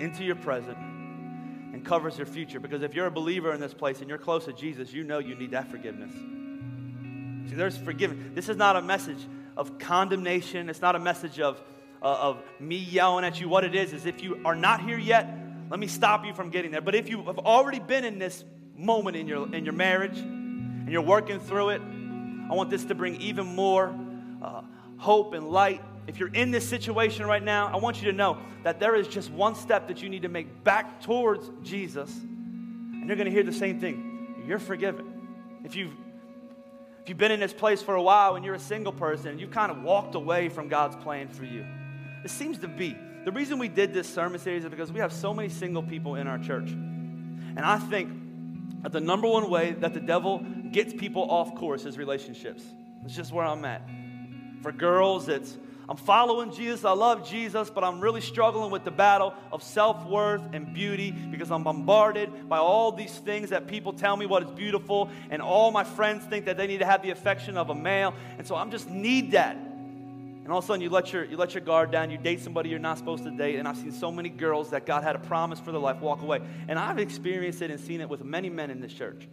into 0.00 0.24
your 0.24 0.36
present, 0.36 0.78
and 0.78 1.84
covers 1.84 2.16
your 2.16 2.26
future. 2.26 2.60
Because 2.60 2.82
if 2.82 2.94
you're 2.94 3.06
a 3.06 3.10
believer 3.10 3.52
in 3.52 3.60
this 3.60 3.74
place 3.74 4.00
and 4.00 4.08
you're 4.08 4.18
close 4.18 4.46
to 4.46 4.52
Jesus, 4.52 4.92
you 4.92 5.04
know 5.04 5.18
you 5.18 5.34
need 5.34 5.50
that 5.50 5.70
forgiveness. 5.70 6.12
See, 7.50 7.56
there's 7.56 7.76
forgiveness. 7.76 8.30
This 8.34 8.48
is 8.48 8.56
not 8.56 8.76
a 8.76 8.82
message 8.82 9.18
of 9.56 9.78
condemnation, 9.78 10.70
it's 10.70 10.80
not 10.80 10.96
a 10.96 10.98
message 10.98 11.38
of, 11.38 11.60
uh, 12.00 12.06
of 12.06 12.42
me 12.58 12.76
yelling 12.76 13.24
at 13.24 13.38
you. 13.38 13.48
What 13.48 13.64
it 13.64 13.74
is, 13.74 13.92
is 13.92 14.06
if 14.06 14.22
you 14.22 14.40
are 14.46 14.56
not 14.56 14.82
here 14.82 14.98
yet, 14.98 15.28
let 15.68 15.78
me 15.78 15.86
stop 15.86 16.24
you 16.24 16.32
from 16.32 16.50
getting 16.50 16.70
there. 16.70 16.80
But 16.80 16.94
if 16.94 17.08
you 17.08 17.22
have 17.24 17.38
already 17.38 17.80
been 17.80 18.04
in 18.04 18.18
this 18.18 18.44
moment 18.76 19.16
in 19.16 19.28
your, 19.28 19.54
in 19.54 19.64
your 19.64 19.74
marriage 19.74 20.18
and 20.18 20.88
you're 20.88 21.02
working 21.02 21.38
through 21.38 21.70
it, 21.70 21.82
I 22.50 22.54
want 22.54 22.70
this 22.70 22.86
to 22.86 22.94
bring 22.94 23.20
even 23.20 23.46
more 23.46 23.94
uh, 24.42 24.62
hope 25.02 25.34
and 25.34 25.50
light. 25.50 25.82
If 26.06 26.18
you're 26.18 26.32
in 26.32 26.52
this 26.52 26.68
situation 26.68 27.26
right 27.26 27.42
now, 27.42 27.66
I 27.72 27.76
want 27.76 28.00
you 28.00 28.10
to 28.10 28.16
know 28.16 28.38
that 28.62 28.78
there 28.78 28.94
is 28.94 29.08
just 29.08 29.30
one 29.30 29.54
step 29.54 29.88
that 29.88 30.00
you 30.00 30.08
need 30.08 30.22
to 30.22 30.28
make 30.28 30.62
back 30.62 31.00
towards 31.02 31.50
Jesus. 31.62 32.08
And 32.16 33.06
you're 33.08 33.16
going 33.16 33.26
to 33.26 33.32
hear 33.32 33.42
the 33.42 33.52
same 33.52 33.80
thing. 33.80 34.44
You're 34.46 34.60
forgiven. 34.60 35.12
If 35.64 35.76
you've 35.76 35.92
if 37.02 37.08
you've 37.08 37.18
been 37.18 37.32
in 37.32 37.40
this 37.40 37.52
place 37.52 37.82
for 37.82 37.96
a 37.96 38.02
while 38.02 38.36
and 38.36 38.44
you're 38.44 38.54
a 38.54 38.60
single 38.60 38.92
person 38.92 39.30
and 39.30 39.40
you've 39.40 39.50
kind 39.50 39.72
of 39.72 39.82
walked 39.82 40.14
away 40.14 40.48
from 40.48 40.68
God's 40.68 40.94
plan 40.94 41.26
for 41.26 41.44
you, 41.44 41.66
it 42.24 42.30
seems 42.30 42.58
to 42.58 42.68
be 42.68 42.96
the 43.24 43.32
reason 43.32 43.58
we 43.58 43.68
did 43.68 43.92
this 43.92 44.08
sermon 44.08 44.38
series 44.38 44.62
is 44.62 44.70
because 44.70 44.92
we 44.92 45.00
have 45.00 45.12
so 45.12 45.34
many 45.34 45.48
single 45.48 45.82
people 45.82 46.14
in 46.14 46.28
our 46.28 46.38
church. 46.38 46.70
And 46.70 47.58
I 47.58 47.78
think 47.78 48.82
that 48.82 48.92
the 48.92 49.00
number 49.00 49.26
one 49.26 49.50
way 49.50 49.72
that 49.80 49.94
the 49.94 50.00
devil 50.00 50.46
gets 50.70 50.92
people 50.92 51.28
off 51.28 51.56
course 51.56 51.86
is 51.86 51.98
relationships. 51.98 52.62
It's 53.04 53.16
just 53.16 53.32
where 53.32 53.44
I'm 53.44 53.64
at. 53.64 53.82
For 54.62 54.72
girls, 54.72 55.28
it's 55.28 55.56
I'm 55.88 55.96
following 55.96 56.52
Jesus, 56.52 56.84
I 56.84 56.92
love 56.92 57.28
Jesus, 57.28 57.68
but 57.68 57.82
I'm 57.82 58.00
really 58.00 58.20
struggling 58.20 58.70
with 58.70 58.84
the 58.84 58.90
battle 58.90 59.34
of 59.50 59.62
self 59.62 60.06
worth 60.06 60.40
and 60.52 60.72
beauty 60.72 61.10
because 61.10 61.50
I'm 61.50 61.64
bombarded 61.64 62.48
by 62.48 62.58
all 62.58 62.92
these 62.92 63.12
things 63.12 63.50
that 63.50 63.66
people 63.66 63.92
tell 63.92 64.16
me 64.16 64.24
what 64.24 64.42
is 64.44 64.50
beautiful, 64.52 65.10
and 65.28 65.42
all 65.42 65.70
my 65.70 65.84
friends 65.84 66.24
think 66.24 66.46
that 66.46 66.56
they 66.56 66.66
need 66.66 66.78
to 66.78 66.86
have 66.86 67.02
the 67.02 67.10
affection 67.10 67.56
of 67.56 67.70
a 67.70 67.74
male. 67.74 68.14
And 68.38 68.46
so 68.46 68.54
I'm 68.54 68.70
just 68.70 68.88
need 68.88 69.32
that. 69.32 69.56
And 69.56 70.48
all 70.48 70.58
of 70.58 70.64
a 70.64 70.66
sudden, 70.66 70.80
you 70.80 70.90
let, 70.90 71.12
your, 71.12 71.24
you 71.24 71.36
let 71.36 71.54
your 71.54 71.60
guard 71.62 71.90
down, 71.90 72.10
you 72.10 72.18
date 72.18 72.40
somebody 72.40 72.68
you're 72.68 72.78
not 72.78 72.98
supposed 72.98 73.24
to 73.24 73.30
date. 73.30 73.56
And 73.56 73.68
I've 73.68 73.76
seen 73.76 73.92
so 73.92 74.10
many 74.10 74.28
girls 74.28 74.70
that 74.70 74.86
God 74.86 75.04
had 75.04 75.14
a 75.14 75.20
promise 75.20 75.60
for 75.60 75.70
their 75.72 75.80
life 75.80 76.00
walk 76.00 76.22
away. 76.22 76.40
And 76.66 76.78
I've 76.78 76.98
experienced 76.98 77.62
it 77.62 77.70
and 77.70 77.78
seen 77.78 78.00
it 78.00 78.08
with 78.08 78.24
many 78.24 78.50
men 78.50 78.70
in 78.70 78.80
this 78.80 78.92
church. 78.92 79.28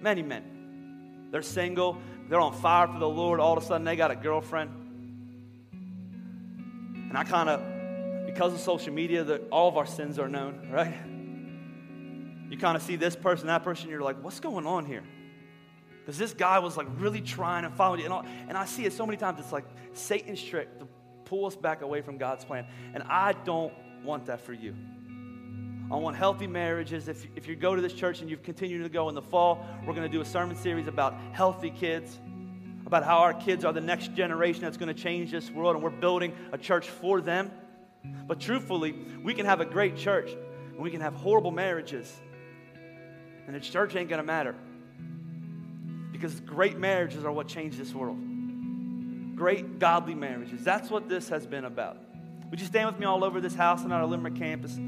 Many 0.00 0.22
men. 0.22 1.28
They're 1.30 1.42
single, 1.42 1.98
they're 2.28 2.40
on 2.40 2.52
fire 2.52 2.88
for 2.88 2.98
the 2.98 3.08
Lord. 3.08 3.40
All 3.40 3.56
of 3.56 3.62
a 3.62 3.66
sudden, 3.66 3.84
they 3.84 3.96
got 3.96 4.10
a 4.10 4.16
girlfriend. 4.16 4.70
And 7.08 7.16
I 7.16 7.24
kind 7.24 7.48
of, 7.48 8.26
because 8.26 8.52
of 8.52 8.60
social 8.60 8.92
media, 8.92 9.22
that 9.24 9.42
all 9.50 9.68
of 9.68 9.76
our 9.76 9.86
sins 9.86 10.18
are 10.18 10.28
known, 10.28 10.68
right? 10.72 10.94
You 12.50 12.58
kind 12.58 12.76
of 12.76 12.82
see 12.82 12.96
this 12.96 13.16
person, 13.16 13.46
that 13.48 13.64
person, 13.64 13.90
you're 13.90 14.02
like, 14.02 14.22
what's 14.22 14.40
going 14.40 14.66
on 14.66 14.84
here? 14.86 15.04
Because 16.00 16.18
this 16.18 16.32
guy 16.32 16.60
was 16.60 16.76
like 16.76 16.86
really 16.98 17.20
trying 17.20 17.64
to 17.64 17.70
follow 17.70 17.96
you. 17.96 18.04
And, 18.04 18.12
all, 18.12 18.24
and 18.48 18.56
I 18.56 18.64
see 18.64 18.84
it 18.84 18.92
so 18.92 19.04
many 19.06 19.16
times. 19.16 19.40
It's 19.40 19.52
like 19.52 19.64
Satan's 19.92 20.42
trick 20.42 20.78
to 20.78 20.86
pull 21.24 21.46
us 21.46 21.56
back 21.56 21.82
away 21.82 22.00
from 22.02 22.18
God's 22.18 22.44
plan. 22.44 22.66
And 22.94 23.02
I 23.04 23.32
don't 23.32 23.72
want 24.04 24.26
that 24.26 24.40
for 24.40 24.52
you. 24.52 24.74
I 25.88 25.94
want 25.94 26.16
healthy 26.16 26.48
marriages. 26.48 27.06
If, 27.06 27.26
if 27.36 27.46
you 27.46 27.54
go 27.54 27.76
to 27.76 27.82
this 27.82 27.92
church 27.92 28.20
and 28.20 28.28
you've 28.28 28.42
continued 28.42 28.82
to 28.82 28.88
go 28.88 29.08
in 29.08 29.14
the 29.14 29.22
fall, 29.22 29.64
we're 29.86 29.94
going 29.94 30.10
to 30.10 30.12
do 30.12 30.20
a 30.20 30.24
sermon 30.24 30.56
series 30.56 30.88
about 30.88 31.14
healthy 31.32 31.70
kids, 31.70 32.18
about 32.86 33.04
how 33.04 33.18
our 33.18 33.32
kids 33.32 33.64
are 33.64 33.72
the 33.72 33.80
next 33.80 34.12
generation 34.14 34.62
that's 34.62 34.76
going 34.76 34.92
to 34.92 35.00
change 35.00 35.30
this 35.30 35.48
world, 35.48 35.76
and 35.76 35.84
we're 35.84 35.90
building 35.90 36.34
a 36.50 36.58
church 36.58 36.88
for 36.88 37.20
them. 37.20 37.52
But 38.26 38.40
truthfully, 38.40 38.96
we 39.22 39.32
can 39.32 39.46
have 39.46 39.60
a 39.60 39.64
great 39.64 39.96
church, 39.96 40.32
and 40.32 40.78
we 40.78 40.90
can 40.90 41.00
have 41.00 41.14
horrible 41.14 41.52
marriages, 41.52 42.12
and 43.46 43.54
the 43.54 43.60
church 43.60 43.94
ain't 43.94 44.08
going 44.08 44.20
to 44.20 44.26
matter. 44.26 44.56
Because 46.10 46.40
great 46.40 46.78
marriages 46.78 47.24
are 47.24 47.30
what 47.30 47.46
change 47.46 47.76
this 47.76 47.94
world. 47.94 48.18
Great 49.36 49.78
godly 49.78 50.14
marriages. 50.14 50.64
That's 50.64 50.90
what 50.90 51.08
this 51.08 51.28
has 51.28 51.46
been 51.46 51.64
about. 51.64 51.98
Would 52.50 52.58
you 52.60 52.66
stand 52.66 52.88
with 52.88 52.98
me 52.98 53.06
all 53.06 53.22
over 53.22 53.40
this 53.40 53.54
house 53.54 53.84
and 53.84 53.92
on 53.92 54.00
our 54.00 54.06
Limerick 54.06 54.34
campus? 54.34 54.78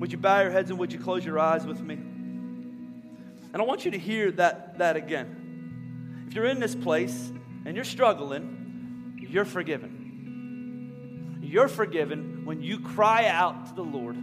Would 0.00 0.10
you 0.10 0.18
bow 0.18 0.40
your 0.40 0.50
heads 0.50 0.70
and 0.70 0.78
would 0.78 0.92
you 0.92 0.98
close 0.98 1.24
your 1.24 1.38
eyes 1.38 1.64
with 1.64 1.80
me? 1.80 1.94
And 1.94 3.56
I 3.56 3.62
want 3.62 3.84
you 3.84 3.92
to 3.92 3.98
hear 3.98 4.32
that, 4.32 4.78
that 4.78 4.96
again. 4.96 6.24
If 6.28 6.34
you're 6.34 6.46
in 6.46 6.58
this 6.58 6.74
place 6.74 7.32
and 7.64 7.76
you're 7.76 7.84
struggling, 7.84 9.26
you're 9.30 9.44
forgiven. 9.44 11.38
You're 11.42 11.68
forgiven 11.68 12.44
when 12.44 12.62
you 12.62 12.80
cry 12.80 13.26
out 13.26 13.66
to 13.66 13.74
the 13.74 13.84
Lord 13.84 14.16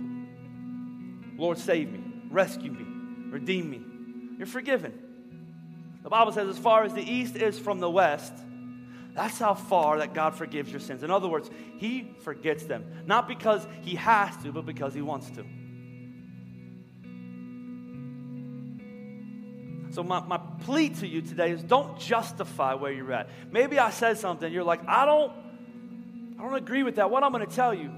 Lord, 1.37 1.59
save 1.59 1.91
me, 1.91 1.99
rescue 2.31 2.71
me, 2.71 2.85
redeem 3.29 3.69
me. 3.69 3.81
You're 4.37 4.47
forgiven. 4.47 4.91
The 6.03 6.09
Bible 6.09 6.31
says, 6.31 6.49
as 6.49 6.57
far 6.57 6.83
as 6.83 6.93
the 6.93 7.01
east 7.01 7.35
is 7.35 7.59
from 7.59 7.79
the 7.79 7.89
west, 7.89 8.33
that's 9.13 9.37
how 9.39 9.53
far 9.53 9.99
that 9.99 10.13
God 10.13 10.35
forgives 10.35 10.71
your 10.71 10.79
sins. 10.79 11.03
In 11.03 11.11
other 11.11 11.27
words, 11.27 11.49
He 11.77 12.15
forgets 12.21 12.63
them. 12.63 12.85
Not 13.05 13.27
because 13.27 13.67
He 13.81 13.95
has 13.95 14.35
to, 14.37 14.51
but 14.51 14.65
because 14.65 14.93
He 14.93 15.01
wants 15.01 15.29
to. 15.31 15.45
So, 19.97 20.03
my, 20.03 20.19
my 20.19 20.37
plea 20.63 20.89
to 20.89 21.07
you 21.07 21.23
today 21.23 21.49
is 21.49 21.63
don't 21.63 21.97
justify 21.99 22.75
where 22.75 22.91
you're 22.91 23.11
at. 23.11 23.29
Maybe 23.49 23.79
I 23.79 23.89
said 23.89 24.19
something, 24.19 24.53
you're 24.53 24.63
like, 24.63 24.87
I 24.87 25.05
don't, 25.07 25.31
I 26.37 26.43
don't 26.43 26.53
agree 26.53 26.83
with 26.83 26.97
that. 26.97 27.09
What 27.09 27.23
I'm 27.23 27.31
going 27.31 27.43
to 27.43 27.51
tell 27.51 27.73
you 27.73 27.89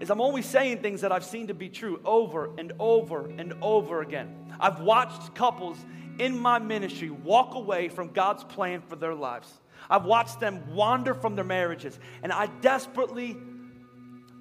is 0.00 0.10
I'm 0.10 0.20
only 0.20 0.42
saying 0.42 0.82
things 0.82 1.00
that 1.00 1.12
I've 1.12 1.24
seen 1.24 1.46
to 1.46 1.54
be 1.54 1.70
true 1.70 1.98
over 2.04 2.50
and 2.58 2.74
over 2.78 3.24
and 3.38 3.54
over 3.62 4.02
again. 4.02 4.36
I've 4.60 4.80
watched 4.80 5.34
couples 5.34 5.78
in 6.18 6.38
my 6.38 6.58
ministry 6.58 7.08
walk 7.08 7.54
away 7.54 7.88
from 7.88 8.08
God's 8.08 8.44
plan 8.44 8.82
for 8.82 8.96
their 8.96 9.14
lives. 9.14 9.50
I've 9.88 10.04
watched 10.04 10.40
them 10.40 10.74
wander 10.74 11.14
from 11.14 11.36
their 11.36 11.44
marriages, 11.46 11.98
and 12.22 12.30
I 12.30 12.48
desperately 12.60 13.34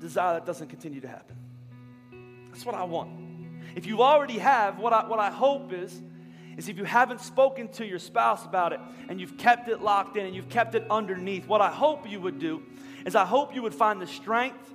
desire 0.02 0.34
that 0.34 0.46
doesn't 0.46 0.68
continue 0.68 1.00
to 1.00 1.08
happen. 1.08 1.38
That's 2.52 2.66
what 2.66 2.76
I 2.76 2.84
want. 2.84 3.33
If 3.76 3.86
you 3.86 4.02
already 4.02 4.38
have, 4.40 4.80
what 4.80 4.94
I, 4.94 5.08
what 5.08 5.20
I 5.20 5.30
hope 5.30 5.74
is, 5.74 6.02
is 6.58 6.70
if 6.70 6.78
you 6.78 6.84
haven't 6.84 7.22
spoken 7.22 7.68
to 7.70 7.86
your 7.86 8.00
spouse 8.00 8.46
about 8.46 8.74
it 8.74 8.80
and 9.10 9.20
you've 9.20 9.38
kept 9.38 9.68
it 9.70 9.82
locked 9.82 10.18
in 10.18 10.26
and 10.26 10.36
you've 10.36 10.50
kept 10.50 10.76
it 10.76 10.86
underneath, 10.90 11.48
what 11.48 11.62
I 11.62 11.70
hope 11.70 12.10
you 12.10 12.22
would 12.22 12.40
do 12.40 12.62
is 13.06 13.16
I 13.16 13.26
hope 13.26 13.56
you 13.56 13.62
would 13.64 13.74
find 13.74 14.02
the 14.02 14.08
strength 14.08 14.72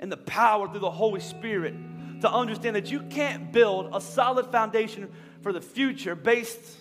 and 0.00 0.10
the 0.10 0.16
power 0.16 0.68
through 0.68 0.80
the 0.80 0.90
Holy 0.90 1.20
Spirit 1.20 1.74
to 2.20 2.30
understand 2.30 2.76
that 2.76 2.90
you 2.90 3.02
can't 3.02 3.52
build 3.52 3.90
a 3.94 4.00
solid 4.00 4.46
foundation 4.46 5.08
for 5.42 5.52
the 5.52 5.60
future 5.60 6.14
based 6.14 6.78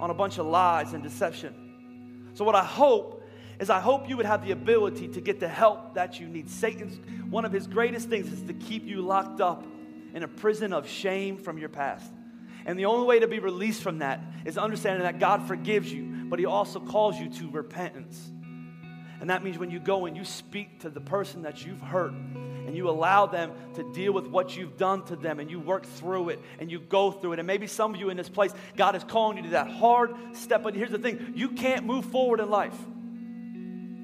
on 0.00 0.10
a 0.10 0.14
bunch 0.14 0.38
of 0.38 0.46
lies 0.46 0.92
and 0.92 1.02
deception. 1.02 2.30
So, 2.34 2.44
what 2.44 2.54
I 2.54 2.64
hope 2.64 3.22
is 3.58 3.70
I 3.70 3.80
hope 3.80 4.08
you 4.08 4.16
would 4.16 4.26
have 4.26 4.44
the 4.44 4.50
ability 4.50 5.08
to 5.08 5.20
get 5.20 5.40
the 5.40 5.48
help 5.48 5.94
that 5.94 6.20
you 6.20 6.26
need. 6.26 6.50
Satan's 6.50 6.98
one 7.30 7.44
of 7.44 7.52
his 7.52 7.66
greatest 7.66 8.08
things 8.08 8.30
is 8.30 8.42
to 8.42 8.52
keep 8.52 8.84
you 8.84 9.00
locked 9.00 9.40
up 9.40 9.64
in 10.16 10.22
a 10.22 10.28
prison 10.28 10.72
of 10.72 10.88
shame 10.88 11.36
from 11.36 11.58
your 11.58 11.68
past. 11.68 12.10
And 12.64 12.78
the 12.78 12.86
only 12.86 13.06
way 13.06 13.20
to 13.20 13.28
be 13.28 13.38
released 13.38 13.82
from 13.82 13.98
that 13.98 14.18
is 14.46 14.56
understanding 14.56 15.02
that 15.02 15.18
God 15.18 15.46
forgives 15.46 15.92
you, 15.92 16.24
but 16.24 16.38
he 16.38 16.46
also 16.46 16.80
calls 16.80 17.20
you 17.20 17.28
to 17.28 17.50
repentance. 17.50 18.32
And 19.20 19.28
that 19.28 19.44
means 19.44 19.58
when 19.58 19.70
you 19.70 19.78
go 19.78 20.06
and 20.06 20.16
you 20.16 20.24
speak 20.24 20.80
to 20.80 20.88
the 20.88 21.02
person 21.02 21.42
that 21.42 21.66
you've 21.66 21.82
hurt 21.82 22.12
and 22.12 22.74
you 22.74 22.88
allow 22.88 23.26
them 23.26 23.52
to 23.74 23.92
deal 23.92 24.12
with 24.14 24.26
what 24.26 24.56
you've 24.56 24.78
done 24.78 25.04
to 25.04 25.16
them 25.16 25.38
and 25.38 25.50
you 25.50 25.60
work 25.60 25.84
through 25.84 26.30
it 26.30 26.40
and 26.60 26.70
you 26.70 26.80
go 26.80 27.12
through 27.12 27.34
it. 27.34 27.38
And 27.38 27.46
maybe 27.46 27.66
some 27.66 27.92
of 27.92 28.00
you 28.00 28.08
in 28.08 28.16
this 28.16 28.30
place, 28.30 28.54
God 28.74 28.96
is 28.96 29.04
calling 29.04 29.36
you 29.36 29.42
to 29.42 29.50
that 29.50 29.68
hard 29.70 30.14
step. 30.32 30.62
But 30.62 30.74
here's 30.74 30.90
the 30.90 30.98
thing 30.98 31.34
you 31.36 31.50
can't 31.50 31.84
move 31.84 32.06
forward 32.06 32.40
in 32.40 32.48
life. 32.48 32.76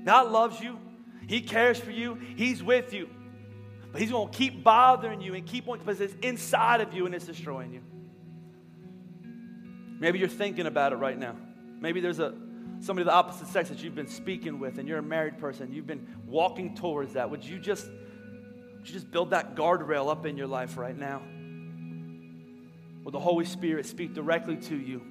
God 0.04 0.30
loves 0.30 0.60
you, 0.60 0.78
He 1.26 1.40
cares 1.40 1.78
for 1.78 1.90
you, 1.90 2.18
He's 2.36 2.62
with 2.62 2.92
you. 2.92 3.08
But 3.92 4.00
he's 4.00 4.10
going 4.10 4.30
to 4.30 4.36
keep 4.36 4.64
bothering 4.64 5.20
you 5.20 5.34
and 5.34 5.46
keep 5.46 5.68
on 5.68 5.78
because 5.78 6.00
it's 6.00 6.14
inside 6.22 6.80
of 6.80 6.94
you 6.94 7.04
and 7.04 7.14
it's 7.14 7.26
destroying 7.26 7.74
you. 7.74 7.82
Maybe 10.00 10.18
you're 10.18 10.28
thinking 10.28 10.66
about 10.66 10.92
it 10.92 10.96
right 10.96 11.16
now. 11.16 11.36
Maybe 11.78 12.00
there's 12.00 12.18
a 12.18 12.34
somebody 12.80 13.02
of 13.02 13.06
the 13.06 13.12
opposite 13.12 13.46
sex 13.46 13.68
that 13.68 13.82
you've 13.82 13.94
been 13.94 14.08
speaking 14.08 14.58
with 14.58 14.78
and 14.78 14.88
you're 14.88 14.98
a 14.98 15.02
married 15.02 15.38
person. 15.38 15.72
You've 15.72 15.86
been 15.86 16.08
walking 16.26 16.74
towards 16.74 17.12
that. 17.12 17.30
Would 17.30 17.44
you 17.44 17.58
just 17.58 17.86
would 17.86 18.88
you 18.88 18.94
just 18.94 19.10
build 19.12 19.30
that 19.30 19.54
guardrail 19.54 20.10
up 20.10 20.26
in 20.26 20.36
your 20.36 20.48
life 20.48 20.76
right 20.76 20.96
now? 20.96 21.22
Will 23.04 23.12
the 23.12 23.20
Holy 23.20 23.44
Spirit 23.44 23.86
speak 23.86 24.14
directly 24.14 24.56
to 24.56 24.76
you? 24.76 25.02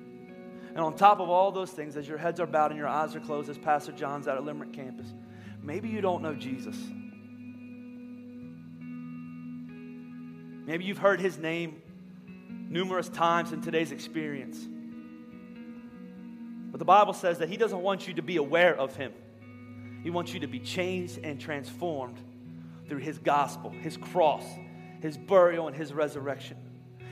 And 0.70 0.80
on 0.80 0.96
top 0.96 1.20
of 1.20 1.30
all 1.30 1.52
those 1.52 1.72
things, 1.72 1.98
as 1.98 2.08
your 2.08 2.18
heads 2.18 2.40
are 2.40 2.46
bowed 2.46 2.72
and 2.72 2.78
your 2.78 2.88
eyes 2.88 3.16
are 3.16 3.20
closed, 3.20 3.50
as 3.50 3.58
Pastor 3.58 3.92
John's 3.92 4.28
out 4.28 4.38
at 4.38 4.44
Limerick 4.44 4.74
campus, 4.74 5.08
maybe 5.62 5.90
you 5.90 6.02
don't 6.02 6.22
know 6.22 6.34
Jesus. 6.34 6.78
Maybe 10.72 10.86
you've 10.86 11.00
heard 11.00 11.20
his 11.20 11.38
name 11.38 11.82
numerous 12.70 13.10
times 13.10 13.52
in 13.52 13.60
today's 13.60 13.92
experience. 13.92 14.58
But 16.72 16.80
the 16.80 16.86
Bible 16.86 17.12
says 17.12 17.40
that 17.40 17.50
he 17.50 17.58
doesn't 17.58 17.82
want 17.82 18.08
you 18.08 18.14
to 18.14 18.22
be 18.22 18.38
aware 18.38 18.74
of 18.78 18.96
him. 18.96 19.12
He 20.02 20.10
wants 20.10 20.34
you 20.34 20.40
to 20.40 20.48
be 20.48 20.60
changed 20.60 21.20
and 21.26 21.42
transformed 21.42 22.18
through 22.88 23.00
his 23.00 23.18
gospel, 23.18 23.72
his 23.72 23.98
cross, 23.98 24.46
his 25.02 25.18
burial, 25.18 25.68
and 25.68 25.76
his 25.76 25.92
resurrection. 25.92 26.56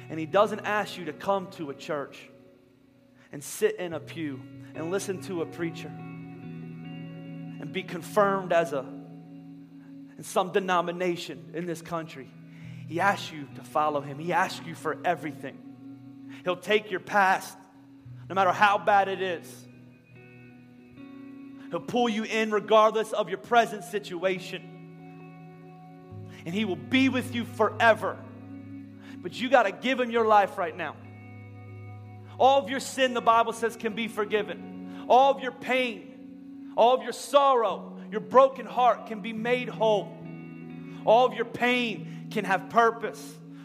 And 0.10 0.18
he 0.18 0.26
doesn't 0.26 0.62
ask 0.62 0.97
you 0.97 1.03
to 1.03 1.14
come 1.14 1.47
to 1.57 1.70
a 1.70 1.76
church 1.76 2.30
and 3.34 3.43
sit 3.43 3.76
in 3.76 3.91
a 3.91 3.99
pew 3.99 4.39
and 4.74 4.89
listen 4.89 5.22
to 5.24 5.41
a 5.41 5.45
preacher 5.45 5.89
and 5.89 7.74
be 7.74 7.84
confirmed 7.84 8.53
as 8.53 8.72
a 8.72 8.86
in 10.18 10.24
some 10.24 10.53
denomination 10.53 11.51
in 11.53 11.66
this 11.66 11.82
country. 11.82 12.32
He 12.89 12.99
asks 12.99 13.31
you 13.31 13.47
to 13.55 13.63
follow 13.63 14.01
him. 14.01 14.17
He 14.17 14.33
asks 14.33 14.65
you 14.65 14.73
for 14.73 14.97
everything. 15.05 15.57
He'll 16.43 16.57
take 16.57 16.89
your 16.89 16.99
past, 16.99 17.55
no 18.27 18.33
matter 18.33 18.51
how 18.51 18.79
bad 18.79 19.07
it 19.07 19.21
is. 19.21 19.67
He'll 21.69 21.79
pull 21.81 22.09
you 22.09 22.23
in 22.23 22.49
regardless 22.49 23.13
of 23.13 23.29
your 23.29 23.37
present 23.37 23.83
situation. 23.83 24.63
And 26.45 26.55
he 26.55 26.65
will 26.65 26.75
be 26.75 27.09
with 27.09 27.35
you 27.35 27.45
forever. 27.45 28.17
But 29.17 29.39
you 29.39 29.49
got 29.49 29.63
to 29.63 29.71
give 29.71 29.99
him 29.99 30.09
your 30.09 30.25
life 30.25 30.57
right 30.57 30.75
now. 30.75 30.95
All 32.39 32.59
of 32.59 32.71
your 32.71 32.79
sin, 32.79 33.13
the 33.13 33.21
Bible 33.21 33.53
says, 33.53 33.75
can 33.75 33.93
be 33.93 34.07
forgiven. 34.07 35.05
All 35.07 35.31
of 35.31 35.41
your 35.43 35.51
pain, 35.51 36.71
all 36.75 36.95
of 36.95 37.03
your 37.03 37.11
sorrow, 37.11 37.97
your 38.09 38.21
broken 38.21 38.65
heart 38.65 39.05
can 39.05 39.19
be 39.21 39.33
made 39.33 39.69
whole. 39.69 40.11
All 41.05 41.27
of 41.27 41.33
your 41.33 41.45
pain 41.45 42.18
can 42.32 42.45
have 42.45 42.69
purpose. 42.69 43.21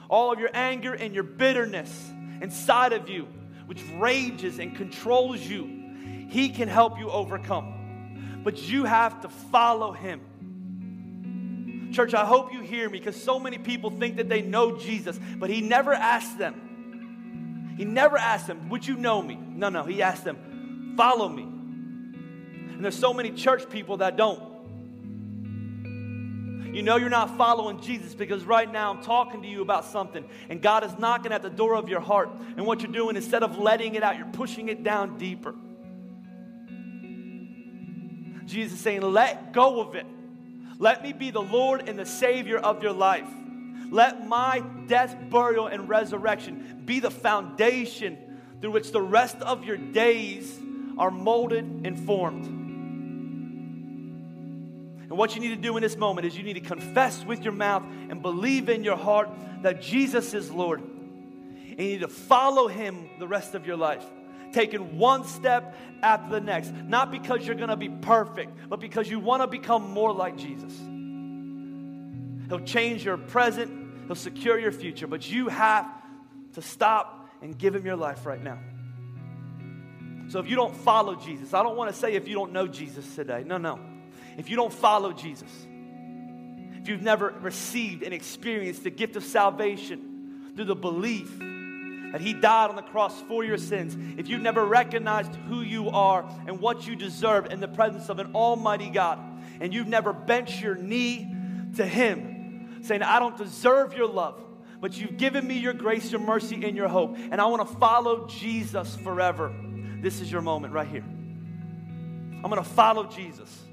All 0.09 0.33
of 0.33 0.39
your 0.39 0.51
anger 0.55 0.95
and 0.95 1.15
your 1.15 1.25
bitterness 1.25 2.13
inside 2.41 2.93
of 2.93 3.09
you, 3.09 3.27
which 3.67 3.83
rages 3.97 4.59
and 4.59 4.77
controls 4.77 5.41
you, 5.41 6.27
He 6.29 6.49
can 6.51 6.69
help 6.69 6.99
you 6.99 7.11
overcome. 7.11 8.41
But 8.45 8.69
you 8.69 8.85
have 8.85 9.23
to 9.23 9.29
follow 9.29 9.93
Him. 9.93 10.21
Church, 11.93 12.13
I 12.13 12.25
hope 12.25 12.53
you 12.53 12.61
hear 12.61 12.91
me 12.91 12.99
because 12.99 13.21
so 13.21 13.39
many 13.39 13.59
people 13.59 13.91
think 13.91 14.17
that 14.17 14.29
they 14.29 14.43
know 14.43 14.77
Jesus, 14.77 15.19
but 15.39 15.49
He 15.49 15.61
never 15.61 15.95
asked 15.95 16.39
them. 16.39 17.75
He 17.77 17.85
never 17.85 18.17
asked 18.17 18.47
them, 18.47 18.69
Would 18.69 18.87
you 18.87 18.97
know 18.97 19.21
me? 19.23 19.37
No, 19.37 19.69
no. 19.69 19.85
He 19.85 20.03
asked 20.03 20.25
them, 20.25 20.95
Follow 20.97 21.29
me. 21.29 21.43
And 21.43 22.85
there's 22.85 22.99
so 22.99 23.13
many 23.15 23.31
church 23.31 23.69
people 23.71 23.99
that 23.99 24.17
don't. 24.17 24.54
You 26.75 26.83
know 26.83 26.97
you're 26.97 27.09
not 27.09 27.39
following 27.39 27.81
Jesus 27.81 28.17
because 28.17 28.45
right 28.45 28.71
now 28.71 28.91
I'm 28.91 29.01
talking 29.01 29.43
to 29.43 29.49
you 29.49 29.63
about 29.63 29.85
something 29.85 30.25
and 30.49 30.61
God 30.61 30.83
is 30.83 30.99
knocking 30.99 31.31
at 31.31 31.41
the 31.41 31.49
door 31.49 31.77
of 31.77 31.89
your 31.89 32.01
heart. 32.01 32.31
And 32.57 32.67
what 32.67 32.83
you're 32.83 32.91
doing, 32.91 33.15
instead 33.15 33.45
of 33.45 33.57
letting 33.59 33.95
it 33.95 34.03
out, 34.03 34.19
you're 34.19 34.27
pushing 34.27 34.69
it 34.69 34.83
down 34.83 35.17
deeper. 35.17 35.55
Jesus 38.45 38.81
saying, 38.81 39.03
Let 39.03 39.53
go 39.53 39.81
of 39.81 39.95
it. 39.95 40.05
Let 40.81 41.01
me 41.05 41.13
be 41.13 41.31
the 41.31 41.41
Lord 41.41 41.89
and 41.89 41.97
the 41.97 42.05
Savior 42.05 42.59
of 42.59 42.83
your 42.83 42.93
life. 42.93 43.29
Let 43.93 44.27
my 44.27 44.59
death, 44.89 45.15
burial, 45.31 45.69
and 45.69 45.89
resurrection 45.89 46.83
be 46.85 46.99
the 46.99 47.13
foundation 47.13 48.19
through 48.61 48.73
which 48.73 48.91
the 48.91 49.01
rest 49.01 49.37
of 49.37 49.63
your 49.63 49.77
days 49.77 50.59
are 50.99 51.13
molded 51.13 51.83
and 51.85 51.97
formed. 52.05 52.64
And 55.15 55.19
what 55.21 55.37
you 55.37 55.41
need 55.41 55.51
to 55.51 55.57
do 55.57 55.77
in 55.77 55.81
this 55.81 55.97
moment 55.97 56.27
is 56.27 56.37
you 56.37 56.43
need 56.43 56.55
to 56.55 56.61
confess 56.61 57.25
with 57.25 57.45
your 57.45 57.53
mouth 57.53 57.85
and 58.11 58.21
believe 58.21 58.69
in 58.69 58.83
your 58.83 58.97
heart 58.97 59.31
that 59.63 59.81
Jesus 59.81 60.35
is 60.35 60.51
Lord. 60.51 60.81
And 60.81 61.79
you 61.79 61.85
need 61.85 62.01
to 62.01 62.09
follow 62.09 62.67
him 62.67 63.09
the 63.21 63.29
rest 63.29 63.55
of 63.55 63.65
your 63.65 63.77
life, 63.77 64.05
taking 64.53 64.99
one 64.99 65.25
step 65.25 65.77
after 66.03 66.33
the 66.33 66.41
next. 66.41 66.73
Not 66.73 67.13
because 67.13 67.47
you're 67.47 67.55
going 67.55 67.69
to 67.69 67.77
be 67.77 67.91
perfect, 67.91 68.59
but 68.69 68.81
because 68.81 69.09
you 69.09 69.21
want 69.21 69.41
to 69.45 69.47
become 69.47 69.89
more 69.93 70.13
like 70.13 70.37
Jesus. 70.37 70.77
He'll 72.49 72.67
change 72.67 73.05
your 73.05 73.17
present, 73.17 73.71
he'll 74.09 74.17
secure 74.17 74.59
your 74.59 74.73
future, 74.73 75.07
but 75.07 75.31
you 75.31 75.47
have 75.47 75.87
to 76.55 76.61
stop 76.61 77.29
and 77.41 77.57
give 77.57 77.73
him 77.73 77.87
your 77.87 77.95
life 77.95 78.27
right 78.27 78.43
now. 78.43 78.59
So 80.27 80.41
if 80.41 80.51
you 80.51 80.57
don't 80.57 80.75
follow 80.75 81.15
Jesus, 81.15 81.55
I 81.55 81.63
don't 81.63 81.77
want 81.77 81.95
to 81.95 81.97
say 81.97 82.15
if 82.15 82.27
you 82.27 82.35
don't 82.35 82.53
know 82.53 82.67
Jesus 82.67 83.15
today. 83.15 83.45
No, 83.47 83.59
no 83.59 83.94
if 84.37 84.51
you 84.51 84.57
don't 84.57 84.73
follow 84.73 85.13
Jesus, 85.13 85.51
if 86.81 86.89
you've 86.89 87.03
never 87.03 87.31
received 87.41 88.03
and 88.03 88.13
experienced 88.13 88.85
the 88.85 88.91
gift 88.91 89.17
of 89.17 89.25
salvation 89.25 90.53
through 90.55 90.67
the 90.67 90.75
belief 90.75 91.39
that 91.39 92.21
He 92.21 92.33
died 92.33 92.71
on 92.71 92.77
the 92.77 92.83
cross 92.83 93.21
for 93.23 93.43
your 93.43 93.59
sins, 93.59 93.97
if 94.19 94.29
you've 94.29 94.43
never 94.43 94.65
recognized 94.65 95.35
who 95.35 95.63
you 95.63 95.89
are 95.89 96.29
and 96.47 96.61
what 96.61 96.87
you 96.87 96.95
deserve 96.95 97.47
in 97.47 97.61
the 97.61 97.69
presence 97.69 98.09
of 98.09 98.19
an 98.19 98.35
Almighty 98.35 98.91
God, 98.91 99.19
and 99.61 99.73
you've 99.73 99.89
never 99.89 100.13
bent 100.13 100.61
your 100.61 100.75
knee 100.75 101.35
to 101.77 101.87
Him, 101.87 102.81
saying, 102.83 103.03
I 103.03 103.19
don't 103.19 103.37
deserve 103.37 103.95
your 103.95 104.07
love, 104.07 104.41
but 104.81 104.97
you've 104.97 105.17
given 105.17 105.47
me 105.47 105.59
your 105.59 105.73
grace, 105.73 106.13
your 106.13 106.21
mercy, 106.21 106.65
and 106.67 106.77
your 106.77 106.89
hope, 106.89 107.17
and 107.17 107.41
I 107.41 107.47
want 107.47 107.67
to 107.67 107.77
follow 107.77 108.27
Jesus 108.29 108.95
forever. 108.97 109.55
This 110.03 110.21
is 110.21 110.31
your 110.31 110.43
moment 110.43 110.75
right 110.75 110.87
here. 110.87 111.05
I'm 111.05 112.51
going 112.51 112.63
to 112.63 112.69
follow 112.69 113.05
Jesus. 113.05 113.64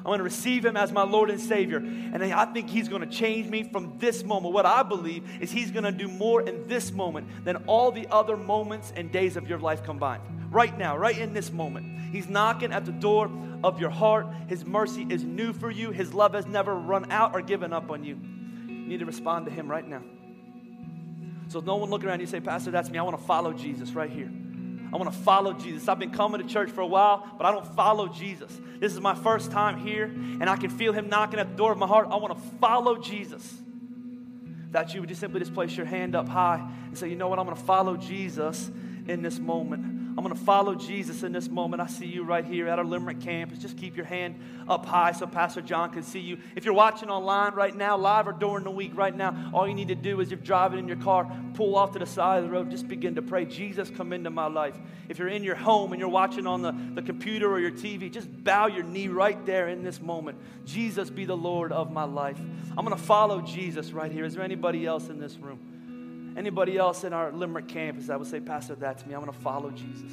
I'm 0.00 0.06
going 0.06 0.18
to 0.18 0.24
receive 0.24 0.64
him 0.64 0.76
as 0.76 0.92
my 0.92 1.02
Lord 1.02 1.30
and 1.30 1.38
Savior. 1.38 1.76
And 1.76 2.22
I 2.22 2.46
think 2.46 2.70
he's 2.70 2.88
going 2.88 3.02
to 3.02 3.06
change 3.06 3.48
me 3.48 3.64
from 3.64 3.98
this 3.98 4.24
moment. 4.24 4.54
What 4.54 4.64
I 4.64 4.82
believe 4.82 5.28
is 5.40 5.50
he's 5.50 5.70
going 5.70 5.84
to 5.84 5.92
do 5.92 6.08
more 6.08 6.40
in 6.42 6.66
this 6.66 6.90
moment 6.90 7.44
than 7.44 7.56
all 7.66 7.92
the 7.92 8.06
other 8.10 8.36
moments 8.36 8.92
and 8.96 9.12
days 9.12 9.36
of 9.36 9.48
your 9.48 9.58
life 9.58 9.84
combined. 9.84 10.22
Right 10.50 10.76
now, 10.76 10.96
right 10.96 11.16
in 11.18 11.34
this 11.34 11.52
moment. 11.52 12.12
He's 12.12 12.28
knocking 12.28 12.72
at 12.72 12.86
the 12.86 12.92
door 12.92 13.30
of 13.62 13.78
your 13.78 13.90
heart. 13.90 14.26
His 14.48 14.64
mercy 14.64 15.06
is 15.08 15.22
new 15.22 15.52
for 15.52 15.70
you. 15.70 15.90
His 15.90 16.14
love 16.14 16.32
has 16.32 16.46
never 16.46 16.74
run 16.74 17.12
out 17.12 17.34
or 17.34 17.42
given 17.42 17.72
up 17.72 17.90
on 17.90 18.02
you. 18.02 18.18
You 18.66 18.86
need 18.88 19.00
to 19.00 19.06
respond 19.06 19.46
to 19.46 19.52
him 19.52 19.70
right 19.70 19.86
now. 19.86 20.02
So 21.48 21.60
no 21.60 21.76
one 21.76 21.90
looking 21.90 22.08
around 22.08 22.20
you 22.20 22.26
say, 22.26 22.40
Pastor, 22.40 22.70
that's 22.70 22.88
me. 22.88 22.98
I 22.98 23.02
want 23.02 23.18
to 23.18 23.24
follow 23.24 23.52
Jesus 23.52 23.92
right 23.92 24.10
here. 24.10 24.30
I 24.92 24.96
want 24.96 25.12
to 25.12 25.18
follow 25.20 25.52
Jesus. 25.52 25.88
I've 25.88 25.98
been 25.98 26.10
coming 26.10 26.40
to 26.40 26.46
church 26.52 26.70
for 26.70 26.80
a 26.80 26.86
while, 26.86 27.26
but 27.38 27.46
I 27.46 27.52
don't 27.52 27.66
follow 27.74 28.08
Jesus. 28.08 28.50
This 28.78 28.92
is 28.92 29.00
my 29.00 29.14
first 29.14 29.52
time 29.52 29.78
here, 29.78 30.04
and 30.04 30.48
I 30.48 30.56
can 30.56 30.70
feel 30.70 30.92
Him 30.92 31.08
knocking 31.08 31.38
at 31.38 31.50
the 31.50 31.56
door 31.56 31.72
of 31.72 31.78
my 31.78 31.86
heart. 31.86 32.08
I 32.10 32.16
want 32.16 32.36
to 32.36 32.58
follow 32.58 32.98
Jesus. 32.98 33.62
That 34.72 34.94
you 34.94 35.00
would 35.00 35.08
just 35.08 35.20
simply 35.20 35.40
just 35.40 35.54
place 35.54 35.76
your 35.76 35.86
hand 35.86 36.14
up 36.14 36.28
high 36.28 36.66
and 36.86 36.96
say, 36.96 37.08
you 37.08 37.16
know 37.16 37.28
what, 37.28 37.38
I'm 37.38 37.44
going 37.44 37.56
to 37.56 37.62
follow 37.62 37.96
Jesus 37.96 38.70
in 39.06 39.22
this 39.22 39.38
moment. 39.38 39.99
I'm 40.10 40.24
going 40.24 40.34
to 40.34 40.44
follow 40.44 40.74
Jesus 40.74 41.22
in 41.22 41.32
this 41.32 41.48
moment. 41.48 41.80
I 41.80 41.86
see 41.86 42.06
you 42.06 42.24
right 42.24 42.44
here 42.44 42.68
at 42.68 42.78
our 42.78 42.84
Limerick 42.84 43.20
campus. 43.20 43.58
Just 43.58 43.76
keep 43.76 43.96
your 43.96 44.06
hand 44.06 44.40
up 44.68 44.84
high 44.84 45.12
so 45.12 45.26
Pastor 45.26 45.60
John 45.60 45.90
can 45.90 46.02
see 46.02 46.18
you. 46.18 46.38
If 46.56 46.64
you're 46.64 46.74
watching 46.74 47.10
online 47.10 47.54
right 47.54 47.74
now, 47.74 47.96
live 47.96 48.26
or 48.26 48.32
during 48.32 48.64
the 48.64 48.72
week 48.72 48.90
right 48.94 49.14
now, 49.14 49.50
all 49.54 49.68
you 49.68 49.74
need 49.74 49.88
to 49.88 49.94
do 49.94 50.20
is 50.20 50.30
you're 50.30 50.40
driving 50.40 50.80
in 50.80 50.88
your 50.88 50.96
car, 50.96 51.30
pull 51.54 51.76
off 51.76 51.92
to 51.92 52.00
the 52.00 52.06
side 52.06 52.38
of 52.38 52.44
the 52.44 52.50
road, 52.50 52.70
just 52.70 52.88
begin 52.88 53.14
to 53.14 53.22
pray, 53.22 53.44
Jesus, 53.44 53.88
come 53.88 54.12
into 54.12 54.30
my 54.30 54.46
life. 54.46 54.76
If 55.08 55.18
you're 55.18 55.28
in 55.28 55.44
your 55.44 55.54
home 55.54 55.92
and 55.92 56.00
you're 56.00 56.08
watching 56.08 56.46
on 56.46 56.62
the, 56.62 56.72
the 56.94 57.02
computer 57.02 57.50
or 57.50 57.60
your 57.60 57.70
TV, 57.70 58.10
just 58.10 58.28
bow 58.42 58.66
your 58.66 58.82
knee 58.82 59.08
right 59.08 59.44
there 59.46 59.68
in 59.68 59.84
this 59.84 60.00
moment. 60.00 60.38
Jesus, 60.64 61.08
be 61.08 61.24
the 61.24 61.36
Lord 61.36 61.70
of 61.70 61.92
my 61.92 62.04
life. 62.04 62.38
I'm 62.76 62.84
going 62.84 62.96
to 62.96 63.02
follow 63.02 63.40
Jesus 63.40 63.92
right 63.92 64.10
here. 64.10 64.24
Is 64.24 64.34
there 64.34 64.44
anybody 64.44 64.86
else 64.86 65.08
in 65.08 65.20
this 65.20 65.36
room? 65.36 65.69
Anybody 66.36 66.76
else 66.76 67.04
in 67.04 67.12
our 67.12 67.32
Limerick 67.32 67.68
campus 67.68 68.06
that 68.06 68.18
would 68.18 68.28
say, 68.28 68.40
Pastor, 68.40 68.74
that's 68.74 69.04
me. 69.06 69.14
I'm 69.14 69.20
going 69.20 69.32
to 69.32 69.38
follow 69.38 69.70
Jesus. 69.70 70.12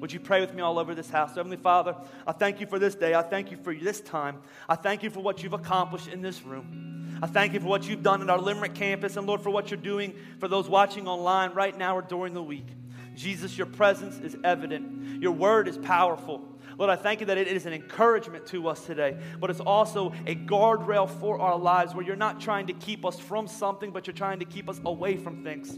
Would 0.00 0.12
you 0.12 0.20
pray 0.20 0.40
with 0.40 0.54
me 0.54 0.62
all 0.62 0.78
over 0.78 0.94
this 0.94 1.08
house? 1.08 1.34
Heavenly 1.34 1.56
Father, 1.56 1.96
I 2.26 2.32
thank 2.32 2.60
you 2.60 2.66
for 2.66 2.78
this 2.78 2.94
day. 2.94 3.14
I 3.14 3.22
thank 3.22 3.50
you 3.50 3.56
for 3.56 3.74
this 3.74 4.00
time. 4.00 4.36
I 4.68 4.74
thank 4.74 5.02
you 5.02 5.10
for 5.10 5.20
what 5.20 5.42
you've 5.42 5.52
accomplished 5.52 6.08
in 6.08 6.20
this 6.20 6.42
room. 6.42 7.18
I 7.22 7.26
thank 7.26 7.54
you 7.54 7.60
for 7.60 7.66
what 7.66 7.88
you've 7.88 8.02
done 8.02 8.20
at 8.20 8.28
our 8.28 8.38
Limerick 8.38 8.74
campus, 8.74 9.16
and 9.16 9.26
Lord, 9.26 9.40
for 9.40 9.50
what 9.50 9.70
you're 9.70 9.80
doing 9.80 10.14
for 10.40 10.48
those 10.48 10.68
watching 10.68 11.06
online 11.06 11.52
right 11.52 11.76
now 11.76 11.96
or 11.96 12.02
during 12.02 12.34
the 12.34 12.42
week. 12.42 12.66
Jesus, 13.14 13.56
your 13.56 13.66
presence 13.66 14.18
is 14.18 14.36
evident. 14.42 15.22
Your 15.22 15.32
word 15.32 15.68
is 15.68 15.78
powerful. 15.78 16.42
Lord, 16.78 16.90
I 16.90 16.96
thank 16.96 17.20
you 17.20 17.26
that 17.26 17.38
it 17.38 17.46
is 17.46 17.66
an 17.66 17.72
encouragement 17.72 18.46
to 18.46 18.68
us 18.68 18.84
today, 18.84 19.16
but 19.40 19.50
it's 19.50 19.60
also 19.60 20.12
a 20.26 20.34
guardrail 20.34 21.08
for 21.08 21.38
our 21.40 21.58
lives 21.58 21.94
where 21.94 22.04
you're 22.04 22.16
not 22.16 22.40
trying 22.40 22.66
to 22.66 22.72
keep 22.72 23.04
us 23.04 23.18
from 23.18 23.46
something, 23.46 23.90
but 23.92 24.06
you're 24.06 24.14
trying 24.14 24.40
to 24.40 24.44
keep 24.44 24.68
us 24.68 24.80
away 24.84 25.16
from 25.16 25.44
things. 25.44 25.76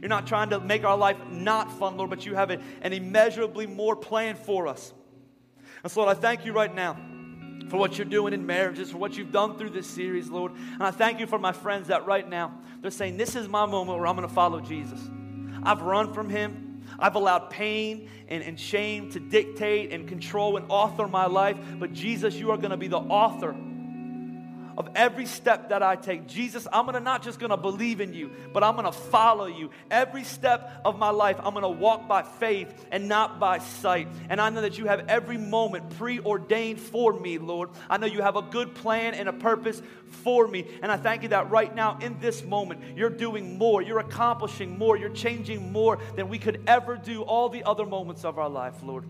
You're 0.00 0.10
not 0.10 0.26
trying 0.26 0.50
to 0.50 0.60
make 0.60 0.84
our 0.84 0.96
life 0.96 1.16
not 1.30 1.72
fun, 1.78 1.96
Lord, 1.96 2.10
but 2.10 2.26
you 2.26 2.34
have 2.34 2.50
an 2.50 2.62
immeasurably 2.82 3.66
more 3.66 3.96
plan 3.96 4.34
for 4.36 4.66
us. 4.66 4.92
And 5.82 5.90
so, 5.90 6.02
Lord, 6.02 6.16
I 6.16 6.20
thank 6.20 6.44
you 6.44 6.52
right 6.52 6.74
now 6.74 6.96
for 7.68 7.78
what 7.78 7.98
you're 7.98 8.04
doing 8.04 8.32
in 8.32 8.46
marriages, 8.46 8.90
for 8.90 8.98
what 8.98 9.16
you've 9.16 9.32
done 9.32 9.56
through 9.56 9.70
this 9.70 9.86
series, 9.86 10.28
Lord. 10.28 10.52
And 10.52 10.82
I 10.82 10.90
thank 10.90 11.18
you 11.18 11.26
for 11.26 11.38
my 11.38 11.52
friends 11.52 11.88
that 11.88 12.06
right 12.06 12.28
now 12.28 12.52
they're 12.80 12.90
saying, 12.90 13.16
This 13.16 13.36
is 13.36 13.48
my 13.48 13.66
moment 13.66 13.98
where 13.98 14.06
I'm 14.06 14.16
going 14.16 14.28
to 14.28 14.34
follow 14.34 14.60
Jesus. 14.60 15.00
I've 15.62 15.82
run 15.82 16.12
from 16.12 16.28
him. 16.28 16.65
I've 16.98 17.14
allowed 17.14 17.50
pain 17.50 18.08
and, 18.28 18.42
and 18.42 18.58
shame 18.58 19.10
to 19.12 19.20
dictate 19.20 19.92
and 19.92 20.08
control 20.08 20.56
and 20.56 20.66
author 20.70 21.06
my 21.06 21.26
life. 21.26 21.56
But 21.78 21.92
Jesus, 21.92 22.34
you 22.34 22.50
are 22.50 22.56
going 22.56 22.70
to 22.70 22.76
be 22.76 22.88
the 22.88 22.98
author 22.98 23.54
of 24.76 24.90
every 24.94 25.26
step 25.26 25.70
that 25.70 25.82
I 25.82 25.96
take. 25.96 26.26
Jesus, 26.26 26.66
I'm 26.72 26.86
gonna 26.86 27.00
not 27.00 27.22
just 27.22 27.38
gonna 27.38 27.56
believe 27.56 28.00
in 28.00 28.12
you, 28.12 28.30
but 28.52 28.62
I'm 28.62 28.76
gonna 28.76 28.92
follow 28.92 29.46
you. 29.46 29.70
Every 29.90 30.24
step 30.24 30.80
of 30.84 30.98
my 30.98 31.10
life, 31.10 31.38
I'm 31.42 31.54
gonna 31.54 31.68
walk 31.68 32.06
by 32.06 32.22
faith 32.22 32.86
and 32.92 33.08
not 33.08 33.40
by 33.40 33.58
sight. 33.58 34.08
And 34.28 34.40
I 34.40 34.50
know 34.50 34.60
that 34.60 34.76
you 34.76 34.86
have 34.86 35.08
every 35.08 35.38
moment 35.38 35.96
preordained 35.96 36.80
for 36.80 37.12
me, 37.12 37.38
Lord. 37.38 37.70
I 37.88 37.96
know 37.96 38.06
you 38.06 38.22
have 38.22 38.36
a 38.36 38.42
good 38.42 38.74
plan 38.74 39.14
and 39.14 39.28
a 39.28 39.32
purpose 39.32 39.80
for 40.08 40.46
me. 40.46 40.66
And 40.82 40.92
I 40.92 40.96
thank 40.96 41.22
you 41.22 41.30
that 41.30 41.50
right 41.50 41.74
now, 41.74 41.98
in 42.00 42.18
this 42.20 42.44
moment, 42.44 42.80
you're 42.96 43.10
doing 43.10 43.56
more, 43.58 43.80
you're 43.82 43.98
accomplishing 43.98 44.78
more, 44.78 44.96
you're 44.96 45.08
changing 45.08 45.72
more 45.72 45.98
than 46.16 46.28
we 46.28 46.38
could 46.38 46.62
ever 46.66 46.96
do 46.96 47.22
all 47.22 47.48
the 47.48 47.64
other 47.64 47.86
moments 47.86 48.24
of 48.24 48.38
our 48.38 48.48
life, 48.48 48.82
Lord. 48.82 49.04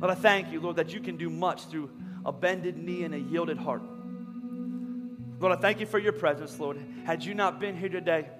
Lord, 0.00 0.10
I 0.10 0.14
thank 0.14 0.50
you, 0.50 0.60
Lord, 0.60 0.76
that 0.76 0.92
you 0.92 1.00
can 1.00 1.16
do 1.16 1.30
much 1.30 1.66
through 1.66 1.90
a 2.24 2.32
bended 2.32 2.76
knee 2.76 3.04
and 3.04 3.14
a 3.14 3.18
yielded 3.18 3.58
heart. 3.58 3.82
Lord, 5.44 5.58
I 5.58 5.60
thank 5.60 5.78
you 5.78 5.84
for 5.84 5.98
your 5.98 6.14
presence, 6.14 6.58
Lord. 6.58 6.82
Had 7.04 7.22
you 7.22 7.34
not 7.34 7.60
been 7.60 7.76
here 7.76 7.90
today, 7.90 8.30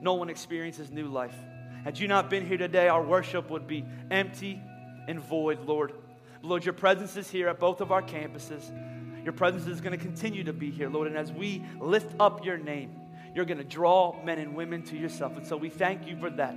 no 0.00 0.14
one 0.14 0.28
experiences 0.28 0.90
new 0.90 1.06
life. 1.06 1.36
Had 1.84 1.96
you 1.96 2.08
not 2.08 2.28
been 2.28 2.44
here 2.44 2.58
today, 2.58 2.88
our 2.88 3.04
worship 3.04 3.50
would 3.50 3.68
be 3.68 3.84
empty 4.10 4.60
and 5.06 5.20
void, 5.20 5.60
Lord. 5.60 5.92
Lord, 6.42 6.64
your 6.64 6.74
presence 6.74 7.16
is 7.16 7.30
here 7.30 7.46
at 7.46 7.60
both 7.60 7.80
of 7.80 7.92
our 7.92 8.02
campuses. 8.02 8.68
Your 9.22 9.32
presence 9.32 9.68
is 9.68 9.80
going 9.80 9.96
to 9.96 10.04
continue 10.04 10.42
to 10.42 10.52
be 10.52 10.72
here, 10.72 10.88
Lord. 10.88 11.06
And 11.06 11.16
as 11.16 11.30
we 11.30 11.64
lift 11.78 12.16
up 12.18 12.44
your 12.44 12.58
name, 12.58 12.96
you're 13.32 13.44
going 13.44 13.58
to 13.58 13.62
draw 13.62 14.20
men 14.24 14.40
and 14.40 14.56
women 14.56 14.82
to 14.86 14.96
yourself. 14.96 15.36
And 15.36 15.46
so 15.46 15.56
we 15.56 15.70
thank 15.70 16.08
you 16.08 16.18
for 16.18 16.30
that. 16.30 16.56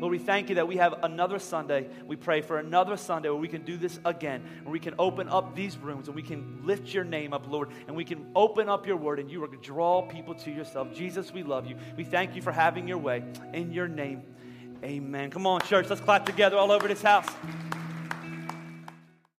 Lord, 0.00 0.12
we 0.12 0.18
thank 0.18 0.48
you 0.48 0.54
that 0.54 0.66
we 0.66 0.76
have 0.76 0.94
another 1.02 1.38
Sunday. 1.38 1.88
We 2.06 2.16
pray 2.16 2.40
for 2.40 2.58
another 2.58 2.96
Sunday 2.96 3.28
where 3.28 3.38
we 3.38 3.48
can 3.48 3.62
do 3.62 3.76
this 3.76 4.00
again, 4.04 4.42
where 4.62 4.72
we 4.72 4.80
can 4.80 4.94
open 4.98 5.28
up 5.28 5.54
these 5.54 5.76
rooms 5.76 6.08
and 6.08 6.14
we 6.14 6.22
can 6.22 6.62
lift 6.64 6.94
your 6.94 7.04
name 7.04 7.34
up, 7.34 7.50
Lord, 7.50 7.68
and 7.86 7.94
we 7.94 8.04
can 8.04 8.26
open 8.34 8.68
up 8.68 8.86
your 8.86 8.96
word 8.96 9.18
and 9.18 9.30
you 9.30 9.46
to 9.46 9.56
draw 9.58 10.02
people 10.02 10.34
to 10.34 10.50
yourself. 10.50 10.94
Jesus, 10.94 11.32
we 11.32 11.42
love 11.42 11.66
you. 11.66 11.76
We 11.96 12.04
thank 12.04 12.34
you 12.34 12.42
for 12.42 12.52
having 12.52 12.88
your 12.88 12.98
way. 12.98 13.22
In 13.52 13.72
your 13.72 13.88
name, 13.88 14.22
amen. 14.82 15.30
Come 15.30 15.46
on, 15.46 15.60
church, 15.62 15.88
let's 15.90 16.00
clap 16.00 16.24
together 16.24 16.56
all 16.56 16.70
over 16.70 16.88
this 16.88 17.02
house. 17.02 17.28